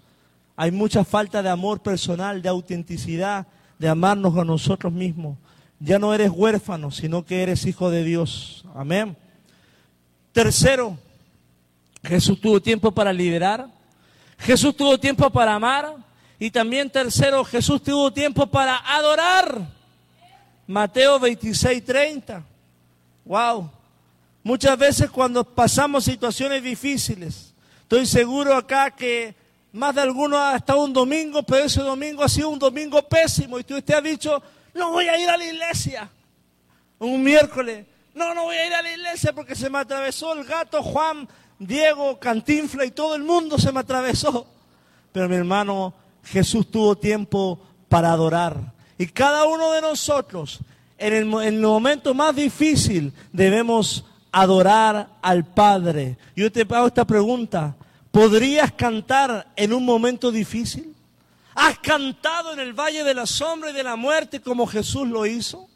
Hay 0.56 0.72
mucha 0.72 1.04
falta 1.04 1.42
de 1.42 1.50
amor 1.50 1.82
personal, 1.82 2.42
de 2.42 2.50
autenticidad, 2.50 3.48
de 3.80 3.90
amarnos 3.90 4.38
a 4.38 4.46
nosotros 4.46 4.94
mismos. 4.94 5.38
Ya 5.80 5.98
no 5.98 6.14
eres 6.14 6.32
huérfano, 6.32 6.92
sino 6.92 7.26
que 7.26 7.42
eres 7.42 7.66
hijo 7.66 7.90
de 7.90 8.04
Dios. 8.04 8.66
Amén. 8.76 9.18
Tercero, 10.32 10.98
Jesús 12.04 12.40
tuvo 12.40 12.62
tiempo 12.62 12.92
para 12.92 13.12
liderar. 13.12 13.68
Jesús 14.40 14.76
tuvo 14.76 14.98
tiempo 14.98 15.30
para 15.30 15.56
amar. 15.56 15.96
Y 16.40 16.50
también 16.50 16.90
tercero, 16.90 17.44
Jesús 17.44 17.84
tuvo 17.84 18.12
tiempo 18.12 18.48
para 18.48 18.78
adorar. 18.78 19.62
Mateo 20.66 21.20
26, 21.20 21.84
30. 21.86 22.44
Wow. 23.26 23.70
Muchas 24.44 24.78
veces 24.78 25.12
cuando 25.12 25.44
pasamos 25.44 26.06
situaciones 26.06 26.64
difíciles, 26.64 27.54
estoy 27.84 28.08
seguro 28.08 28.56
acá 28.56 28.90
que 28.90 29.36
más 29.72 29.94
de 29.94 30.02
alguno 30.02 30.38
ha 30.38 30.56
estado 30.56 30.84
un 30.84 30.94
domingo, 30.94 31.44
pero 31.44 31.66
ese 31.66 31.82
domingo 31.82 32.24
ha 32.24 32.30
sido 32.30 32.50
un 32.50 32.58
domingo 32.58 33.02
pésimo. 33.08 33.60
Y 33.60 33.62
usted 33.62 33.94
ha 33.94 34.02
dicho, 34.02 34.42
no 34.74 34.92
voy 34.92 35.08
a 35.08 35.20
ir 35.20 35.30
a 35.30 35.38
la 35.38 35.46
iglesia. 35.46 36.10
Un 36.98 37.22
miércoles, 37.22 37.86
no, 38.14 38.34
no 38.34 38.44
voy 38.44 38.56
a 38.56 38.68
ir 38.68 38.74
a 38.74 38.82
la 38.82 38.92
iglesia 38.92 39.34
porque 39.34 39.56
se 39.56 39.70
me 39.70 39.80
atravesó 39.80 40.34
el 40.34 40.44
gato 40.44 40.84
Juan, 40.84 41.28
Diego, 41.58 42.20
Cantinfla 42.20 42.86
y 42.86 42.92
todo 42.92 43.16
el 43.16 43.24
mundo 43.24 43.58
se 43.58 43.72
me 43.72 43.80
atravesó. 43.80 44.48
Pero 45.12 45.30
mi 45.30 45.36
hermano, 45.36 45.94
Jesús 46.24 46.70
tuvo 46.70 46.98
tiempo 46.98 47.60
para 47.88 48.12
adorar. 48.12 48.58
Y 48.98 49.08
cada 49.08 49.46
uno 49.46 49.72
de 49.72 49.82
nosotros, 49.82 50.60
en 50.98 51.14
el, 51.14 51.34
en 51.44 51.56
el 51.56 51.62
momento 51.62 52.14
más 52.14 52.36
difícil, 52.36 53.14
debemos 53.32 54.06
adorar 54.32 55.10
al 55.22 55.46
Padre. 55.46 56.18
Yo 56.36 56.52
te 56.52 56.62
hago 56.62 56.88
esta 56.88 57.06
pregunta. 57.06 57.76
¿Podrías 58.12 58.72
cantar 58.74 59.48
en 59.56 59.74
un 59.74 59.86
momento 59.86 60.32
difícil? 60.32 60.94
¿Has 61.56 61.80
cantado 61.80 62.54
en 62.54 62.60
el 62.60 62.74
valle 62.74 63.04
de 63.04 63.14
la 63.14 63.26
sombra 63.26 63.72
y 63.72 63.74
de 63.74 63.84
la 63.84 63.96
muerte 63.96 64.42
como 64.42 64.68
Jesús 64.68 65.08
lo 65.08 65.26
hizo? 65.26 65.68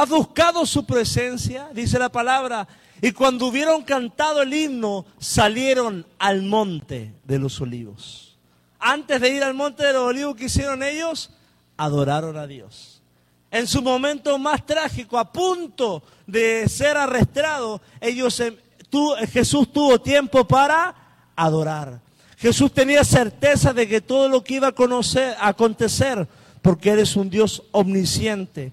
¿Has 0.00 0.08
buscado 0.08 0.64
su 0.64 0.86
presencia? 0.86 1.68
Dice 1.74 1.98
la 1.98 2.08
palabra. 2.08 2.66
Y 3.02 3.12
cuando 3.12 3.44
hubieron 3.44 3.82
cantado 3.82 4.40
el 4.40 4.54
himno, 4.54 5.04
salieron 5.18 6.06
al 6.18 6.40
monte 6.40 7.12
de 7.24 7.38
los 7.38 7.60
olivos. 7.60 8.38
Antes 8.78 9.20
de 9.20 9.28
ir 9.28 9.44
al 9.44 9.52
monte 9.52 9.84
de 9.84 9.92
los 9.92 10.04
olivos, 10.04 10.36
¿qué 10.36 10.46
hicieron 10.46 10.82
ellos? 10.82 11.28
Adoraron 11.76 12.38
a 12.38 12.46
Dios. 12.46 13.02
En 13.50 13.66
su 13.66 13.82
momento 13.82 14.38
más 14.38 14.64
trágico, 14.64 15.18
a 15.18 15.30
punto 15.30 16.02
de 16.26 16.66
ser 16.66 16.96
arrestado, 16.96 17.82
ellos, 18.00 18.42
Jesús 19.30 19.70
tuvo 19.70 20.00
tiempo 20.00 20.48
para 20.48 20.94
adorar. 21.36 22.00
Jesús 22.38 22.72
tenía 22.72 23.04
certeza 23.04 23.74
de 23.74 23.86
que 23.86 24.00
todo 24.00 24.30
lo 24.30 24.42
que 24.42 24.54
iba 24.54 24.68
a, 24.68 25.46
acontecer, 25.46 26.26
porque 26.62 26.90
Él 26.90 27.00
es 27.00 27.16
un 27.16 27.28
Dios 27.28 27.64
omnisciente. 27.70 28.72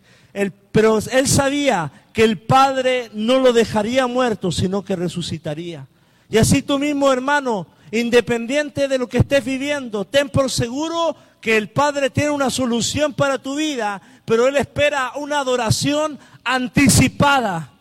Pero 0.72 1.00
Él 1.12 1.28
sabía 1.28 1.92
que 2.14 2.24
el 2.24 2.40
Padre 2.40 3.10
no 3.14 3.40
lo 3.40 3.54
dejaría 3.54 4.08
muerto, 4.08 4.52
sino 4.52 4.84
que 4.84 4.96
resucitaría. 4.96 5.88
Y 6.30 6.38
así 6.38 6.62
tú 6.62 6.80
mismo, 6.80 7.12
hermano, 7.12 7.68
independiente 7.92 8.88
de 8.88 8.98
lo 8.98 9.08
que 9.08 9.20
estés 9.20 9.44
viviendo, 9.44 10.06
ten 10.06 10.30
por 10.30 10.52
seguro 10.52 11.16
que 11.42 11.58
el 11.58 11.70
Padre 11.70 12.10
tiene 12.10 12.32
una 12.32 12.50
solución 12.50 13.14
para 13.14 13.38
tu 13.38 13.56
vida, 13.56 14.02
pero 14.26 14.48
Él 14.48 14.58
espera 14.58 15.14
una 15.16 15.40
adoración 15.40 16.20
anticipada. 16.44 17.72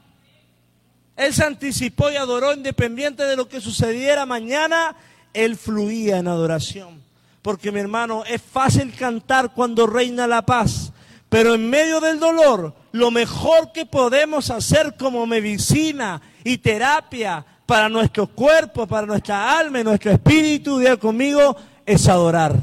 Él 1.16 1.32
se 1.32 1.44
anticipó 1.44 2.10
y 2.10 2.16
adoró 2.16 2.52
independiente 2.52 3.24
de 3.24 3.36
lo 3.36 3.48
que 3.48 3.60
sucediera 3.60 4.26
mañana 4.26 4.96
él 5.36 5.56
fluía 5.56 6.18
en 6.18 6.28
adoración. 6.28 7.02
Porque 7.42 7.70
mi 7.70 7.78
hermano, 7.78 8.24
es 8.24 8.42
fácil 8.42 8.92
cantar 8.94 9.52
cuando 9.52 9.86
reina 9.86 10.26
la 10.26 10.44
paz, 10.44 10.92
pero 11.28 11.54
en 11.54 11.68
medio 11.68 12.00
del 12.00 12.20
dolor, 12.20 12.74
lo 12.92 13.10
mejor 13.10 13.72
que 13.72 13.86
podemos 13.86 14.50
hacer 14.50 14.96
como 14.96 15.26
medicina 15.26 16.20
y 16.44 16.58
terapia 16.58 17.44
para 17.66 17.88
nuestro 17.88 18.28
cuerpo, 18.28 18.86
para 18.86 19.06
nuestra 19.06 19.58
alma 19.58 19.80
y 19.80 19.84
nuestro 19.84 20.12
espíritu, 20.12 20.78
día 20.78 20.96
conmigo, 20.96 21.56
es 21.84 22.08
adorar. 22.08 22.54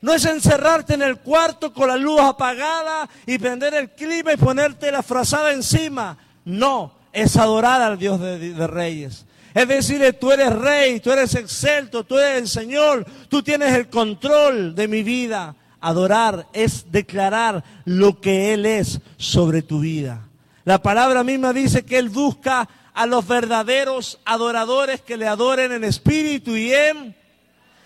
No 0.00 0.12
es 0.12 0.24
encerrarte 0.24 0.94
en 0.94 1.02
el 1.02 1.18
cuarto 1.18 1.72
con 1.72 1.88
la 1.88 1.96
luz 1.96 2.20
apagada 2.20 3.08
y 3.26 3.38
prender 3.38 3.72
el 3.74 3.90
clima 3.90 4.34
y 4.34 4.36
ponerte 4.36 4.92
la 4.92 5.02
frazada 5.02 5.52
encima. 5.52 6.18
No, 6.44 6.92
es 7.12 7.36
adorar 7.36 7.80
al 7.80 7.98
Dios 7.98 8.20
de 8.20 8.66
reyes. 8.66 9.24
Es 9.54 9.68
decir, 9.68 10.16
tú 10.20 10.32
eres 10.32 10.52
rey, 10.52 10.98
tú 10.98 11.12
eres 11.12 11.36
excelto, 11.36 12.02
tú 12.02 12.18
eres 12.18 12.42
el 12.42 12.48
Señor, 12.48 13.06
tú 13.28 13.40
tienes 13.40 13.72
el 13.72 13.88
control 13.88 14.74
de 14.74 14.88
mi 14.88 15.04
vida. 15.04 15.54
Adorar 15.86 16.46
es 16.54 16.90
declarar 16.90 17.62
lo 17.84 18.20
que 18.20 18.54
Él 18.54 18.64
es 18.64 19.00
sobre 19.18 19.60
tu 19.60 19.80
vida. 19.80 20.28
La 20.64 20.82
palabra 20.82 21.22
misma 21.22 21.52
dice 21.52 21.84
que 21.84 21.98
Él 21.98 22.08
busca 22.08 22.68
a 22.94 23.06
los 23.06 23.26
verdaderos 23.26 24.18
adoradores 24.24 25.02
que 25.02 25.18
le 25.18 25.26
adoren 25.26 25.72
en 25.72 25.84
espíritu 25.84 26.56
y 26.56 26.72
en... 26.72 27.14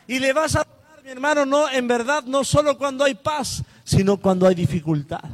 Y 0.07 0.21
le 0.21 0.33
vas 0.33 0.55
a 0.55 0.61
adorar, 0.61 1.03
mi 1.03 1.11
hermano, 1.11 1.45
no, 1.45 1.69
en 1.69 1.89
verdad, 1.89 2.23
no 2.25 2.45
solo 2.45 2.79
cuando 2.79 3.05
hay 3.05 3.15
paz, 3.15 3.65
sino 3.83 4.17
cuando 4.19 4.47
hay 4.47 4.55
dificultad. 4.55 5.25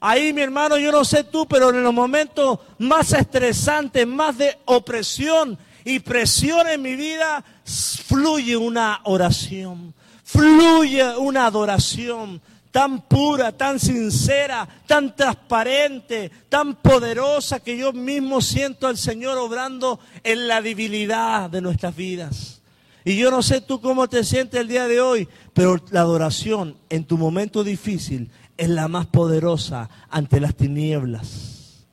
Ahí, 0.00 0.32
mi 0.32 0.42
hermano, 0.42 0.78
yo 0.78 0.92
no 0.92 1.04
sé 1.04 1.24
tú, 1.24 1.46
pero 1.46 1.70
en 1.70 1.82
los 1.82 1.92
momentos 1.92 2.60
más 2.78 3.12
estresantes, 3.12 4.06
más 4.06 4.38
de 4.38 4.56
opresión 4.64 5.58
y 5.84 5.98
presión 6.00 6.68
en 6.68 6.80
mi 6.80 6.94
vida, 6.94 7.44
fluye 7.64 8.56
una 8.56 9.00
oración, 9.04 9.92
fluye 10.32 11.16
una 11.16 11.46
adoración 11.46 12.40
tan 12.70 13.02
pura, 13.02 13.50
tan 13.50 13.80
sincera, 13.80 14.68
tan 14.86 15.16
transparente, 15.16 16.30
tan 16.48 16.76
poderosa 16.76 17.58
que 17.58 17.76
yo 17.76 17.92
mismo 17.92 18.40
siento 18.40 18.86
al 18.86 18.96
Señor 18.96 19.38
obrando 19.38 19.98
en 20.22 20.46
la 20.46 20.62
debilidad 20.62 21.50
de 21.50 21.60
nuestras 21.60 21.96
vidas. 21.96 22.62
Y 23.04 23.16
yo 23.16 23.30
no 23.30 23.42
sé 23.42 23.60
tú 23.60 23.80
cómo 23.80 24.08
te 24.08 24.22
sientes 24.22 24.60
el 24.60 24.68
día 24.68 24.86
de 24.86 25.00
hoy, 25.00 25.28
pero 25.52 25.76
la 25.90 26.02
adoración 26.02 26.76
en 26.90 27.04
tu 27.04 27.18
momento 27.18 27.64
difícil 27.64 28.30
es 28.56 28.68
la 28.68 28.86
más 28.86 29.06
poderosa 29.06 29.88
ante 30.10 30.38
las 30.38 30.54
tinieblas. 30.54 31.86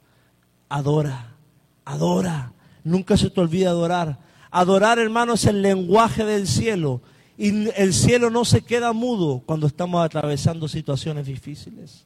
Adora, 0.70 1.34
adora. 1.86 2.52
Nunca 2.84 3.18
se 3.18 3.32
te 3.32 3.42
olvide 3.42 3.68
adorar. 3.68 4.20
Adorar, 4.52 5.00
hermano, 5.00 5.34
es 5.34 5.46
el 5.46 5.62
lenguaje 5.62 6.24
del 6.24 6.48
cielo. 6.48 7.02
Y 7.38 7.70
el 7.80 7.94
cielo 7.94 8.32
no 8.32 8.46
se 8.46 8.62
queda 8.62 8.94
mudo 8.94 9.44
cuando 9.46 9.68
estamos 9.68 10.04
atravesando 10.04 10.68
situaciones 10.68 11.28
difíciles. 11.28 12.06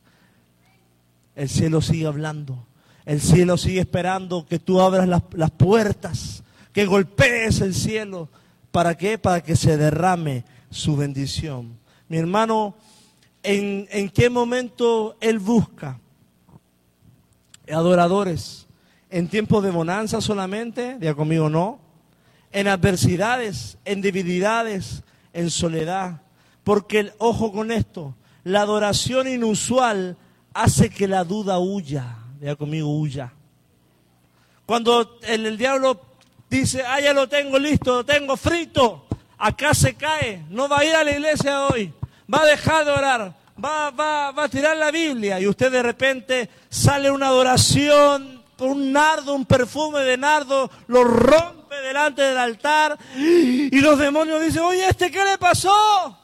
El 1.35 1.47
cielo 1.47 1.81
sigue 1.81 2.05
hablando. 2.05 2.65
El 3.05 3.21
cielo 3.21 3.57
sigue 3.57 3.79
esperando 3.79 4.45
que 4.45 4.59
tú 4.59 4.81
abras 4.81 5.07
las, 5.07 5.51
puertas, 5.51 6.43
que 6.73 6.85
golpees 6.85 7.61
el 7.61 7.73
cielo. 7.73 8.29
¿Para 8.71 8.95
qué? 8.95 9.17
Para 9.17 9.41
que 9.41 9.55
se 9.55 9.77
derrame 9.77 10.43
su 10.69 10.97
bendición. 10.97 11.79
Mi 12.09 12.17
hermano, 12.17 12.75
en, 13.41 14.09
qué 14.09 14.29
momento 14.29 15.15
Él 15.21 15.39
busca 15.39 15.99
adoradores. 17.71 18.67
En 19.09 19.29
tiempos 19.29 19.63
de 19.63 19.71
bonanza 19.71 20.21
solamente, 20.21 20.97
diga 20.99 21.15
conmigo 21.15 21.49
no. 21.49 21.79
En 22.51 22.67
adversidades, 22.67 23.77
en 23.85 24.01
debilidades, 24.01 25.03
en 25.33 25.49
soledad. 25.49 26.21
Porque, 26.63 27.11
ojo 27.17 27.51
con 27.51 27.71
esto, 27.71 28.15
la 28.43 28.61
adoración 28.61 29.27
inusual 29.27 30.17
hace 30.53 30.89
que 30.89 31.07
la 31.07 31.23
duda 31.23 31.59
huya. 31.59 32.17
Diga 32.39 32.55
conmigo, 32.55 32.89
huya. 32.89 33.33
Cuando 34.65 35.19
el, 35.23 35.45
el 35.45 35.57
diablo 35.57 36.01
dice, 36.49 36.83
ah, 36.87 36.99
ya 36.99 37.13
lo 37.13 37.27
tengo 37.27 37.57
listo, 37.57 37.97
lo 37.97 38.05
tengo 38.05 38.37
frito, 38.37 39.05
acá 39.37 39.73
se 39.73 39.95
cae, 39.95 40.45
no 40.49 40.69
va 40.69 40.79
a 40.79 40.85
ir 40.85 40.95
a 40.95 41.03
la 41.03 41.11
iglesia 41.11 41.65
hoy 41.65 41.93
va 42.31 42.41
a 42.43 42.45
dejar 42.45 42.85
de 42.85 42.91
orar, 42.91 43.33
va, 43.63 43.89
va, 43.91 44.31
va 44.31 44.43
a 44.43 44.49
tirar 44.49 44.77
la 44.77 44.91
Biblia 44.91 45.39
y 45.39 45.47
usted 45.47 45.71
de 45.71 45.83
repente 45.83 46.49
sale 46.69 47.11
una 47.11 47.27
adoración, 47.27 48.40
un 48.65 48.91
nardo, 48.91 49.33
un 49.33 49.45
perfume 49.45 50.01
de 50.01 50.17
nardo, 50.17 50.69
lo 50.87 51.03
rompe 51.03 51.75
delante 51.77 52.21
del 52.21 52.37
altar 52.37 52.97
y 53.15 53.79
los 53.79 53.97
demonios 53.97 54.41
dicen, 54.41 54.63
oye, 54.63 54.87
¿este 54.87 55.11
qué 55.11 55.23
le 55.23 55.37
pasó? 55.37 56.17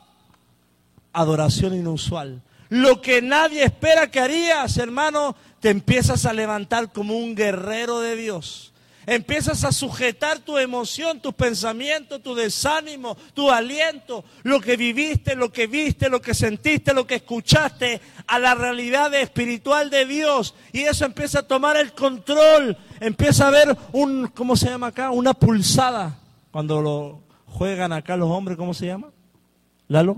Adoración 1.14 1.74
inusual. 1.74 2.42
Lo 2.70 3.02
que 3.02 3.22
nadie 3.22 3.64
espera 3.64 4.12
que 4.12 4.20
harías, 4.20 4.78
hermano, 4.78 5.36
te 5.60 5.70
empiezas 5.70 6.26
a 6.26 6.34
levantar 6.34 6.92
como 6.92 7.18
un 7.18 7.36
guerrero 7.36 8.00
de 8.00 8.16
Dios 8.16 8.74
empiezas 9.08 9.64
a 9.64 9.72
sujetar 9.72 10.40
tu 10.40 10.58
emoción, 10.58 11.22
tus 11.22 11.34
pensamientos, 11.34 12.22
tu 12.22 12.36
desánimo, 12.36 13.16
tu 13.34 13.50
aliento, 13.50 14.24
lo 14.44 14.60
que 14.60 14.76
viviste, 14.76 15.36
lo 15.36 15.52
que 15.52 15.66
viste, 15.66 16.10
lo 16.10 16.22
que 16.22 16.34
sentiste, 16.34 16.94
lo 16.94 17.08
que 17.08 17.16
escuchaste, 17.16 18.02
a 18.28 18.38
la 18.38 18.54
realidad 18.54 19.12
espiritual 19.16 19.90
de 19.90 20.06
Dios. 20.06 20.54
Y 20.74 20.82
eso 20.82 21.06
empieza 21.06 21.40
a 21.40 21.48
tomar 21.48 21.78
el 21.78 21.94
control, 21.94 22.78
empieza 23.00 23.48
a 23.48 23.52
ver 23.52 23.76
un, 23.94 24.28
¿cómo 24.28 24.56
se 24.58 24.70
llama 24.70 24.88
acá? 24.88 25.10
Una 25.10 25.34
pulsada. 25.34 26.20
Cuando 26.52 26.82
lo 26.82 27.22
juegan 27.48 27.94
acá 27.94 28.18
los 28.18 28.30
hombres, 28.30 28.58
¿cómo 28.58 28.74
se 28.74 28.88
llama? 28.88 29.08
Lalo. 29.88 30.18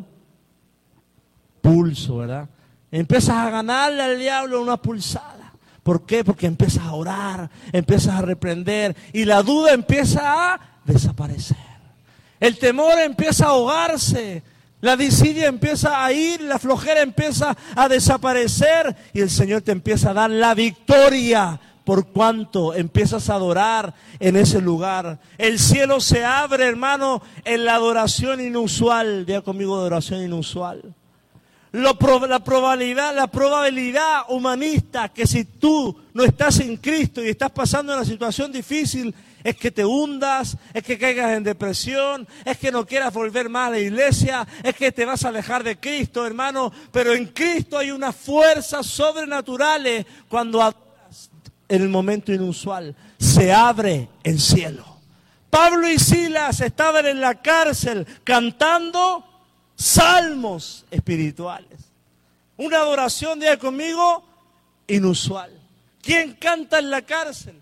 Pulso, 1.62 2.18
¿verdad? 2.18 2.50
Empiezas 2.92 3.36
a 3.36 3.50
ganarle 3.52 4.02
al 4.02 4.18
diablo 4.18 4.62
una 4.62 4.78
pulsada. 4.78 5.39
¿Por 5.90 6.06
qué? 6.06 6.24
Porque 6.24 6.46
empiezas 6.46 6.84
a 6.84 6.94
orar, 6.94 7.50
empiezas 7.72 8.14
a 8.14 8.22
reprender 8.22 8.96
y 9.12 9.26
la 9.26 9.42
duda 9.42 9.74
empieza 9.74 10.54
a 10.54 10.60
desaparecer. 10.86 11.58
El 12.40 12.60
temor 12.60 13.00
empieza 13.00 13.46
a 13.46 13.50
ahogarse, 13.50 14.44
la 14.82 14.96
disidia 14.96 15.48
empieza 15.48 16.06
a 16.06 16.14
ir, 16.14 16.42
la 16.42 16.60
flojera 16.60 17.02
empieza 17.02 17.58
a 17.76 17.90
desaparecer 17.90 18.96
y 19.14 19.22
el 19.22 19.32
Señor 19.32 19.64
te 19.64 19.72
empieza 19.72 20.12
a 20.12 20.14
dar 20.14 20.30
la 20.30 20.54
victoria 20.54 21.60
por 21.84 22.10
cuanto 22.10 22.76
empiezas 22.76 23.28
a 23.32 23.34
adorar 23.34 23.96
en 24.20 24.36
ese 24.36 24.62
lugar. 24.62 25.20
El 25.40 25.58
cielo 25.58 26.02
se 26.02 26.24
abre, 26.24 26.68
hermano, 26.68 27.24
en 27.46 27.66
la 27.66 27.74
adoración 27.74 28.42
inusual. 28.42 29.26
Diga 29.26 29.42
conmigo 29.42 29.76
adoración 29.76 30.22
inusual 30.22 30.94
la 31.72 31.94
probabilidad, 32.44 33.16
la 33.16 33.28
probabilidad 33.28 34.22
humanista 34.30 35.10
que 35.10 35.28
si 35.28 35.46
tú 35.46 36.00
no 36.14 36.24
estás 36.24 36.60
en 36.60 36.78
Cristo 36.78 37.24
y 37.24 37.30
estás 37.30 37.52
pasando 37.52 37.94
una 37.94 38.06
situación 38.06 38.52
difícil, 38.52 39.14
es 39.44 39.56
que 39.56 39.72
te 39.72 39.86
hundas, 39.86 40.58
es 40.74 40.84
que 40.84 40.98
caigas 40.98 41.32
en 41.32 41.44
depresión, 41.44 42.28
es 42.44 42.58
que 42.58 42.72
no 42.72 42.86
quieras 42.86 43.14
volver 43.14 43.50
más 43.50 43.68
a 43.68 43.72
la 43.72 43.80
iglesia, 43.80 44.48
es 44.64 44.76
que 44.76 44.92
te 44.92 45.06
vas 45.06 45.24
a 45.24 45.30
alejar 45.30 45.64
de 45.64 45.80
Cristo, 45.80 46.26
hermano. 46.26 46.72
Pero 46.92 47.14
en 47.14 47.28
Cristo 47.28 47.78
hay 47.78 47.92
unas 47.92 48.16
fuerzas 48.16 48.86
sobrenaturales 48.86 50.06
cuando 50.28 50.62
adoras 50.62 50.90
en 51.70 51.84
el 51.84 51.90
momento 51.90 52.34
inusual, 52.34 52.96
se 53.20 53.54
abre 53.54 54.10
el 54.24 54.40
cielo. 54.40 54.84
Pablo 55.50 55.88
y 55.88 56.00
Silas 56.00 56.62
estaban 56.62 57.06
en 57.06 57.22
la 57.22 57.42
cárcel 57.42 58.06
cantando 58.24 59.24
salmos 59.80 60.86
espirituales. 60.92 61.80
Una 62.58 62.80
adoración, 62.80 63.40
diga 63.40 63.58
conmigo, 63.58 64.26
inusual. 64.88 65.52
¿Quién 66.02 66.34
canta 66.34 66.80
en 66.80 66.90
la 66.90 67.02
cárcel? 67.02 67.62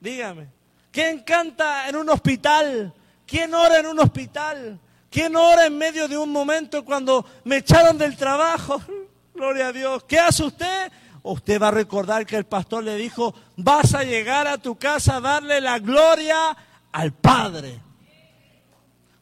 Dígame. 0.00 0.46
¿Quién 0.92 1.20
canta 1.24 1.88
en 1.88 1.96
un 1.96 2.08
hospital? 2.10 2.94
¿Quién 3.26 3.52
ora 3.54 3.80
en 3.80 3.86
un 3.86 3.98
hospital? 3.98 4.78
¿Quién 5.10 5.34
ora 5.34 5.66
en 5.66 5.76
medio 5.76 6.06
de 6.06 6.16
un 6.16 6.30
momento 6.30 6.84
cuando 6.84 7.26
me 7.44 7.56
echaron 7.56 7.98
del 7.98 8.16
trabajo? 8.16 8.80
Gloria 9.34 9.68
a 9.68 9.72
Dios. 9.72 10.04
¿Qué 10.04 10.18
hace 10.18 10.44
usted? 10.44 10.92
Usted 11.24 11.60
va 11.60 11.68
a 11.68 11.72
recordar 11.72 12.24
que 12.24 12.36
el 12.36 12.44
pastor 12.44 12.84
le 12.84 12.94
dijo, 12.96 13.34
vas 13.56 13.94
a 13.94 14.04
llegar 14.04 14.46
a 14.46 14.58
tu 14.58 14.76
casa 14.76 15.16
a 15.16 15.20
darle 15.20 15.60
la 15.60 15.80
gloria 15.80 16.56
al 16.92 17.12
Padre. 17.12 17.80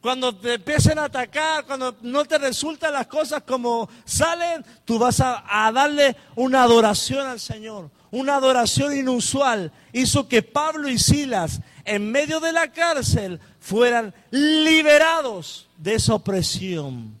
Cuando 0.01 0.35
te 0.35 0.55
empiecen 0.55 0.99
a 0.99 1.05
atacar, 1.05 1.65
cuando 1.65 1.95
no 2.01 2.23
te 2.25 2.37
resultan 2.37 2.93
las 2.93 3.07
cosas 3.07 3.43
como 3.43 3.89
salen, 4.05 4.63
tú 4.85 4.99
vas 4.99 5.19
a, 5.19 5.71
darle 5.73 6.15
una 6.35 6.63
adoración 6.63 7.25
al 7.25 7.39
Señor. 7.39 7.89
Una 8.11 8.35
adoración 8.35 8.95
inusual. 8.95 9.71
Hizo 9.91 10.27
que 10.27 10.43
Pablo 10.43 10.87
y 10.87 10.97
Silas, 10.97 11.61
en 11.83 12.11
medio 12.11 12.39
de 12.39 12.53
la 12.53 12.71
cárcel, 12.71 13.39
fueran 13.59 14.13
liberados 14.29 15.67
de 15.77 15.95
esa 15.95 16.13
opresión 16.13 17.19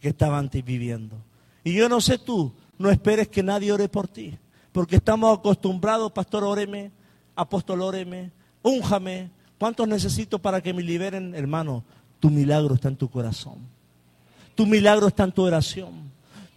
que 0.00 0.08
estaban 0.08 0.50
viviendo. 0.64 1.16
Y 1.62 1.74
yo 1.74 1.88
no 1.88 2.00
sé 2.00 2.18
tú, 2.18 2.52
no 2.78 2.90
esperes 2.90 3.28
que 3.28 3.42
nadie 3.42 3.70
ore 3.70 3.88
por 3.88 4.08
ti. 4.08 4.38
Porque 4.72 4.96
estamos 4.96 5.38
acostumbrados, 5.38 6.12
pastor, 6.12 6.44
óreme, 6.44 6.90
apóstol, 7.34 7.82
óreme, 7.82 8.30
únjame. 8.62 9.30
¿Cuántos 9.58 9.88
necesito 9.88 10.38
para 10.38 10.60
que 10.60 10.72
me 10.72 10.82
liberen, 10.82 11.34
hermano? 11.34 11.84
Tu 12.20 12.30
milagro 12.30 12.74
está 12.74 12.88
en 12.88 12.96
tu 12.96 13.08
corazón. 13.08 13.58
Tu 14.54 14.66
milagro 14.66 15.06
está 15.08 15.24
en 15.24 15.32
tu 15.32 15.42
oración. 15.42 16.10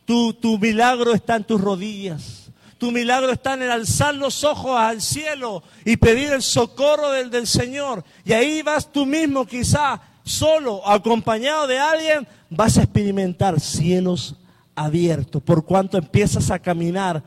Tu, 0.06 0.34
tu 0.34 0.58
milagro 0.58 1.14
está 1.14 1.36
en 1.36 1.44
tus 1.44 1.62
rodillas. 1.62 2.50
Tu 2.78 2.92
milagro 2.92 3.32
está 3.32 3.54
en 3.54 3.62
el 3.62 3.72
alzar 3.72 4.16
los 4.16 4.44
ojos 4.44 4.76
al 4.76 5.02
cielo 5.02 5.62
y 5.86 5.98
pedir 5.98 6.32
el 6.32 6.42
socorro 6.42 7.12
del, 7.12 7.30
del 7.30 7.46
Señor. 7.46 8.04
Y 8.26 8.34
ahí 8.34 8.64
vas 8.64 8.92
tú 8.92 9.06
mismo, 9.06 9.46
quizá 9.46 10.02
solo, 10.24 10.88
acompañado 10.88 11.68
de 11.68 11.78
alguien, 11.78 12.28
vas 12.50 12.78
a 12.78 12.84
experimentar 12.84 13.60
cielos 13.60 14.36
abiertos, 14.76 15.44
por 15.44 15.66
cuanto 15.66 15.98
empiezas 15.98 16.50
a 16.50 16.60
caminar 16.60 17.22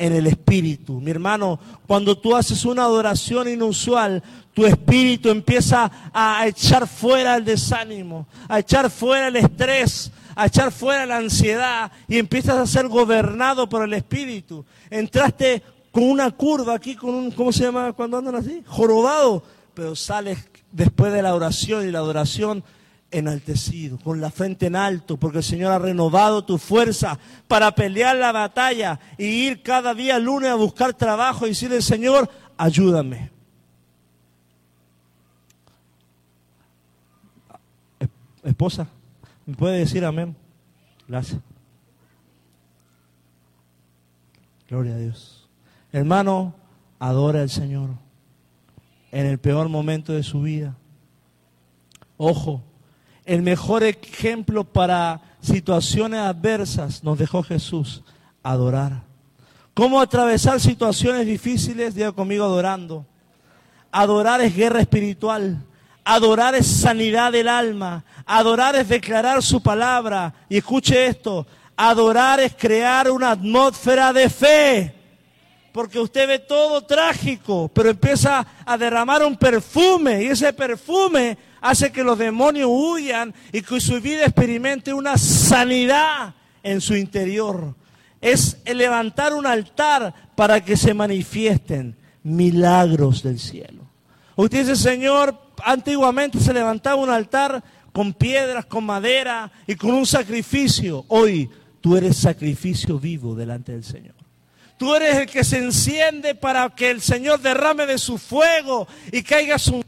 en 0.00 0.14
el 0.14 0.26
Espíritu. 0.26 1.00
Mi 1.00 1.10
hermano, 1.10 1.60
cuando 1.86 2.16
tú 2.16 2.34
haces 2.34 2.64
una 2.64 2.84
adoración 2.84 3.48
inusual, 3.48 4.22
tu 4.54 4.66
espíritu 4.66 5.28
empieza 5.28 5.90
a 6.12 6.46
echar 6.46 6.88
fuera 6.88 7.36
el 7.36 7.44
desánimo, 7.44 8.26
a 8.48 8.58
echar 8.58 8.90
fuera 8.90 9.28
el 9.28 9.36
estrés, 9.36 10.10
a 10.34 10.46
echar 10.46 10.72
fuera 10.72 11.06
la 11.06 11.18
ansiedad 11.18 11.92
y 12.08 12.18
empiezas 12.18 12.56
a 12.56 12.66
ser 12.66 12.88
gobernado 12.88 13.68
por 13.68 13.84
el 13.84 13.92
espíritu. 13.92 14.64
Entraste 14.88 15.62
con 15.92 16.04
una 16.04 16.30
curva 16.30 16.74
aquí, 16.74 16.96
con 16.96 17.14
un, 17.14 17.30
¿cómo 17.30 17.52
se 17.52 17.64
llama 17.64 17.92
cuando 17.92 18.18
andan 18.18 18.36
así? 18.36 18.62
Jorobado, 18.66 19.42
pero 19.74 19.94
sales 19.94 20.38
después 20.72 21.12
de 21.12 21.22
la 21.22 21.34
oración 21.34 21.86
y 21.86 21.90
la 21.90 21.98
adoración 21.98 22.64
enaltecido, 23.10 23.98
con 23.98 24.20
la 24.20 24.30
frente 24.30 24.66
en 24.66 24.76
alto, 24.76 25.16
porque 25.16 25.38
el 25.38 25.44
Señor 25.44 25.72
ha 25.72 25.78
renovado 25.78 26.44
tu 26.44 26.58
fuerza 26.58 27.18
para 27.48 27.74
pelear 27.74 28.16
la 28.16 28.32
batalla 28.32 29.00
y 29.18 29.24
ir 29.24 29.62
cada 29.62 29.94
día 29.94 30.18
lunes 30.18 30.50
a 30.50 30.54
buscar 30.54 30.94
trabajo 30.94 31.46
y 31.46 31.50
decirle, 31.50 31.82
Señor, 31.82 32.30
ayúdame. 32.56 33.30
Esposa, 38.42 38.88
¿me 39.44 39.54
puede 39.54 39.78
decir 39.78 40.04
amén? 40.04 40.34
Gracias. 41.06 41.40
Gloria 44.68 44.94
a 44.94 44.98
Dios. 44.98 45.48
Hermano, 45.92 46.54
adora 46.98 47.42
al 47.42 47.50
Señor 47.50 47.90
en 49.10 49.26
el 49.26 49.38
peor 49.38 49.68
momento 49.68 50.12
de 50.12 50.22
su 50.22 50.42
vida. 50.42 50.76
Ojo, 52.16 52.62
el 53.24 53.42
mejor 53.42 53.82
ejemplo 53.82 54.64
para 54.64 55.20
situaciones 55.40 56.20
adversas 56.20 57.02
nos 57.04 57.18
dejó 57.18 57.42
Jesús, 57.42 58.02
adorar. 58.42 59.02
¿Cómo 59.74 60.00
atravesar 60.00 60.60
situaciones 60.60 61.26
difíciles? 61.26 61.94
Diga 61.94 62.12
conmigo 62.12 62.44
adorando. 62.44 63.06
Adorar 63.92 64.40
es 64.40 64.54
guerra 64.54 64.80
espiritual. 64.80 65.64
Adorar 66.04 66.54
es 66.54 66.66
sanidad 66.66 67.32
del 67.32 67.48
alma. 67.48 68.04
Adorar 68.26 68.76
es 68.76 68.88
declarar 68.88 69.42
su 69.42 69.62
palabra. 69.62 70.34
Y 70.48 70.58
escuche 70.58 71.06
esto. 71.06 71.46
Adorar 71.76 72.40
es 72.40 72.54
crear 72.54 73.10
una 73.10 73.30
atmósfera 73.30 74.12
de 74.12 74.28
fe. 74.28 74.99
Porque 75.72 76.00
usted 76.00 76.26
ve 76.26 76.38
todo 76.38 76.82
trágico, 76.82 77.70
pero 77.72 77.90
empieza 77.90 78.46
a 78.64 78.76
derramar 78.76 79.22
un 79.22 79.36
perfume. 79.36 80.24
Y 80.24 80.26
ese 80.26 80.52
perfume 80.52 81.38
hace 81.60 81.92
que 81.92 82.02
los 82.02 82.18
demonios 82.18 82.68
huyan 82.72 83.32
y 83.52 83.62
que 83.62 83.80
su 83.80 84.00
vida 84.00 84.24
experimente 84.24 84.92
una 84.92 85.16
sanidad 85.16 86.34
en 86.62 86.80
su 86.80 86.96
interior. 86.96 87.74
Es 88.20 88.58
levantar 88.66 89.32
un 89.32 89.46
altar 89.46 90.12
para 90.34 90.62
que 90.62 90.76
se 90.76 90.92
manifiesten 90.92 91.96
milagros 92.22 93.22
del 93.22 93.38
cielo. 93.38 93.82
Usted 94.36 94.66
dice, 94.66 94.76
Señor, 94.76 95.38
antiguamente 95.64 96.38
se 96.40 96.52
levantaba 96.52 97.00
un 97.00 97.10
altar 97.10 97.62
con 97.92 98.12
piedras, 98.12 98.66
con 98.66 98.84
madera 98.84 99.50
y 99.66 99.74
con 99.74 99.92
un 99.92 100.06
sacrificio. 100.06 101.04
Hoy 101.08 101.48
tú 101.80 101.96
eres 101.96 102.16
sacrificio 102.16 102.98
vivo 102.98 103.34
delante 103.34 103.72
del 103.72 103.84
Señor. 103.84 104.19
Tú 104.80 104.94
eres 104.94 105.14
el 105.14 105.26
que 105.26 105.44
se 105.44 105.58
enciende 105.58 106.34
para 106.34 106.70
que 106.70 106.90
el 106.90 107.02
Señor 107.02 107.38
derrame 107.40 107.84
de 107.84 107.98
su 107.98 108.16
fuego 108.16 108.88
y 109.12 109.22
caiga 109.22 109.58
su 109.58 109.84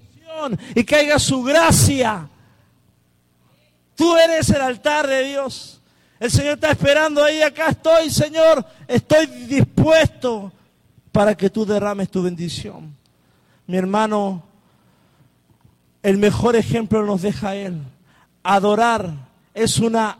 y 0.74 0.84
caiga 0.84 1.18
su 1.18 1.42
gracia. 1.42 2.28
Tú 3.96 4.14
eres 4.18 4.50
el 4.50 4.60
altar 4.60 5.06
de 5.06 5.24
Dios. 5.24 5.80
El 6.20 6.30
Señor 6.30 6.56
está 6.56 6.72
esperando 6.72 7.24
ahí, 7.24 7.40
acá 7.40 7.70
estoy, 7.70 8.10
Señor, 8.10 8.66
estoy 8.86 9.24
dispuesto 9.46 10.52
para 11.10 11.34
que 11.34 11.48
tú 11.48 11.64
derrames 11.64 12.10
tu 12.10 12.22
bendición. 12.22 12.94
Mi 13.66 13.78
hermano, 13.78 14.42
el 16.02 16.18
mejor 16.18 16.54
ejemplo 16.54 17.02
nos 17.06 17.22
deja 17.22 17.54
Él. 17.54 17.82
Adorar 18.42 19.10
es 19.54 19.78
una, 19.78 20.18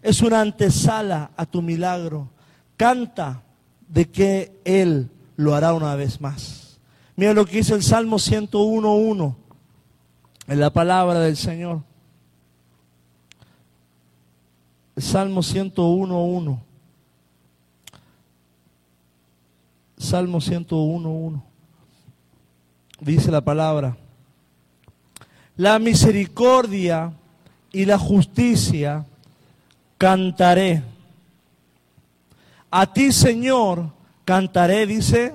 es 0.00 0.22
una 0.22 0.40
antesala 0.40 1.32
a 1.36 1.44
tu 1.44 1.60
milagro. 1.60 2.30
Canta 2.78 3.42
de 3.88 4.10
que 4.10 4.60
Él 4.64 5.10
lo 5.36 5.54
hará 5.54 5.74
una 5.74 5.94
vez 5.94 6.20
más. 6.20 6.78
Mira 7.16 7.32
lo 7.32 7.46
que 7.46 7.58
dice 7.58 7.74
el 7.74 7.82
Salmo 7.82 8.16
101.1 8.16 9.34
en 10.46 10.60
la 10.60 10.70
palabra 10.70 11.20
del 11.20 11.36
Señor. 11.36 11.82
El 14.96 15.02
Salmo 15.02 15.40
101.1. 15.40 16.58
Salmo 19.96 20.40
101.1. 20.40 21.42
Dice 23.00 23.30
la 23.30 23.40
palabra. 23.40 23.96
La 25.56 25.78
misericordia 25.78 27.12
y 27.72 27.84
la 27.84 27.98
justicia 27.98 29.06
cantaré. 29.98 30.82
A 32.76 32.92
ti, 32.92 33.12
Señor, 33.12 33.92
cantaré, 34.24 34.84
dice 34.84 35.32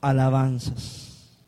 alabanzas. 0.00 1.38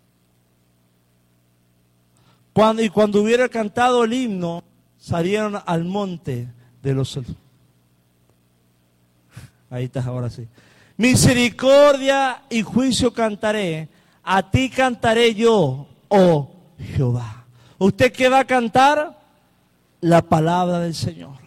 Cuando, 2.52 2.80
y 2.80 2.88
cuando 2.88 3.20
hubiera 3.20 3.48
cantado 3.48 4.04
el 4.04 4.12
himno, 4.12 4.62
salieron 4.96 5.60
al 5.66 5.84
monte 5.84 6.46
de 6.80 6.94
los... 6.94 7.18
Ahí 9.68 9.86
estás 9.86 10.06
ahora 10.06 10.30
sí. 10.30 10.46
Misericordia 10.96 12.44
y 12.50 12.62
juicio 12.62 13.12
cantaré, 13.12 13.88
a 14.22 14.48
ti 14.48 14.70
cantaré 14.70 15.34
yo, 15.34 15.88
oh 16.06 16.52
Jehová. 16.78 17.46
¿Usted 17.78 18.12
qué 18.12 18.28
va 18.28 18.38
a 18.38 18.44
cantar? 18.44 19.18
La 20.02 20.22
palabra 20.22 20.78
del 20.78 20.94
Señor, 20.94 21.39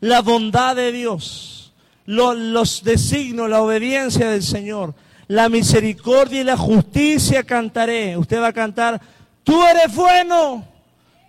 la 0.00 0.22
bondad 0.22 0.76
de 0.76 0.92
Dios, 0.92 1.72
los, 2.06 2.82
designos, 2.84 3.48
la 3.48 3.62
obediencia 3.62 4.30
del 4.30 4.42
Señor 4.42 4.94
la 5.28 5.50
misericordia 5.50 6.40
y 6.40 6.44
la 6.44 6.56
justicia 6.56 7.42
cantaré. 7.42 8.16
Usted 8.16 8.40
va 8.40 8.46
a 8.46 8.52
cantar, 8.54 8.98
tú 9.44 9.62
eres 9.62 9.94
bueno, 9.94 10.64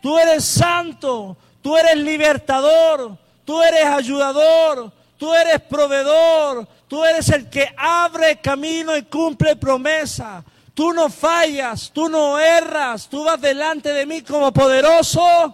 tú 0.02 0.18
eres 0.18 0.46
santo, 0.46 1.36
tú 1.62 1.76
eres 1.76 1.98
libertador, 1.98 3.18
tú 3.44 3.62
eres 3.62 3.84
ayudador, 3.88 4.94
tú 5.18 5.34
eres 5.34 5.60
proveedor, 5.64 6.66
Tú 6.90 7.06
eres 7.06 7.30
el 7.30 7.48
que 7.52 7.68
abre 7.78 8.42
camino 8.42 8.98
y 8.98 9.04
cumple 9.04 9.56
promesa. 9.56 10.44
Tú 10.74 10.92
no 10.92 11.08
fallas, 11.08 11.92
tú 11.94 12.10
no 12.10 12.40
erras, 12.40 13.08
tú 13.08 13.24
vas 13.24 13.40
delante 13.40 13.94
de 13.94 14.08
mí 14.08 14.24
como 14.24 14.52
poderoso. 14.52 15.54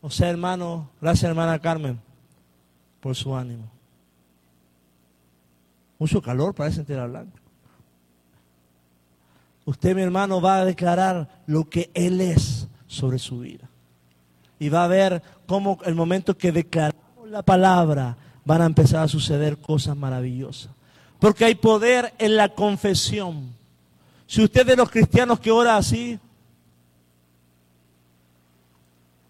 O 0.00 0.10
sea, 0.10 0.30
hermano, 0.30 0.90
gracias 1.00 1.28
hermana 1.28 1.58
Carmen 1.58 2.00
por 3.00 3.16
su 3.16 3.34
ánimo. 3.34 3.70
Mucho 5.98 6.22
calor 6.22 6.54
para 6.54 6.70
ese 6.70 6.80
entera 6.80 7.06
blanca. 7.06 7.40
Usted, 9.64 9.94
mi 9.94 10.02
hermano, 10.02 10.40
va 10.40 10.58
a 10.58 10.64
declarar 10.64 11.42
lo 11.46 11.68
que 11.68 11.90
Él 11.92 12.20
es 12.20 12.68
sobre 12.86 13.18
su 13.18 13.40
vida. 13.40 13.68
Y 14.58 14.68
va 14.68 14.84
a 14.84 14.88
ver 14.88 15.22
cómo 15.46 15.78
el 15.84 15.94
momento 15.94 16.36
que 16.38 16.52
declaramos 16.52 17.28
la 17.28 17.42
palabra 17.42 18.16
van 18.44 18.62
a 18.62 18.66
empezar 18.66 19.02
a 19.02 19.08
suceder 19.08 19.58
cosas 19.58 19.96
maravillosas. 19.96 20.70
Porque 21.18 21.44
hay 21.44 21.56
poder 21.56 22.14
en 22.18 22.36
la 22.36 22.48
confesión. 22.48 23.52
Si 24.26 24.42
usted 24.42 24.62
es 24.62 24.66
de 24.68 24.76
los 24.76 24.90
cristianos 24.90 25.40
que 25.40 25.50
ora 25.50 25.76
así, 25.76 26.18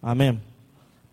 amén. 0.02 0.47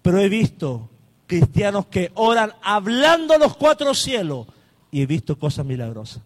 Pero 0.06 0.20
he 0.20 0.30
visto 0.30 0.88
cristianos 1.26 1.88
que 1.88 2.12
oran 2.14 2.54
hablando 2.62 3.40
los 3.40 3.58
cuatro 3.58 3.96
cielos 3.96 4.46
y 4.92 5.02
he 5.02 5.08
visto 5.08 5.36
cosas 5.40 5.66
milagrosas. 5.66 6.22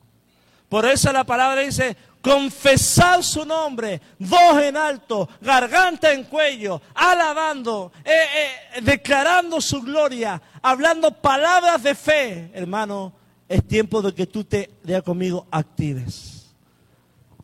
Por 0.68 0.86
eso 0.86 1.14
la 1.14 1.24
palabra 1.24 1.62
dice, 1.62 1.96
confesar 2.22 3.24
su 3.24 3.46
nombre, 3.46 4.02
voz 4.20 4.62
en 4.64 4.76
alto, 4.76 5.30
garganta 5.40 6.12
en 6.12 6.26
cuello, 6.26 6.82
alabando, 6.94 7.94
eh, 8.04 8.12
eh, 8.76 8.82
declarando 8.82 9.62
su 9.62 9.82
gloria, 9.82 10.42
hablando 10.62 11.12
palabras 11.12 11.82
de 11.82 11.96
fe. 11.96 12.52
Hermano, 12.54 13.14
es 13.48 13.66
tiempo 13.66 14.02
de 14.02 14.14
que 14.14 14.28
tú 14.28 14.44
te, 14.44 14.72
ya 14.84 15.02
conmigo, 15.02 15.48
actives. 15.52 16.48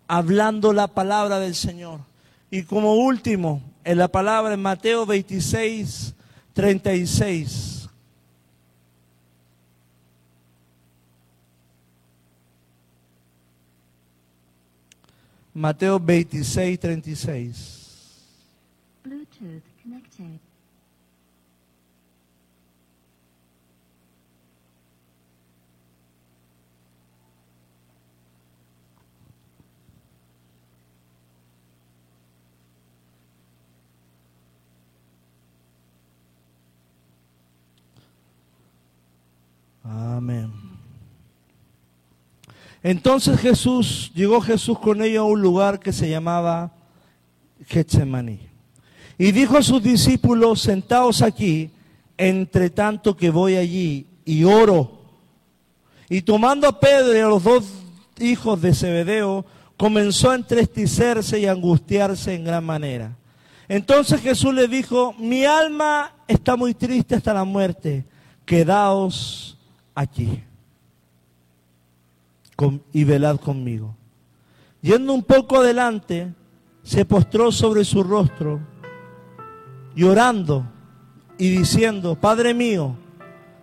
Hablando 0.06 0.74
la 0.74 0.90
palabra 0.90 1.40
del 1.40 1.56
Señor. 1.56 2.02
Y 2.52 2.64
como 2.64 2.96
último, 2.96 3.62
en 3.86 4.00
la 4.00 4.10
palabra 4.10 4.54
en 4.54 4.62
Mateo 4.62 5.06
26, 5.06 6.12
36. 6.56 7.90
Mateo 15.54 16.00
26, 16.00 16.78
36. 16.78 17.75
Amén. 39.88 40.52
Entonces 42.82 43.40
Jesús, 43.40 44.12
llegó 44.16 44.42
Jesús 44.42 44.80
con 44.80 45.02
ellos 45.02 45.22
a 45.22 45.24
un 45.24 45.42
lugar 45.42 45.80
que 45.80 45.94
se 45.94 46.10
llamaba 46.10 46.74
Getsemaní. 47.68 48.40
Y 49.18 49.32
dijo 49.32 49.58
a 49.58 49.64
sus 49.64 49.82
discípulos, 49.82 50.62
sentaos 50.62 51.22
aquí, 51.22 51.72
entre 52.18 52.70
tanto 52.70 53.16
que 53.16 53.30
voy 53.30 53.56
allí 53.56 54.08
y 54.26 54.44
oro. 54.44 55.02
Y 56.10 56.22
tomando 56.22 56.68
a 56.68 56.80
Pedro 56.80 57.16
y 57.16 57.20
a 57.20 57.28
los 57.28 57.44
dos 57.44 57.66
hijos 58.20 58.62
de 58.62 58.74
Zebedeo, 58.74 59.46
comenzó 59.78 60.32
a 60.32 60.36
entristecerse 60.36 61.40
y 61.40 61.46
angustiarse 61.46 62.34
en 62.34 62.44
gran 62.44 62.64
manera. 62.64 63.16
Entonces 63.68 64.22
Jesús 64.22 64.54
le 64.54 64.68
dijo, 64.68 65.14
mi 65.18 65.46
alma 65.46 66.14
está 66.28 66.56
muy 66.56 66.74
triste 66.74 67.16
hasta 67.16 67.34
la 67.34 67.44
muerte, 67.44 68.06
quedaos 68.46 69.55
aquí 69.96 70.44
y 72.94 73.04
velad 73.04 73.38
conmigo. 73.40 73.96
Yendo 74.82 75.14
un 75.14 75.24
poco 75.24 75.58
adelante, 75.58 76.34
se 76.84 77.06
postró 77.06 77.52
sobre 77.52 77.84
su 77.84 78.04
rostro, 78.04 78.60
llorando 79.96 80.66
y 81.38 81.50
diciendo, 81.50 82.16
Padre 82.16 82.54
mío, 82.54 82.96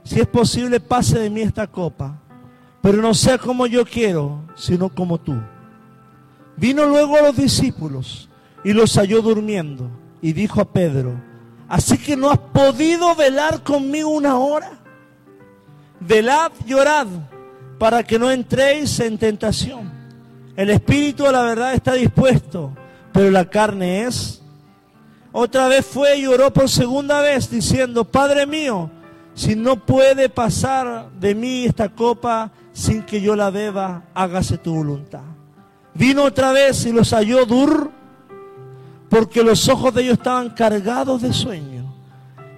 si 0.05 0.20
es 0.20 0.26
posible, 0.26 0.80
pase 0.80 1.18
de 1.18 1.30
mí 1.30 1.43
esta 1.43 1.66
copa, 1.66 2.20
pero 2.80 3.01
no 3.01 3.14
sea 3.14 3.39
como 3.39 3.66
yo 3.66 3.85
quiero, 3.85 4.43
sino 4.57 4.89
como 4.89 5.18
tú. 5.18 5.41
Vino 6.57 6.85
luego 6.87 7.16
a 7.16 7.22
los 7.22 7.37
discípulos 7.37 8.28
y 8.64 8.72
los 8.72 8.97
halló 8.97 9.22
durmiendo 9.22 9.89
y 10.20 10.33
dijo 10.33 10.61
a 10.61 10.72
Pedro, 10.72 11.20
así 11.68 11.97
que 11.97 12.16
no 12.16 12.30
has 12.30 12.39
podido 12.39 13.14
velar 13.14 13.62
conmigo 13.62 14.11
una 14.11 14.37
hora. 14.37 14.82
Velad, 16.07 16.53
llorad 16.66 17.07
para 17.78 18.03
que 18.03 18.18
no 18.18 18.30
entréis 18.30 18.98
en 19.00 19.18
tentación. 19.18 19.92
El 20.57 20.70
espíritu 20.70 21.26
a 21.26 21.32
la 21.32 21.42
verdad 21.42 21.74
está 21.74 21.94
dispuesto, 21.94 22.72
pero 23.12 23.30
la 23.30 23.48
carne 23.48 24.05
es. 24.05 24.42
Otra 25.32 25.68
vez 25.68 25.86
fue 25.86 26.18
y 26.18 26.26
oró 26.26 26.53
por 26.53 26.68
segunda 26.68 27.20
vez 27.20 27.50
diciendo, 27.50 28.05
Padre 28.05 28.46
mío, 28.46 28.90
si 29.34 29.57
no 29.57 29.84
puede 29.84 30.28
pasar 30.28 31.11
de 31.18 31.34
mí 31.34 31.64
esta 31.64 31.88
copa 31.88 32.50
sin 32.72 33.03
que 33.03 33.20
yo 33.20 33.34
la 33.34 33.50
beba, 33.50 34.05
hágase 34.14 34.59
tu 34.59 34.74
voluntad. 34.74 35.22
Vino 35.94 36.24
otra 36.24 36.53
vez 36.53 36.84
y 36.86 36.92
los 36.92 37.12
halló 37.12 37.46
dur, 37.46 37.90
porque 39.09 39.42
los 39.42 39.68
ojos 39.68 39.94
de 39.94 40.03
ellos 40.03 40.18
estaban 40.18 40.50
cargados 40.50 41.22
de 41.22 41.32
sueño. 41.32 41.82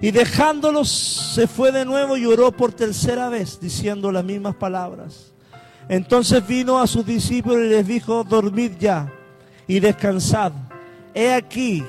Y 0.01 0.11
dejándolos 0.11 0.89
se 0.89 1.47
fue 1.47 1.71
de 1.71 1.85
nuevo 1.85 2.17
y 2.17 2.25
oró 2.25 2.51
por 2.51 2.73
tercera 2.73 3.29
vez 3.29 3.59
diciendo 3.59 4.11
las 4.11 4.23
mismas 4.23 4.55
palabras. 4.55 5.33
Entonces 5.87 6.45
vino 6.45 6.79
a 6.79 6.87
sus 6.87 7.05
discípulos 7.05 7.59
y 7.65 7.69
les 7.69 7.87
dijo, 7.87 8.23
dormid 8.23 8.71
ya 8.79 9.11
y 9.67 9.79
descansad. 9.79 10.51
He 11.13 11.33
aquí, 11.33 11.83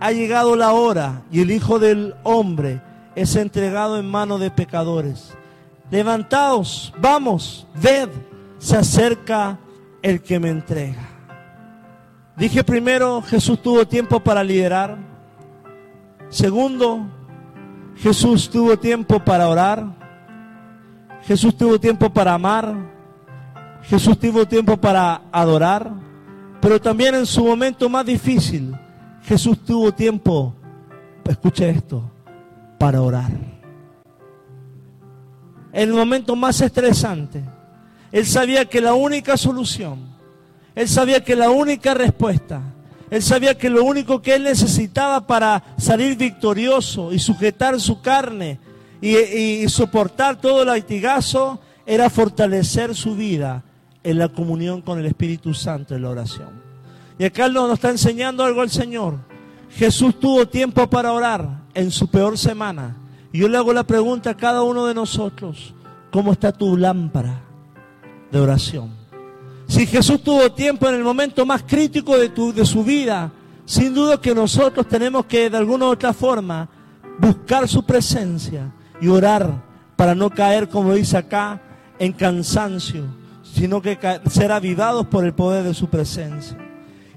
ha 0.00 0.10
llegado 0.10 0.56
la 0.56 0.72
hora 0.72 1.22
y 1.30 1.42
el 1.42 1.50
Hijo 1.50 1.78
del 1.78 2.14
Hombre 2.22 2.80
es 3.14 3.36
entregado 3.36 3.98
en 3.98 4.06
manos 4.06 4.40
de 4.40 4.50
pecadores. 4.50 5.34
Levantaos, 5.90 6.92
vamos, 6.98 7.66
ved, 7.74 8.08
se 8.58 8.76
acerca 8.76 9.58
el 10.02 10.20
que 10.20 10.40
me 10.40 10.50
entrega. 10.50 11.08
Dije 12.36 12.62
primero, 12.64 13.22
Jesús 13.22 13.62
tuvo 13.62 13.86
tiempo 13.86 14.20
para 14.20 14.44
liderar. 14.44 14.98
Segundo, 16.28 17.06
Jesús 17.96 18.50
tuvo 18.50 18.78
tiempo 18.78 19.18
para 19.20 19.48
orar. 19.48 19.84
Jesús 21.22 21.56
tuvo 21.56 21.78
tiempo 21.80 22.10
para 22.10 22.34
amar. 22.34 22.74
Jesús 23.82 24.18
tuvo 24.18 24.46
tiempo 24.46 24.76
para 24.76 25.22
adorar. 25.32 25.90
Pero 26.60 26.80
también 26.80 27.14
en 27.14 27.26
su 27.26 27.44
momento 27.44 27.88
más 27.88 28.04
difícil, 28.04 28.74
Jesús 29.22 29.64
tuvo 29.64 29.92
tiempo, 29.92 30.54
escuche 31.24 31.68
esto, 31.68 32.10
para 32.78 33.02
orar. 33.02 33.30
En 35.72 35.88
el 35.90 35.94
momento 35.94 36.34
más 36.34 36.60
estresante, 36.60 37.44
Él 38.10 38.24
sabía 38.26 38.64
que 38.64 38.80
la 38.80 38.94
única 38.94 39.36
solución, 39.36 39.98
Él 40.74 40.88
sabía 40.88 41.22
que 41.22 41.36
la 41.36 41.50
única 41.50 41.94
respuesta 41.94 42.62
él 43.10 43.22
sabía 43.22 43.56
que 43.56 43.70
lo 43.70 43.84
único 43.84 44.20
que 44.20 44.34
él 44.34 44.44
necesitaba 44.44 45.26
para 45.26 45.62
salir 45.78 46.16
victorioso 46.16 47.12
y 47.12 47.18
sujetar 47.18 47.80
su 47.80 48.00
carne 48.00 48.58
y, 49.00 49.68
soportar 49.68 50.40
todo 50.40 50.62
el 50.62 50.68
latigazo 50.68 51.60
era 51.84 52.10
fortalecer 52.10 52.94
su 52.94 53.14
vida 53.14 53.62
en 54.02 54.18
la 54.18 54.28
comunión 54.28 54.82
con 54.82 54.98
el 54.98 55.06
Espíritu 55.06 55.54
Santo 55.54 55.94
en 55.94 56.02
la 56.02 56.10
oración. 56.10 56.48
Y 57.18 57.24
acá 57.24 57.48
nos 57.48 57.72
está 57.72 57.90
enseñando 57.90 58.44
algo 58.44 58.62
el 58.62 58.70
Señor. 58.70 59.18
Jesús 59.70 60.18
tuvo 60.18 60.46
tiempo 60.46 60.88
para 60.88 61.12
orar 61.12 61.62
en 61.74 61.90
su 61.90 62.08
peor 62.08 62.36
semana. 62.38 62.96
Y 63.32 63.40
yo 63.40 63.48
le 63.48 63.56
hago 63.58 63.72
la 63.72 63.84
pregunta 63.84 64.30
a 64.30 64.36
cada 64.36 64.62
uno 64.62 64.86
de 64.86 64.94
nosotros, 64.94 65.74
¿cómo 66.10 66.32
está 66.32 66.52
tu 66.52 66.76
lámpara 66.76 67.42
de 68.32 68.40
oración? 68.40 68.95
Si 69.66 69.86
Jesús 69.86 70.22
tuvo 70.22 70.52
tiempo 70.52 70.88
en 70.88 70.94
el 70.94 71.02
momento 71.02 71.44
más 71.44 71.62
crítico 71.62 72.16
de, 72.16 72.28
tu, 72.28 72.52
su 72.64 72.84
vida, 72.84 73.32
sin 73.64 73.92
duda 73.94 74.20
que 74.20 74.34
nosotros 74.34 74.86
tenemos 74.86 75.26
que 75.26 75.50
de 75.50 75.56
alguna 75.56 75.86
u 75.86 75.88
otra 75.88 76.12
forma 76.12 76.68
buscar 77.18 77.66
su 77.66 77.84
presencia 77.84 78.72
y 79.00 79.08
orar 79.08 79.64
para 79.96 80.14
no 80.14 80.30
caer, 80.30 80.68
como 80.68 80.94
dice 80.94 81.16
acá, 81.16 81.60
en 81.98 82.12
cansancio, 82.12 83.04
sino 83.42 83.82
que 83.82 83.98
ser 84.30 84.52
avivados 84.52 85.06
por 85.06 85.24
el 85.24 85.34
poder 85.34 85.64
de 85.64 85.74
su 85.74 85.88
presencia. 85.88 86.56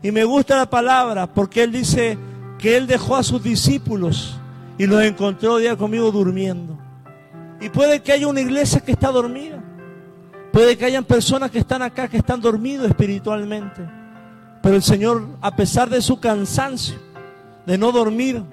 Y 0.02 0.12
me 0.12 0.24
gusta 0.24 0.58
la 0.58 0.70
palabra 0.70 1.28
porque 1.28 1.64
Él 1.64 1.72
dice 1.72 2.18
que 2.58 2.78
Él 2.78 2.88
dejó 2.88 3.16
a 3.16 3.24
sus 3.24 3.44
discípulos 3.44 4.40
y 4.78 4.88
los 4.88 5.04
encontró 5.04 5.58
día 5.58 5.76
conmigo 5.76 6.12
durmiendo. 6.12 6.78
Y 7.62 7.70
puede 7.70 8.02
que 8.02 8.14
haya 8.14 8.28
una 8.28 8.42
iglesia 8.42 8.80
que 8.80 8.94
está 8.94 9.12
dormida. 9.12 9.62
Puede 10.52 10.78
que 10.78 10.86
hayan 10.86 11.06
personas 11.06 11.52
que 11.52 11.60
están 11.60 11.82
acá 11.82 12.08
que 12.08 12.18
están 12.18 12.42
dormidos 12.42 12.88
espiritualmente. 12.88 13.88
Pero 14.62 14.76
el 14.76 14.84
Señor, 14.84 15.28
a 15.42 15.56
pesar 15.56 15.90
de 15.90 16.02
su 16.02 16.20
cansancio, 16.20 16.96
de 17.66 17.78
no 17.78 17.92
dormir, 17.92 18.44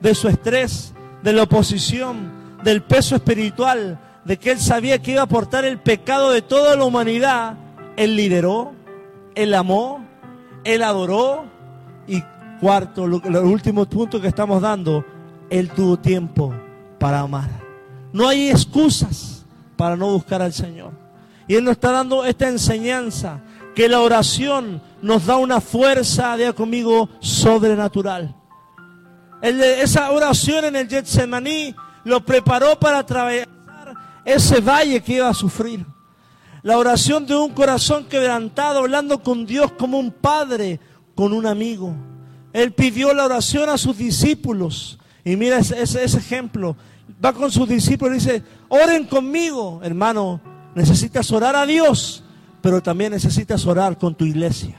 de 0.00 0.14
su 0.14 0.28
estrés, 0.28 0.92
de 1.22 1.32
la 1.32 1.44
oposición, 1.44 2.58
del 2.62 2.82
peso 2.82 3.16
espiritual, 3.16 3.98
de 4.24 4.36
que 4.38 4.52
Él 4.52 4.58
sabía 4.58 5.00
que 5.00 5.12
iba 5.12 5.22
a 5.22 5.24
aportar 5.24 5.64
el 5.64 5.78
pecado 5.78 6.30
de 6.30 6.42
toda 6.42 6.76
la 6.76 6.84
humanidad, 6.84 7.56
Él 7.96 8.16
lideró, 8.16 8.74
Él 9.34 9.54
amó, 9.54 10.04
Él 10.64 10.82
adoró. 10.82 11.46
Y 12.06 12.22
cuarto, 12.60 13.06
los 13.06 13.44
últimos 13.44 13.88
puntos 13.88 14.20
que 14.20 14.28
estamos 14.28 14.60
dando, 14.60 15.04
Él 15.48 15.70
tuvo 15.70 15.96
tiempo 15.96 16.54
para 16.98 17.20
amar. 17.20 17.48
No 18.12 18.28
hay 18.28 18.50
excusas 18.50 19.44
para 19.76 19.96
no 19.96 20.06
buscar 20.12 20.42
al 20.42 20.52
Señor. 20.52 21.05
Y 21.48 21.54
Él 21.54 21.64
nos 21.64 21.72
está 21.72 21.92
dando 21.92 22.24
esta 22.24 22.48
enseñanza, 22.48 23.40
que 23.74 23.88
la 23.88 24.00
oración 24.00 24.80
nos 25.02 25.26
da 25.26 25.36
una 25.36 25.60
fuerza, 25.60 26.36
diga 26.36 26.52
conmigo, 26.52 27.08
sobrenatural. 27.20 28.34
esa 29.42 30.10
oración 30.10 30.64
en 30.64 30.76
el 30.76 30.88
Getsemaní 30.88 31.74
lo 32.04 32.24
preparó 32.24 32.78
para 32.80 33.00
atravesar 33.00 33.48
ese 34.24 34.60
valle 34.60 35.02
que 35.02 35.14
iba 35.14 35.28
a 35.28 35.34
sufrir. 35.34 35.86
La 36.62 36.78
oración 36.78 37.26
de 37.26 37.36
un 37.36 37.52
corazón 37.52 38.06
quebrantado, 38.06 38.80
hablando 38.80 39.22
con 39.22 39.46
Dios 39.46 39.70
como 39.72 39.98
un 39.98 40.10
padre, 40.10 40.80
con 41.14 41.32
un 41.32 41.46
amigo. 41.46 41.94
Él 42.52 42.72
pidió 42.72 43.12
la 43.14 43.26
oración 43.26 43.68
a 43.68 43.78
sus 43.78 43.96
discípulos. 43.96 44.98
Y 45.22 45.36
mira 45.36 45.58
ese, 45.58 45.80
ese 45.80 46.18
ejemplo. 46.18 46.76
Va 47.24 47.32
con 47.32 47.52
sus 47.52 47.68
discípulos 47.68 48.16
y 48.16 48.18
dice, 48.18 48.42
oren 48.68 49.04
conmigo, 49.04 49.80
hermano 49.84 50.55
Necesitas 50.76 51.32
orar 51.32 51.56
a 51.56 51.64
Dios, 51.64 52.22
pero 52.60 52.82
también 52.82 53.10
necesitas 53.10 53.64
orar 53.64 53.96
con 53.96 54.14
tu 54.14 54.26
iglesia. 54.26 54.76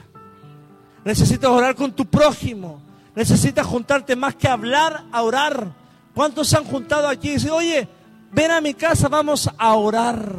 Necesitas 1.04 1.50
orar 1.50 1.74
con 1.74 1.90
tu 1.90 2.06
prójimo. 2.06 2.80
Necesitas 3.16 3.66
juntarte 3.66 4.14
más 4.14 4.36
que 4.36 4.46
hablar, 4.46 5.06
a 5.10 5.22
orar. 5.22 5.72
¿Cuántos 6.14 6.46
se 6.46 6.56
han 6.56 6.62
juntado 6.62 7.08
aquí 7.08 7.30
y 7.30 7.32
dicen, 7.32 7.50
oye, 7.50 7.88
ven 8.30 8.52
a 8.52 8.60
mi 8.60 8.74
casa, 8.74 9.08
vamos 9.08 9.50
a 9.58 9.74
orar? 9.74 10.34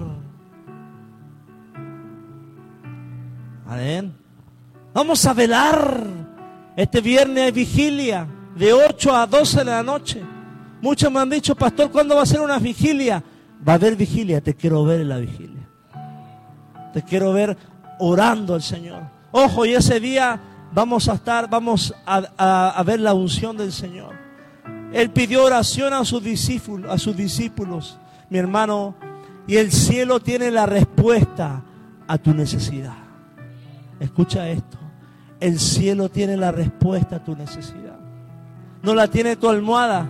Amén. 3.68 4.16
Vamos 4.94 5.26
a 5.26 5.34
velar. 5.34 6.08
Este 6.78 7.02
viernes 7.02 7.44
hay 7.44 7.52
vigilia 7.52 8.26
de 8.56 8.72
8 8.72 9.14
a 9.14 9.28
12 9.28 9.58
de 9.58 9.66
la 9.66 9.84
noche. 9.84 10.24
Muchos 10.82 11.12
me 11.12 11.20
han 11.20 11.30
dicho, 11.30 11.54
pastor, 11.54 11.92
¿cuándo 11.92 12.16
va 12.16 12.22
a 12.22 12.26
ser 12.26 12.40
una 12.40 12.60
vigilia? 12.60 13.22
Va 13.68 13.74
a 13.74 13.76
haber 13.76 13.96
vigilia, 13.96 14.42
te 14.42 14.54
quiero 14.54 14.84
ver 14.84 15.02
en 15.02 15.10
la 15.10 15.18
vigilia. 15.18 15.68
Te 16.94 17.04
quiero 17.04 17.34
ver 17.34 17.58
orando 18.00 18.56
al 18.56 18.62
Señor. 18.62 19.04
Ojo, 19.32 19.66
y 19.66 19.74
ese 19.74 20.00
día 20.00 20.40
vamos 20.74 21.08
a 21.10 21.14
estar, 21.14 21.50
vamos 21.50 21.94
a, 22.06 22.84
ver 22.86 23.00
la 23.00 23.14
unción 23.14 23.58
del 23.58 23.72
Señor. 23.72 24.16
Él 24.94 25.12
pidió 25.12 25.46
oración 25.46 25.94
a 25.94 26.04
sus 26.06 26.24
discípulos, 26.24 26.92
a 26.92 26.98
sus 26.98 27.16
discípulos, 27.16 28.00
mi 28.30 28.40
hermano, 28.40 28.96
y 29.46 29.58
el 29.58 29.72
cielo 29.72 30.20
tiene 30.20 30.52
la 30.52 30.66
respuesta 30.66 31.64
a 32.08 32.18
tu 32.18 32.34
necesidad. 32.34 32.98
Escucha 34.00 34.50
esto. 34.50 34.78
El 35.40 35.60
cielo 35.60 36.10
tiene 36.10 36.38
la 36.38 36.52
respuesta 36.52 37.18
a 37.18 37.24
tu 37.24 37.36
necesidad. 37.36 38.00
No 38.82 38.96
la 38.96 39.08
tiene 39.08 39.36
tu 39.36 39.50
almohada, 39.50 40.08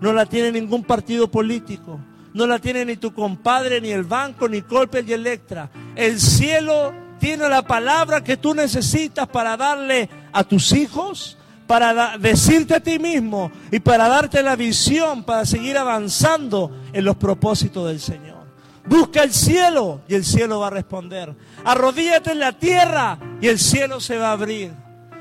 no 0.00 0.12
la 0.12 0.26
tiene 0.26 0.52
ningún 0.52 0.82
partido 0.82 1.30
político, 1.30 2.00
no 2.36 2.46
la 2.46 2.58
tiene 2.58 2.84
ni 2.84 2.98
tu 2.98 3.14
compadre, 3.14 3.80
ni 3.80 3.88
el 3.88 4.04
banco, 4.04 4.46
ni 4.46 4.60
Colpel 4.60 5.08
y 5.08 5.14
Electra. 5.14 5.70
El 5.94 6.20
cielo 6.20 6.92
tiene 7.18 7.48
la 7.48 7.62
palabra 7.62 8.22
que 8.22 8.36
tú 8.36 8.54
necesitas 8.54 9.26
para 9.26 9.56
darle 9.56 10.10
a 10.34 10.44
tus 10.44 10.72
hijos, 10.72 11.38
para 11.66 12.18
decirte 12.18 12.74
a 12.74 12.80
ti 12.80 12.98
mismo 12.98 13.50
y 13.72 13.80
para 13.80 14.06
darte 14.06 14.42
la 14.42 14.54
visión 14.54 15.24
para 15.24 15.46
seguir 15.46 15.78
avanzando 15.78 16.70
en 16.92 17.06
los 17.06 17.16
propósitos 17.16 17.88
del 17.88 18.00
Señor. 18.00 18.44
Busca 18.84 19.22
el 19.22 19.32
cielo 19.32 20.02
y 20.06 20.14
el 20.14 20.24
cielo 20.26 20.60
va 20.60 20.66
a 20.66 20.70
responder. 20.70 21.34
Arrodíllate 21.64 22.32
en 22.32 22.40
la 22.40 22.52
tierra 22.52 23.18
y 23.40 23.48
el 23.48 23.58
cielo 23.58 23.98
se 23.98 24.18
va 24.18 24.28
a 24.28 24.32
abrir. 24.32 24.72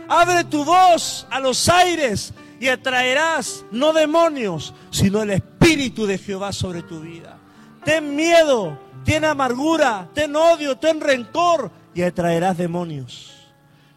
Abre 0.09 0.43
tu 0.43 0.65
voz 0.65 1.25
a 1.31 1.39
los 1.39 1.69
aires 1.69 2.33
y 2.59 2.67
atraerás 2.67 3.65
no 3.71 3.93
demonios, 3.93 4.73
sino 4.91 5.21
el 5.23 5.31
Espíritu 5.31 6.05
de 6.05 6.17
Jehová 6.17 6.53
sobre 6.53 6.83
tu 6.83 6.99
vida. 7.01 7.37
Ten 7.83 8.15
miedo, 8.15 8.79
ten 9.03 9.25
amargura, 9.25 10.09
ten 10.13 10.35
odio, 10.35 10.77
ten 10.77 10.99
rencor 10.99 11.71
y 11.93 12.01
atraerás 12.01 12.57
demonios. 12.57 13.31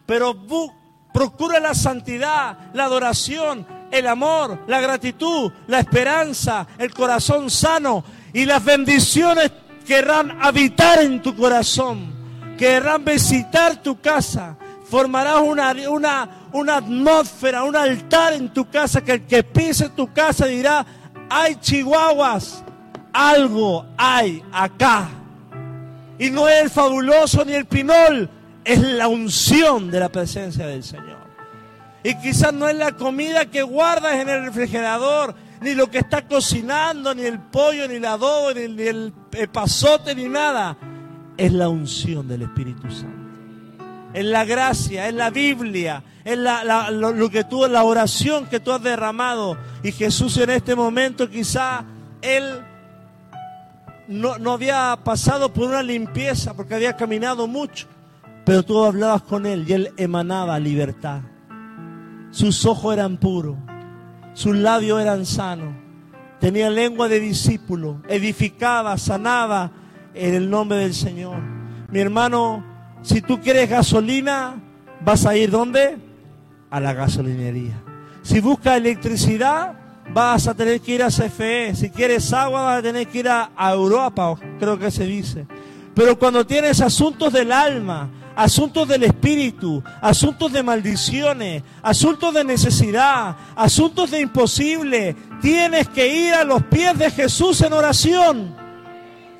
Pero 0.05 0.35
procura 1.13 1.59
la 1.59 1.73
santidad, 1.73 2.71
la 2.73 2.85
adoración, 2.85 3.65
el 3.91 4.07
amor, 4.07 4.63
la 4.67 4.79
gratitud, 4.79 5.51
la 5.67 5.79
esperanza, 5.79 6.67
el 6.77 6.93
corazón 6.93 7.49
sano 7.49 8.03
y 8.33 8.45
las 8.45 8.63
bendiciones 8.63 9.51
querrán 9.85 10.37
habitar 10.41 11.01
en 11.01 11.21
tu 11.21 11.35
corazón, 11.35 12.55
querrán 12.57 13.03
visitar 13.03 13.81
tu 13.81 13.99
casa. 13.99 14.55
Formarás 14.89 15.41
una, 15.41 15.71
una, 15.89 16.29
una 16.53 16.77
atmósfera, 16.77 17.63
un 17.63 17.75
altar 17.75 18.33
en 18.33 18.49
tu 18.49 18.69
casa, 18.69 19.01
que 19.01 19.13
el 19.13 19.25
que 19.25 19.43
pise 19.43 19.89
tu 19.89 20.11
casa 20.11 20.45
dirá, 20.45 20.85
hay 21.29 21.55
chihuahuas, 21.55 22.63
algo 23.13 23.85
hay 23.97 24.43
acá. 24.51 25.09
Y 26.17 26.29
no 26.31 26.49
es 26.49 26.63
el 26.63 26.69
fabuloso 26.69 27.45
ni 27.45 27.53
el 27.53 27.65
pinol, 27.65 28.29
es 28.65 28.79
la 28.79 29.07
unción 29.07 29.89
de 29.89 29.99
la 29.99 30.09
presencia 30.09 30.67
del 30.67 30.83
Señor. 30.83 31.19
Y 32.03 32.15
quizás 32.15 32.53
no 32.53 32.67
es 32.67 32.75
la 32.75 32.93
comida 32.93 33.45
que 33.45 33.61
guardas 33.61 34.15
en 34.15 34.29
el 34.29 34.45
refrigerador, 34.45 35.35
ni 35.61 35.75
lo 35.75 35.89
que 35.89 35.99
está 35.99 36.27
cocinando, 36.27 37.13
ni 37.13 37.23
el 37.23 37.39
pollo, 37.39 37.87
ni 37.87 37.95
el 37.95 38.05
adobo, 38.05 38.53
ni, 38.53 38.67
ni 38.67 38.83
el 38.83 39.13
pasote, 39.51 40.15
ni 40.15 40.27
nada. 40.29 40.77
Es 41.37 41.51
la 41.51 41.69
unción 41.69 42.27
del 42.27 42.43
Espíritu 42.43 42.89
Santo. 42.89 43.19
Es 44.13 44.25
la 44.25 44.43
gracia, 44.43 45.07
es 45.07 45.13
la 45.13 45.29
Biblia, 45.29 46.03
es 46.29 46.37
la, 46.37 46.91
lo, 46.91 47.29
que 47.29 47.43
tú, 47.43 47.67
la 47.67 47.83
oración 47.83 48.45
que 48.45 48.59
tú 48.59 48.71
has 48.71 48.83
derramado. 48.83 49.57
Y 49.83 49.91
Jesús 49.91 50.37
en 50.37 50.51
este 50.51 50.75
momento 50.75 51.29
quizá 51.29 51.83
Él 52.21 52.61
no, 54.07 54.37
no 54.37 54.53
había 54.53 54.97
pasado 55.03 55.51
por 55.51 55.69
una 55.69 55.81
limpieza 55.81 56.53
porque 56.53 56.75
había 56.75 56.95
caminado 56.95 57.47
mucho. 57.47 57.87
Pero 58.45 58.63
tú 58.63 58.83
hablabas 58.83 59.23
con 59.23 59.45
Él 59.45 59.65
y 59.67 59.73
Él 59.73 59.93
emanaba 59.97 60.59
libertad. 60.59 61.21
Sus 62.31 62.63
ojos 62.65 62.93
eran 62.93 63.17
puros, 63.17 63.57
sus 64.33 64.55
labios 64.55 65.01
eran 65.01 65.25
sanos. 65.25 65.73
Tenía 66.39 66.69
lengua 66.69 67.07
de 67.09 67.19
discípulo, 67.19 68.01
edificaba, 68.07 68.97
sanaba 68.97 69.71
en 70.13 70.35
el 70.35 70.49
nombre 70.49 70.77
del 70.77 70.93
Señor. 70.93 71.37
Mi 71.89 71.99
hermano, 71.99 72.63
si 73.01 73.21
tú 73.21 73.41
quieres 73.41 73.67
gasolina, 73.69 74.61
vas 75.01 75.25
a 75.25 75.35
ir 75.35 75.49
¿dónde? 75.49 76.08
A 76.69 76.79
la 76.79 76.93
gasolinería. 76.93 77.81
Si 78.21 78.39
buscas 78.41 78.77
electricidad, 78.77 79.73
vas 80.13 80.47
a 80.47 80.53
tener 80.53 80.81
que 80.81 80.95
ir 80.95 81.03
a 81.03 81.07
CFE. 81.07 81.75
Si 81.75 81.89
quieres 81.89 82.31
agua, 82.33 82.63
vas 82.63 82.79
a 82.79 82.81
tener 82.83 83.07
que 83.07 83.19
ir 83.19 83.29
a, 83.29 83.49
Europa, 83.71 84.35
creo 84.59 84.77
que 84.77 84.91
se 84.91 85.05
dice. 85.05 85.45
Pero 85.93 86.17
cuando 86.17 86.45
tienes 86.45 86.81
asuntos 86.81 87.33
del 87.33 87.51
alma, 87.51 88.09
asuntos 88.35 88.87
del 88.87 89.03
espíritu, 89.03 89.83
asuntos 90.01 90.51
de 90.51 90.63
maldiciones, 90.63 91.63
asuntos 91.81 92.33
de 92.33 92.43
necesidad, 92.43 93.35
asuntos 93.55 94.11
de 94.11 94.21
imposible, 94.21 95.15
tienes 95.41 95.89
que 95.89 96.07
ir 96.07 96.33
a 96.33 96.43
los 96.43 96.63
pies 96.63 96.97
de 96.97 97.11
Jesús 97.11 97.61
en 97.61 97.73
oración. 97.73 98.55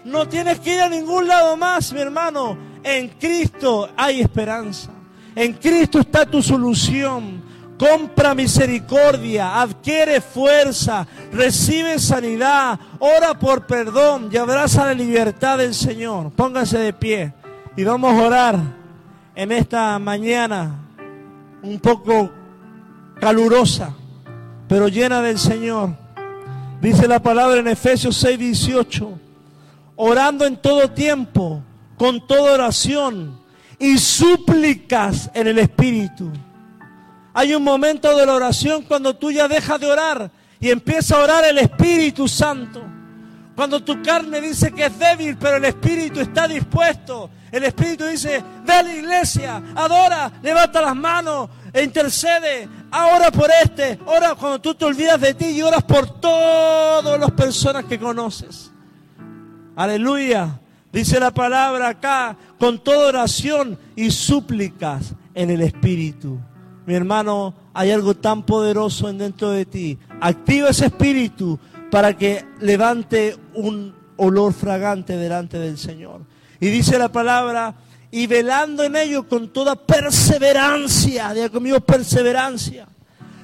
No 0.04 0.28
tienes 0.28 0.60
que 0.60 0.76
ir 0.76 0.82
a 0.82 0.90
ningún 0.90 1.28
lado 1.28 1.56
más, 1.56 1.94
mi 1.94 2.02
hermano. 2.02 2.58
En 2.84 3.10
Cristo 3.10 3.90
hay 3.96 4.22
esperanza. 4.22 4.92
En 5.40 5.54
Cristo 5.54 6.02
está 6.02 6.26
tu 6.26 6.44
solución. 6.44 7.42
Compra 7.78 8.36
misericordia, 8.36 9.62
adquiere 9.62 10.20
fuerza, 10.20 11.08
recibe 11.32 11.98
sanidad, 11.98 12.78
ora 13.00 13.40
por 13.40 13.66
perdón 13.66 14.30
y 14.34 14.36
abraza 14.36 14.88
la 14.88 14.94
libertad 14.94 15.58
del 15.58 15.74
Señor. 15.74 16.32
Póngase 16.32 16.78
de 16.80 16.92
pie 16.92 17.34
y 17.78 17.86
vamos 17.86 18.12
a 18.12 18.22
orar 18.22 18.60
en 19.34 19.54
esta 19.54 19.98
mañana 19.98 20.76
un 21.64 21.80
poco 21.80 22.30
calurosa, 23.22 23.96
pero 24.68 24.90
llena 24.90 25.22
del 25.22 25.40
Señor. 25.40 25.92
Dice 26.82 27.08
la 27.08 27.22
palabra 27.22 27.62
en 27.62 27.68
Efesios 27.70 28.18
6, 28.18 28.38
18, 28.38 29.18
orando 29.96 30.46
en 30.46 30.58
todo 30.58 30.92
tiempo 30.92 31.64
con 31.96 32.28
toda 32.28 32.56
oración 32.56 33.39
y 33.80 33.98
súplicas 33.98 35.30
en 35.34 35.48
el 35.48 35.60
Espíritu. 35.60 36.32
Hay 37.34 37.54
un 37.54 37.64
momento 37.64 38.16
de 38.18 38.26
la 38.26 38.34
oración 38.34 38.84
cuando 38.84 39.16
tú 39.16 39.32
ya 39.32 39.48
dejas 39.48 39.80
de 39.80 39.88
orar 39.88 40.32
y 40.60 40.70
empieza 40.70 41.16
a 41.16 41.24
orar 41.24 41.46
el 41.46 41.58
Espíritu 41.58 42.28
Santo. 42.28 42.84
Cuando 43.56 43.84
tu 43.84 44.02
carne 44.02 44.40
dice 44.40 44.72
que 44.72 44.86
es 44.86 44.98
débil, 44.98 45.38
pero 45.38 45.58
el 45.58 45.66
espíritu 45.66 46.22
está 46.22 46.48
dispuesto. 46.48 47.30
El 47.52 47.66
espíritu 47.66 48.06
dice, 48.06 48.42
ve 48.66 48.74
a 48.74 48.84
la 48.84 48.96
iglesia, 48.96 49.62
adora, 49.76 50.32
levanta 50.42 50.80
las 50.82 50.96
manos, 50.96 51.50
e 51.74 51.84
intercede, 51.84 52.70
ora 52.90 53.30
por 53.32 53.50
este, 53.62 54.00
ora 54.06 54.36
cuando 54.36 54.60
tú 54.60 54.76
te 54.76 54.86
olvidas 54.86 55.20
de 55.20 55.34
ti 55.34 55.48
y 55.48 55.62
oras 55.62 55.84
por 55.84 56.22
todas 56.22 57.20
las 57.20 57.32
personas 57.32 57.84
que 57.84 58.00
conoces. 58.00 58.72
Aleluya. 59.76 60.58
Dice 60.92 61.20
la 61.20 61.32
palabra 61.32 61.90
acá, 61.90 62.36
con 62.60 62.80
toda 62.84 63.10
oración 63.10 63.78
y 63.96 64.10
súplicas 64.10 65.14
en 65.36 65.52
el 65.52 65.62
Espíritu. 65.62 66.40
Mi 66.86 66.96
hermano, 66.96 67.54
hay 67.74 67.92
algo 67.92 68.16
tan 68.16 68.44
poderoso 68.44 69.10
en 69.10 69.20
dentro 69.20 69.52
de 69.52 69.66
ti. 69.66 69.98
Activa 70.20 70.70
ese 70.70 70.88
Espíritu 70.88 71.60
para 71.92 72.18
que 72.18 72.44
levante 72.60 73.38
un 73.54 73.94
olor 74.18 74.54
fragante 74.54 75.16
delante 75.16 75.60
del 75.60 75.78
Señor. 75.78 76.22
Y 76.60 76.68
dice 76.68 76.98
la 76.98 77.12
palabra, 77.12 77.76
y 78.12 78.26
velando 78.26 78.84
en 78.84 78.96
ello 78.96 79.28
con 79.28 79.50
toda 79.50 79.76
perseverancia, 79.76 81.34
diga 81.34 81.50
conmigo 81.50 81.80
perseverancia. 81.80 82.88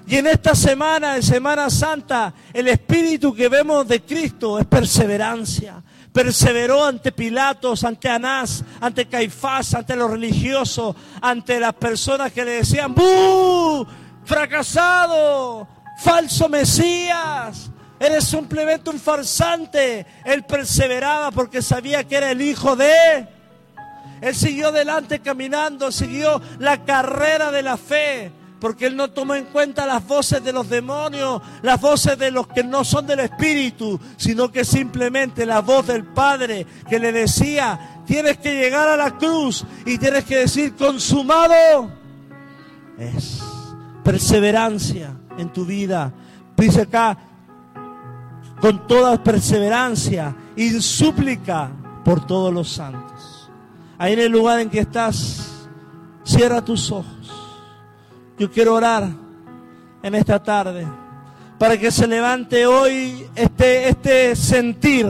Y 0.08 0.18
en 0.18 0.28
esta 0.28 0.54
semana, 0.54 1.16
en 1.16 1.24
Semana 1.24 1.70
Santa, 1.70 2.34
el 2.54 2.68
espíritu 2.68 3.34
que 3.34 3.50
vemos 3.50 3.88
de 3.88 4.02
Cristo 4.02 4.60
es 4.60 4.66
perseverancia. 4.66 5.82
Perseveró 6.16 6.86
ante 6.86 7.12
Pilatos, 7.12 7.84
ante 7.84 8.08
Anás, 8.08 8.64
ante 8.80 9.06
Caifás, 9.06 9.74
ante 9.74 9.98
los 9.98 10.10
religiosos, 10.10 10.96
ante 11.22 11.60
las 11.60 11.74
personas 11.74 12.32
que 12.32 12.46
le 12.46 12.52
decían, 12.52 12.96
¡buh! 12.96 13.86
¡Fracasado! 14.24 15.68
¡Falso 16.02 16.48
Mesías! 16.48 17.70
Eres 18.00 18.24
simplemente 18.24 18.90
un 18.90 18.98
farsante. 18.98 20.06
Él 20.24 20.46
perseveraba 20.46 21.32
porque 21.32 21.62
sabía 21.62 22.06
que 22.06 22.16
era 22.16 22.32
el 22.32 22.42
hijo 22.42 22.78
de... 22.78 23.28
Él 24.22 24.34
siguió 24.34 24.70
adelante 24.70 25.20
caminando, 25.20 25.92
siguió 25.92 26.42
la 26.60 26.86
carrera 26.86 27.52
de 27.52 27.62
la 27.62 27.76
fe, 27.76 28.32
porque 28.60 28.88
él 28.88 28.96
no 28.96 29.10
tomó 29.10 29.36
en 29.36 29.46
cuenta 29.46 29.86
las 29.86 30.06
voces 30.08 30.44
de 30.44 30.54
los 30.54 30.70
demonios, 30.70 31.42
las 31.62 31.80
voces 31.80 32.18
de 32.18 32.32
los 32.32 32.48
que 32.48 32.64
no 32.64 32.84
son 32.84 33.06
del 33.06 33.20
Espíritu, 33.22 34.00
sino 34.18 34.52
que 34.52 34.66
simplemente 34.66 35.46
la 35.46 35.62
voz 35.62 35.88
del 35.88 36.06
Padre 36.06 36.66
que 36.90 37.00
le 37.00 37.12
decía, 37.12 38.02
tienes 38.06 38.38
que 38.38 38.56
llegar 38.56 38.88
a 38.88 38.98
la 38.98 39.18
cruz 39.18 39.66
y 39.86 39.98
tienes 39.98 40.24
que 40.24 40.38
decir, 40.38 40.76
consumado 40.76 41.92
es 42.98 43.42
perseverancia 44.04 45.16
en 45.38 45.52
tu 45.52 45.66
vida. 45.66 46.14
Dice 46.56 46.82
acá, 46.82 47.18
con 48.62 48.88
toda 48.88 49.22
perseverancia 49.22 50.36
y 50.56 50.70
súplica 50.82 51.72
por 52.04 52.26
todos 52.26 52.54
los 52.54 52.70
santos. 52.70 53.50
Ahí 53.98 54.14
en 54.14 54.20
el 54.20 54.32
lugar 54.32 54.60
en 54.60 54.70
que 54.70 54.80
estás, 54.80 55.68
cierra 56.24 56.64
tus 56.64 56.92
ojos. 56.92 57.15
Yo 58.38 58.52
quiero 58.52 58.74
orar 58.74 59.08
en 60.04 60.14
esta 60.14 60.44
tarde 60.44 60.86
para 61.58 61.78
que 61.78 61.90
se 61.90 62.06
levante 62.06 62.68
hoy 62.68 63.26
este, 63.34 63.88
este 63.88 64.36
sentir, 64.36 65.08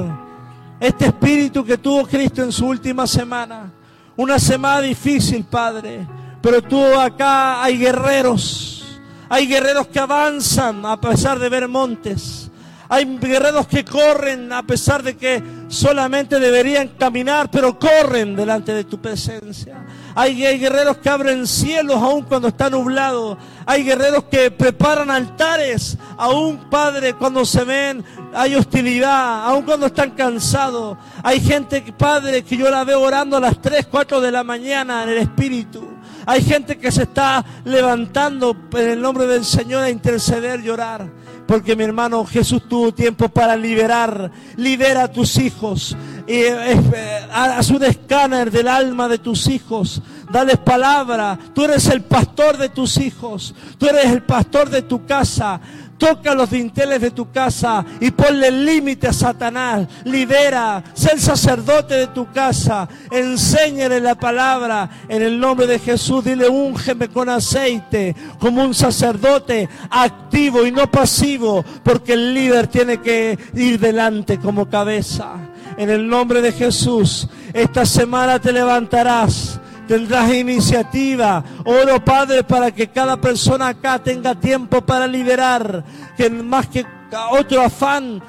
este 0.80 1.06
espíritu 1.06 1.66
que 1.66 1.80
tuvo 1.80 2.06
Cristo 2.06 2.44
en 2.44 2.52
su 2.52 2.68
última 2.68 3.08
semana. 3.08 3.72
Una 4.16 4.38
semana 4.38 4.82
difícil, 4.82 5.44
Padre, 5.44 6.06
pero 6.40 6.62
tú 6.62 6.80
acá 7.00 7.64
hay 7.64 7.80
guerreros, 7.80 9.02
hay 9.28 9.48
guerreros 9.48 9.88
que 9.88 10.00
avanzan 10.00 10.86
a 10.86 11.02
pesar 11.02 11.40
de 11.40 11.50
ver 11.50 11.68
montes. 11.68 12.52
Hay 12.88 13.18
guerreros 13.18 13.66
que 13.66 13.84
corren 13.84 14.54
a 14.54 14.62
pesar 14.62 15.02
de 15.02 15.18
que 15.18 15.42
solamente 15.68 16.40
deberían 16.40 16.90
caminar, 16.90 17.50
pero 17.50 17.80
corren 17.80 18.36
delante 18.36 18.72
de 18.74 18.84
tu 18.84 19.02
presencia. 19.02 19.84
Hay, 20.18 20.36
guerreros 20.36 20.98
que 20.98 21.10
abren 21.10 21.46
cielos 21.46 21.98
aún 21.98 22.24
cuando 22.24 22.48
está 22.48 22.70
nublado. 22.70 23.38
Hay 23.66 23.84
guerreros 23.84 24.24
que 24.32 24.50
preparan 24.50 25.12
altares 25.12 25.98
aún, 26.18 26.70
Padre, 26.70 27.14
cuando 27.16 27.44
se 27.44 27.66
ven, 27.66 28.04
hay 28.34 28.56
hostilidad, 28.56 29.46
aún 29.46 29.64
cuando 29.64 29.88
están 29.88 30.12
cansados. 30.12 30.98
Hay 31.22 31.42
gente, 31.42 31.84
Padre, 31.98 32.44
que 32.44 32.56
yo 32.56 32.70
la 32.70 32.86
veo 32.86 33.02
orando 33.02 33.36
a 33.36 33.42
las 33.42 33.62
3, 33.62 33.88
4 33.92 34.22
de 34.22 34.32
la 34.32 34.46
mañana 34.46 35.04
en 35.04 35.10
el 35.10 35.18
Espíritu. 35.18 35.86
Hay 36.26 36.42
gente 36.42 36.78
que 36.78 36.92
se 36.92 37.04
está 37.04 37.44
levantando 37.66 38.56
en 38.72 38.90
el 38.90 39.02
nombre 39.02 39.28
del 39.28 39.44
Señor 39.44 39.84
a 39.84 39.90
interceder 39.90 40.62
y 40.64 40.70
orar. 40.70 41.08
Porque 41.48 41.76
mi 41.76 41.84
hermano 41.84 42.26
Jesús 42.26 42.68
tuvo 42.68 42.94
tiempo 42.94 43.30
para 43.30 43.56
liberar. 43.56 44.32
Libera 44.56 45.04
a 45.04 45.12
tus 45.12 45.38
hijos. 45.38 45.96
Y, 46.28 46.34
eh, 46.34 46.74
eh, 46.74 47.28
haz 47.32 47.70
un 47.70 47.84
escáner 47.84 48.50
del 48.52 48.68
alma 48.68 49.08
de 49.08 49.20
tus 49.20 49.48
hijos. 49.48 50.02
Dales 50.32 50.58
palabra. 50.58 51.38
Tú 51.54 51.64
eres 51.66 51.88
el 51.88 52.04
pastor 52.04 52.58
de 52.58 52.70
tus 52.70 52.98
hijos. 52.98 53.54
Tú 53.78 53.86
eres 53.86 54.06
el 54.06 54.24
pastor 54.24 54.70
de 54.70 54.82
tu 54.82 55.06
casa. 55.06 55.60
Toca 55.98 56.36
los 56.36 56.50
dinteles 56.50 57.00
de 57.00 57.12
tu 57.12 57.32
casa 57.32 57.86
y 58.02 58.12
ponle 58.12 58.52
límite 58.52 59.08
a 59.08 59.14
Satanás. 59.14 59.88
Libera, 60.04 60.84
sé 60.94 61.14
el 61.14 61.22
sacerdote 61.22 61.96
de 61.96 62.08
tu 62.08 62.32
casa. 62.32 62.88
Enséñale 63.10 64.02
la 64.02 64.16
palabra 64.16 64.90
en 65.08 65.22
el 65.22 65.40
nombre 65.40 65.68
de 65.68 65.80
Jesús. 65.80 66.26
Dile, 66.26 66.50
úngeme 66.50 67.08
con 67.08 67.30
aceite 67.30 68.16
como 68.40 68.64
un 68.64 68.74
sacerdote 68.74 69.70
activo 69.90 70.66
y 70.66 70.72
no 70.72 70.92
pasivo, 70.92 71.64
porque 71.84 72.14
el 72.14 72.34
líder 72.34 72.68
tiene 72.68 73.00
que 73.00 73.38
ir 73.54 73.80
delante 73.80 74.38
como 74.38 74.70
cabeza. 74.70 75.36
En 75.78 75.90
el 75.90 76.08
nombre 76.08 76.42
de 76.42 76.52
Jesús, 76.52 77.28
esta 77.54 77.86
semana 77.86 78.40
te 78.40 78.52
levantarás 78.52 79.60
tendrás 79.88 80.34
iniciativa. 80.34 81.44
Oro, 81.64 82.04
Padre, 82.04 82.44
para 82.44 82.72
que 82.72 82.88
cada 82.88 83.20
persona 83.20 83.70
acá 83.70 84.00
tenga 84.00 84.36
tiempo 84.36 84.82
para 84.82 85.08
liberar, 85.08 85.84
que 86.18 86.30
más 86.30 86.68
que 86.68 86.86
otro 87.32 87.62
afán 87.62 88.22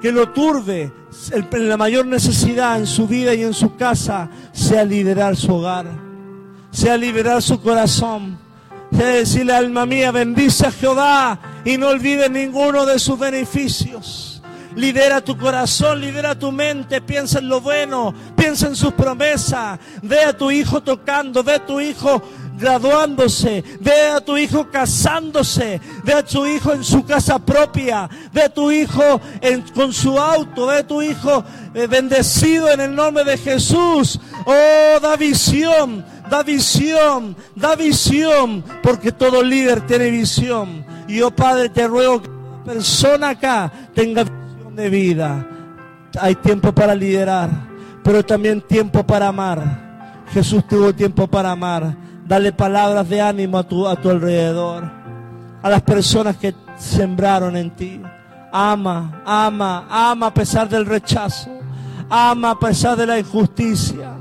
que 0.00 0.10
lo 0.10 0.30
turbe, 0.30 0.92
la 1.52 1.76
mayor 1.76 2.06
necesidad 2.06 2.78
en 2.78 2.86
su 2.86 3.06
vida 3.06 3.34
y 3.34 3.42
en 3.42 3.52
su 3.52 3.76
casa 3.76 4.30
sea 4.52 4.84
liberar 4.84 5.36
su 5.36 5.54
hogar, 5.54 5.86
sea 6.70 6.96
liberar 6.96 7.42
su 7.42 7.60
corazón, 7.60 8.38
sea 8.90 9.06
decirle, 9.06 9.52
alma 9.52 9.86
mía, 9.86 10.10
bendice 10.10 10.66
a 10.66 10.72
Jehová 10.72 11.38
y 11.64 11.76
no 11.76 11.88
olvide 11.88 12.28
ninguno 12.28 12.86
de 12.86 12.98
sus 12.98 13.18
beneficios. 13.18 14.29
Lidera 14.76 15.20
tu 15.20 15.36
corazón, 15.36 16.00
lidera 16.00 16.38
tu 16.38 16.52
mente, 16.52 17.00
piensa 17.00 17.40
en 17.40 17.48
lo 17.48 17.60
bueno, 17.60 18.14
piensa 18.36 18.68
en 18.68 18.76
sus 18.76 18.92
promesas. 18.92 19.78
Ve 20.02 20.22
a 20.24 20.36
tu 20.36 20.50
hijo 20.50 20.82
tocando, 20.82 21.42
ve 21.42 21.54
a 21.54 21.66
tu 21.66 21.80
hijo 21.80 22.22
graduándose, 22.60 23.64
ve 23.80 24.08
a 24.08 24.20
tu 24.20 24.36
hijo 24.36 24.70
casándose, 24.70 25.80
ve 26.04 26.12
a 26.12 26.22
tu 26.22 26.46
hijo 26.46 26.72
en 26.72 26.84
su 26.84 27.04
casa 27.04 27.38
propia, 27.38 28.08
ve 28.32 28.42
a 28.42 28.48
tu 28.48 28.70
hijo 28.70 29.20
con 29.74 29.92
su 29.92 30.18
auto, 30.18 30.66
ve 30.66 30.76
a 30.78 30.86
tu 30.86 31.02
hijo 31.02 31.42
eh, 31.74 31.86
bendecido 31.86 32.70
en 32.70 32.80
el 32.80 32.94
nombre 32.94 33.24
de 33.24 33.38
Jesús. 33.38 34.20
Oh, 34.44 35.00
da 35.00 35.16
visión, 35.16 36.04
da 36.30 36.42
visión, 36.42 37.34
da 37.56 37.74
visión, 37.74 38.62
porque 38.82 39.10
todo 39.10 39.42
líder 39.42 39.86
tiene 39.86 40.10
visión. 40.10 40.84
Y 41.08 41.16
yo, 41.16 41.30
Padre, 41.30 41.70
te 41.70 41.88
ruego 41.88 42.22
que 42.22 42.28
cada 42.28 42.64
persona 42.64 43.28
acá 43.30 43.72
tenga 43.94 44.24
de 44.74 44.90
vida. 44.90 45.46
Hay 46.18 46.34
tiempo 46.36 46.72
para 46.72 46.94
liderar, 46.94 47.50
pero 48.02 48.24
también 48.24 48.60
tiempo 48.60 49.04
para 49.04 49.28
amar. 49.28 50.24
Jesús 50.32 50.66
tuvo 50.66 50.94
tiempo 50.94 51.26
para 51.26 51.52
amar. 51.52 51.96
Dale 52.26 52.52
palabras 52.52 53.08
de 53.08 53.20
ánimo 53.20 53.58
a 53.58 53.64
tu, 53.64 53.86
a 53.86 53.96
tu 53.96 54.10
alrededor. 54.10 54.90
A 55.62 55.68
las 55.68 55.82
personas 55.82 56.36
que 56.36 56.54
sembraron 56.76 57.56
en 57.56 57.70
ti. 57.70 58.00
Ama, 58.52 59.22
ama, 59.24 59.86
ama 59.88 60.26
a 60.26 60.34
pesar 60.34 60.68
del 60.68 60.86
rechazo. 60.86 61.50
Ama 62.08 62.50
a 62.52 62.58
pesar 62.58 62.96
de 62.96 63.06
la 63.06 63.18
injusticia. 63.18 64.12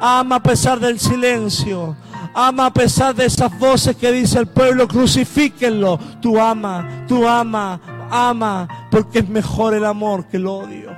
Ama 0.00 0.36
a 0.36 0.42
pesar 0.42 0.80
del 0.80 0.98
silencio. 0.98 1.96
Ama 2.34 2.66
a 2.66 2.72
pesar 2.72 3.14
de 3.14 3.26
esas 3.26 3.56
voces 3.58 3.96
que 3.96 4.12
dice 4.12 4.38
el 4.38 4.46
pueblo, 4.46 4.86
crucifíquenlo. 4.86 5.98
Tú 6.20 6.38
ama, 6.40 7.04
tú 7.08 7.26
ama, 7.26 7.80
ama, 8.10 8.88
porque 8.90 9.20
es 9.20 9.28
mejor 9.28 9.74
el 9.74 9.84
amor 9.84 10.26
que 10.26 10.36
el 10.36 10.46
odio. 10.46 10.96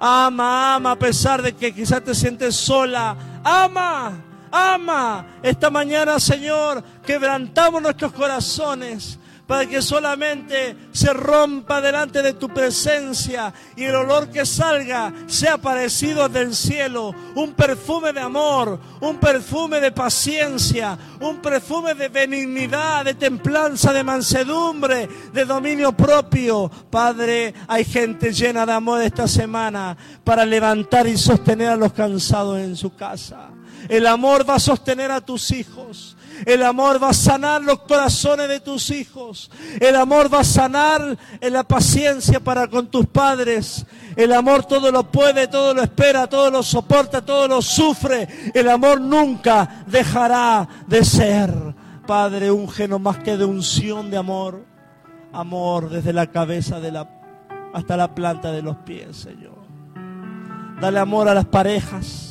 Ama, 0.00 0.74
ama, 0.74 0.92
a 0.92 0.98
pesar 0.98 1.42
de 1.42 1.54
que 1.54 1.72
quizás 1.72 2.02
te 2.02 2.14
sientes 2.14 2.56
sola. 2.56 3.16
Ama, 3.44 4.12
ama. 4.50 5.26
Esta 5.42 5.70
mañana, 5.70 6.18
Señor, 6.18 6.82
quebrantamos 7.04 7.80
nuestros 7.80 8.12
corazones 8.12 9.18
para 9.46 9.66
que 9.66 9.82
solamente 9.82 10.76
se 10.92 11.12
rompa 11.12 11.80
delante 11.80 12.22
de 12.22 12.34
tu 12.34 12.48
presencia 12.48 13.52
y 13.76 13.84
el 13.84 13.94
olor 13.94 14.30
que 14.30 14.46
salga 14.46 15.12
sea 15.26 15.58
parecido 15.58 16.28
del 16.28 16.54
cielo, 16.54 17.14
un 17.34 17.52
perfume 17.52 18.12
de 18.12 18.20
amor, 18.20 18.78
un 19.00 19.18
perfume 19.18 19.80
de 19.80 19.92
paciencia, 19.92 20.96
un 21.20 21.38
perfume 21.42 21.94
de 21.94 22.08
benignidad, 22.08 23.04
de 23.04 23.14
templanza, 23.14 23.92
de 23.92 24.04
mansedumbre, 24.04 25.08
de 25.32 25.44
dominio 25.44 25.92
propio. 25.92 26.70
Padre, 26.90 27.52
hay 27.66 27.84
gente 27.84 28.32
llena 28.32 28.64
de 28.64 28.72
amor 28.72 29.02
esta 29.02 29.26
semana 29.26 29.96
para 30.24 30.46
levantar 30.46 31.06
y 31.06 31.18
sostener 31.18 31.68
a 31.68 31.76
los 31.76 31.92
cansados 31.92 32.58
en 32.58 32.76
su 32.76 32.94
casa. 32.94 33.50
El 33.88 34.06
amor 34.06 34.48
va 34.48 34.54
a 34.54 34.60
sostener 34.60 35.10
a 35.10 35.20
tus 35.20 35.50
hijos. 35.50 36.16
El 36.46 36.62
amor 36.62 37.02
va 37.02 37.10
a 37.10 37.14
sanar 37.14 37.62
los 37.62 37.80
corazones 37.80 38.48
de 38.48 38.60
tus 38.60 38.90
hijos. 38.90 39.50
El 39.80 39.96
amor 39.96 40.32
va 40.32 40.40
a 40.40 40.44
sanar 40.44 41.16
en 41.40 41.52
la 41.52 41.64
paciencia 41.64 42.40
para 42.40 42.68
con 42.68 42.88
tus 42.88 43.06
padres. 43.06 43.86
El 44.16 44.32
amor 44.32 44.64
todo 44.64 44.90
lo 44.90 45.10
puede, 45.10 45.48
todo 45.48 45.74
lo 45.74 45.82
espera, 45.82 46.26
todo 46.26 46.50
lo 46.50 46.62
soporta, 46.62 47.24
todo 47.24 47.48
lo 47.48 47.62
sufre. 47.62 48.28
El 48.54 48.68
amor 48.68 49.00
nunca 49.00 49.84
dejará 49.86 50.68
de 50.86 51.04
ser. 51.04 51.52
Padre, 52.06 52.50
un 52.50 52.68
geno 52.68 52.98
más 52.98 53.18
que 53.18 53.36
de 53.36 53.44
unción 53.44 54.10
de 54.10 54.16
amor. 54.16 54.64
Amor 55.32 55.88
desde 55.88 56.12
la 56.12 56.26
cabeza 56.26 56.80
hasta 57.72 57.96
la 57.96 58.14
planta 58.14 58.52
de 58.52 58.62
los 58.62 58.76
pies, 58.78 59.16
Señor. 59.16 59.62
Dale 60.80 60.98
amor 60.98 61.28
a 61.28 61.34
las 61.34 61.46
parejas. 61.46 62.28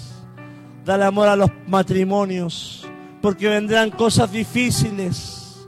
Dale 0.83 1.05
amor 1.05 1.27
a 1.27 1.35
los 1.35 1.49
matrimonios 1.67 2.80
porque 3.21 3.47
vendrán 3.47 3.91
cosas 3.91 4.31
difíciles. 4.31 5.67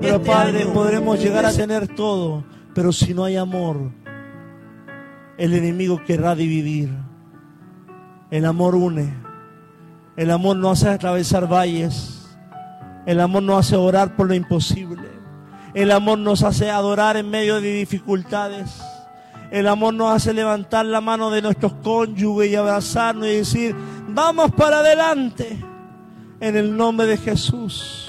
Pero 0.00 0.16
Este 0.16 0.30
Padre, 0.30 0.62
año, 0.62 0.72
podremos 0.72 1.20
llegar 1.20 1.44
a 1.44 1.52
tener 1.52 1.88
todo, 1.88 2.44
pero 2.74 2.90
si 2.92 3.12
no 3.12 3.24
hay 3.24 3.36
amor, 3.36 3.90
el 5.36 5.52
enemigo 5.52 6.02
querrá 6.06 6.34
dividir. 6.34 6.90
El 8.30 8.46
amor 8.46 8.74
une. 8.74 9.12
El 10.16 10.30
amor 10.30 10.56
no 10.56 10.70
hace 10.70 10.88
atravesar 10.88 11.48
valles. 11.48 12.28
El 13.06 13.20
amor 13.20 13.42
no 13.42 13.58
hace 13.58 13.76
orar 13.76 14.16
por 14.16 14.28
lo 14.28 14.34
imposible. 14.34 15.08
El 15.74 15.90
amor 15.90 16.18
nos 16.18 16.42
hace 16.42 16.70
adorar 16.70 17.16
en 17.16 17.28
medio 17.28 17.60
de 17.60 17.72
dificultades. 17.72 18.80
El 19.50 19.66
amor 19.66 19.94
nos 19.94 20.14
hace 20.14 20.32
levantar 20.32 20.86
la 20.86 21.00
mano 21.00 21.30
de 21.30 21.42
nuestros 21.42 21.72
cónyuges 21.82 22.50
y 22.50 22.54
abrazarnos 22.54 23.26
y 23.26 23.36
decir, 23.36 23.76
vamos 24.08 24.52
para 24.52 24.78
adelante 24.78 25.69
en 26.40 26.56
el 26.56 26.76
nombre 26.76 27.06
de 27.06 27.16
Jesús. 27.18 28.08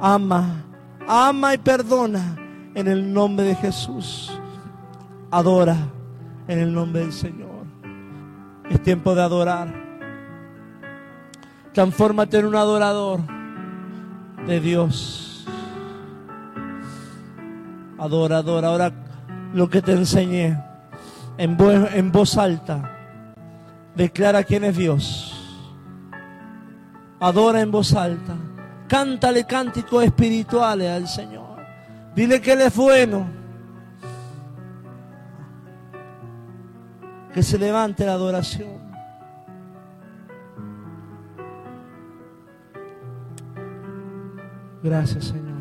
Ama, 0.00 0.64
ama 1.06 1.54
y 1.54 1.58
perdona 1.58 2.36
en 2.74 2.88
el 2.88 3.12
nombre 3.12 3.44
de 3.46 3.54
Jesús. 3.56 4.32
Adora 5.30 5.76
en 6.48 6.58
el 6.58 6.72
nombre 6.72 7.02
del 7.02 7.12
Señor. 7.12 7.50
Es 8.70 8.82
tiempo 8.82 9.14
de 9.14 9.22
adorar. 9.22 9.82
Transfórmate 11.72 12.38
en 12.38 12.46
un 12.46 12.56
adorador 12.56 13.20
de 14.46 14.60
Dios. 14.60 15.46
Adora, 17.98 18.38
adora. 18.38 18.68
Ahora 18.68 18.92
lo 19.54 19.68
que 19.68 19.82
te 19.82 19.92
enseñé 19.92 20.58
en 21.38 21.56
voz, 21.56 21.92
en 21.94 22.12
voz 22.12 22.36
alta. 22.36 22.88
Declara 23.94 24.42
quién 24.42 24.64
es 24.64 24.76
Dios 24.76 25.31
adora 27.22 27.60
en 27.60 27.70
voz 27.70 27.94
alta, 27.94 28.34
cántale 28.88 29.44
cánticos 29.44 30.02
espirituales 30.02 30.90
al 30.90 31.06
Señor, 31.06 31.56
dile 32.16 32.40
que 32.40 32.52
Él 32.52 32.62
es 32.62 32.74
bueno, 32.74 33.26
que 37.32 37.42
se 37.42 37.58
levante 37.58 38.04
la 38.04 38.14
adoración. 38.14 38.82
Gracias 44.82 45.26
Señor. 45.26 45.52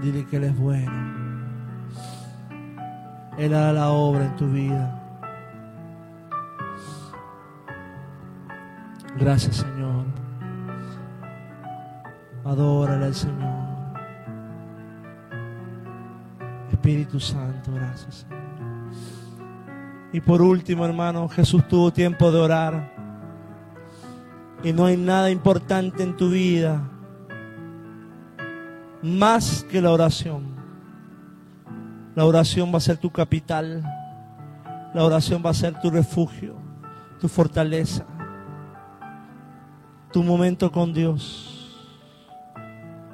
Dile 0.00 0.26
que 0.26 0.36
Él 0.36 0.44
es 0.44 0.58
bueno. 0.58 1.21
Él 3.38 3.54
hará 3.54 3.72
la 3.72 3.88
obra 3.90 4.26
en 4.26 4.36
tu 4.36 4.46
vida. 4.46 4.98
Gracias, 9.18 9.56
Señor. 9.56 10.04
Adórale 12.44 13.06
al 13.06 13.14
Señor. 13.14 13.72
Espíritu 16.70 17.20
Santo, 17.20 17.72
gracias, 17.72 18.26
Señor. 18.26 18.42
Y 20.12 20.20
por 20.20 20.42
último, 20.42 20.84
hermano, 20.84 21.28
Jesús 21.28 21.66
tuvo 21.68 21.90
tiempo 21.90 22.30
de 22.30 22.38
orar. 22.38 22.92
Y 24.62 24.72
no 24.72 24.86
hay 24.86 24.96
nada 24.96 25.30
importante 25.30 26.02
en 26.02 26.16
tu 26.16 26.30
vida 26.30 26.82
más 29.02 29.64
que 29.68 29.80
la 29.80 29.90
oración. 29.90 30.51
La 32.14 32.26
oración 32.26 32.72
va 32.72 32.76
a 32.76 32.80
ser 32.80 32.98
tu 32.98 33.10
capital. 33.10 33.82
La 34.94 35.04
oración 35.04 35.42
va 35.44 35.50
a 35.50 35.54
ser 35.54 35.80
tu 35.80 35.90
refugio, 35.90 36.54
tu 37.18 37.26
fortaleza, 37.26 38.04
tu 40.12 40.22
momento 40.22 40.70
con 40.70 40.92
Dios. 40.92 41.80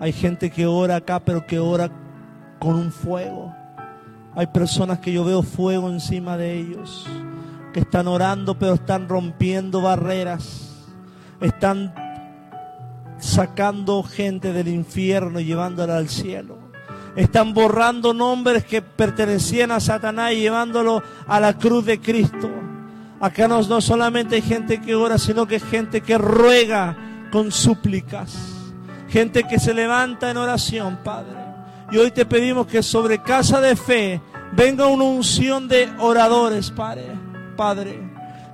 Hay 0.01 0.13
gente 0.13 0.51
que 0.51 0.67
ora 0.67 0.97
acá, 0.97 1.21
pero 1.21 1.47
que 1.47 1.61
ora 1.61 1.91
con 2.59 2.75
un 2.75 2.91
fuego. 2.91 3.55
Hay 4.35 4.49
personas 4.49 4.99
que 4.99 5.13
yo 5.13 5.25
veo 5.25 5.43
fuego 5.43 5.89
encima 5.89 6.37
de 6.37 6.59
ellos, 6.59 7.07
que 7.73 7.81
están 7.81 8.09
orando, 8.09 8.59
pero 8.59 8.75
están 8.75 9.09
rompiendo 9.09 9.81
barreras. 9.81 10.87
Están 11.41 11.95
sacando 13.19 14.03
gente 14.03 14.53
del 14.53 14.67
infierno 14.67 15.39
y 15.39 15.45
llevándola 15.45 15.97
al 15.97 16.09
cielo. 16.09 16.68
Están 17.19 17.53
borrando 17.53 18.14
nombres 18.14 18.64
que 18.64 18.81
pertenecían 18.81 19.73
a 19.73 19.81
Satanás 19.81 20.35
y 20.35 20.37
llevándolo 20.37 21.03
a 21.27 21.41
la 21.41 21.59
cruz 21.59 21.85
de 21.85 22.01
Cristo. 22.01 22.49
Acá 23.19 23.49
no, 23.49 23.61
no 23.62 23.81
solamente 23.81 24.37
hay 24.37 24.43
gente 24.43 24.81
que 24.81 24.95
ora, 24.95 25.19
sino 25.19 25.45
que 25.45 25.57
hay 25.57 25.61
gente 25.61 26.01
que 26.01 26.16
ruega 26.16 26.97
con 27.33 27.51
súplicas. 27.51 28.37
Gente 29.09 29.43
que 29.43 29.59
se 29.59 29.75
levanta 29.75 30.31
en 30.31 30.37
oración, 30.37 31.01
Padre. 31.03 31.35
Y 31.91 31.97
hoy 31.97 32.12
te 32.12 32.25
pedimos 32.25 32.69
que 32.69 32.85
sobre 32.85 33.21
casa 33.21 33.61
de 33.61 33.75
fe 33.75 34.21
venga 34.53 34.87
una 34.87 35.03
unción 35.03 35.66
de 35.66 35.89
oradores, 35.99 36.71
Padre. 36.71 37.09
Padre. 37.57 37.99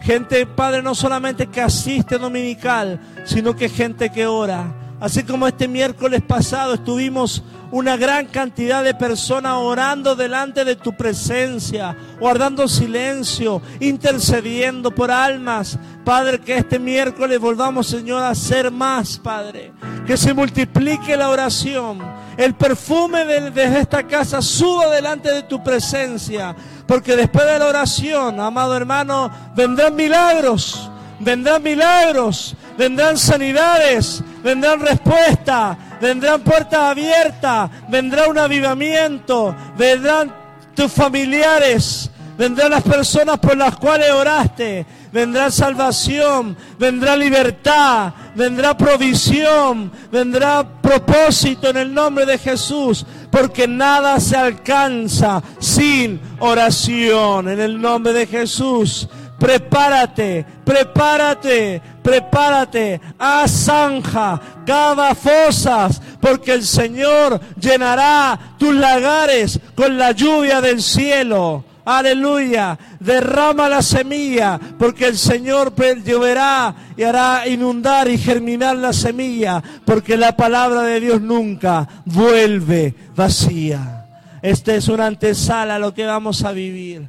Gente, 0.01 0.47
Padre, 0.47 0.81
no 0.81 0.95
solamente 0.95 1.49
que 1.49 1.61
asiste 1.61 2.17
dominical, 2.17 2.99
sino 3.27 3.55
que 3.55 3.69
gente 3.69 4.09
que 4.09 4.27
ora. 4.27 4.84
Así 5.05 5.23
como 5.23 5.47
este 5.47 5.69
miércoles 5.69 6.23
pasado 6.23 6.73
estuvimos 6.73 7.43
una 7.71 7.95
gran 7.95 8.25
cantidad 8.25 8.83
de 8.83 8.95
personas 8.95 9.53
orando 9.57 10.17
delante 10.17 10.65
de 10.65 10.77
tu 10.77 10.97
presencia, 10.97 11.95
guardando 12.19 12.67
silencio, 12.67 13.61
intercediendo 13.81 14.93
por 14.93 15.11
almas. 15.11 15.79
Padre, 16.07 16.41
que 16.41 16.57
este 16.57 16.79
miércoles 16.79 17.39
volvamos, 17.39 17.87
Señor, 17.87 18.23
a 18.23 18.35
ser 18.35 18.71
más, 18.71 19.19
Padre. 19.19 19.73
Que 20.07 20.17
se 20.17 20.33
multiplique 20.33 21.19
la 21.19 21.29
oración. 21.29 21.99
El 22.39 22.55
perfume 22.55 23.27
de, 23.27 23.51
de 23.51 23.81
esta 23.81 24.05
casa 24.07 24.41
suba 24.41 24.89
delante 24.89 25.31
de 25.31 25.43
tu 25.43 25.63
presencia. 25.63 26.57
Porque 26.87 27.15
después 27.15 27.45
de 27.45 27.59
la 27.59 27.67
oración, 27.67 28.41
amado 28.41 28.75
hermano, 28.75 29.31
vendrán 29.55 29.95
milagros. 29.95 30.89
Vendrán 31.21 31.63
milagros, 31.63 32.57
vendrán 32.77 33.17
sanidades, 33.17 34.23
vendrán 34.43 34.81
respuestas, 34.81 35.77
vendrán 36.01 36.41
puertas 36.41 36.81
abiertas, 36.81 37.71
vendrá 37.89 38.29
un 38.29 38.39
avivamiento, 38.39 39.55
vendrán 39.77 40.35
tus 40.75 40.91
familiares, 40.93 42.11
vendrán 42.37 42.71
las 42.71 42.83
personas 42.83 43.39
por 43.39 43.57
las 43.57 43.77
cuales 43.77 44.11
oraste, 44.11 44.85
vendrá 45.13 45.51
salvación, 45.51 46.57
vendrá 46.79 47.17
libertad, 47.17 48.13
vendrá 48.35 48.77
provisión, 48.77 49.93
vendrá 50.11 50.67
propósito 50.83 51.71
en 51.71 51.77
el 51.77 51.95
nombre 51.95 52.27
de 52.27 52.39
Jesús, 52.39 53.07
porque 53.31 53.69
nada 53.69 54.19
se 54.19 54.37
alcanza 54.37 55.43
sin 55.61 56.21
oración, 56.41 57.49
en 57.49 57.61
el 57.61 57.81
nombre 57.81 58.13
de 58.13 58.27
Jesús. 58.27 59.09
Prepárate, 59.39 60.47
prepárate, 60.65 61.83
prepárate, 62.03 63.01
haz 63.19 63.51
zanja, 63.67 64.41
cava 64.65 65.15
fosas, 65.15 66.01
porque 66.21 66.53
el 66.53 66.65
Señor 66.65 67.41
llenará 67.61 68.55
tus 68.59 68.75
lagares 68.75 69.61
con 69.75 69.99
la 69.99 70.13
lluvia 70.13 70.61
del 70.61 70.81
cielo. 70.81 71.65
Aleluya. 71.85 72.79
Derrama 72.99 73.69
la 73.69 73.83
semilla, 73.83 74.59
porque 74.79 75.07
el 75.07 75.19
Señor 75.19 75.75
lloverá 76.03 76.75
y 76.97 77.03
hará 77.03 77.47
inundar 77.47 78.09
y 78.09 78.17
germinar 78.17 78.77
la 78.77 78.93
semilla, 78.93 79.63
porque 79.85 80.17
la 80.17 80.37
palabra 80.37 80.83
de 80.83 81.01
Dios 81.01 81.21
nunca 81.21 81.87
vuelve 82.07 82.95
vacía. 83.15 84.07
Esta 84.41 84.75
es 84.75 84.89
una 84.89 85.07
antesala 85.07 85.77
a 85.77 85.79
lo 85.79 85.93
que 85.93 86.07
vamos 86.07 86.45
a 86.45 86.53
vivir. 86.53 87.09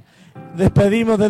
Despedimos 0.56 1.20
de 1.20 1.30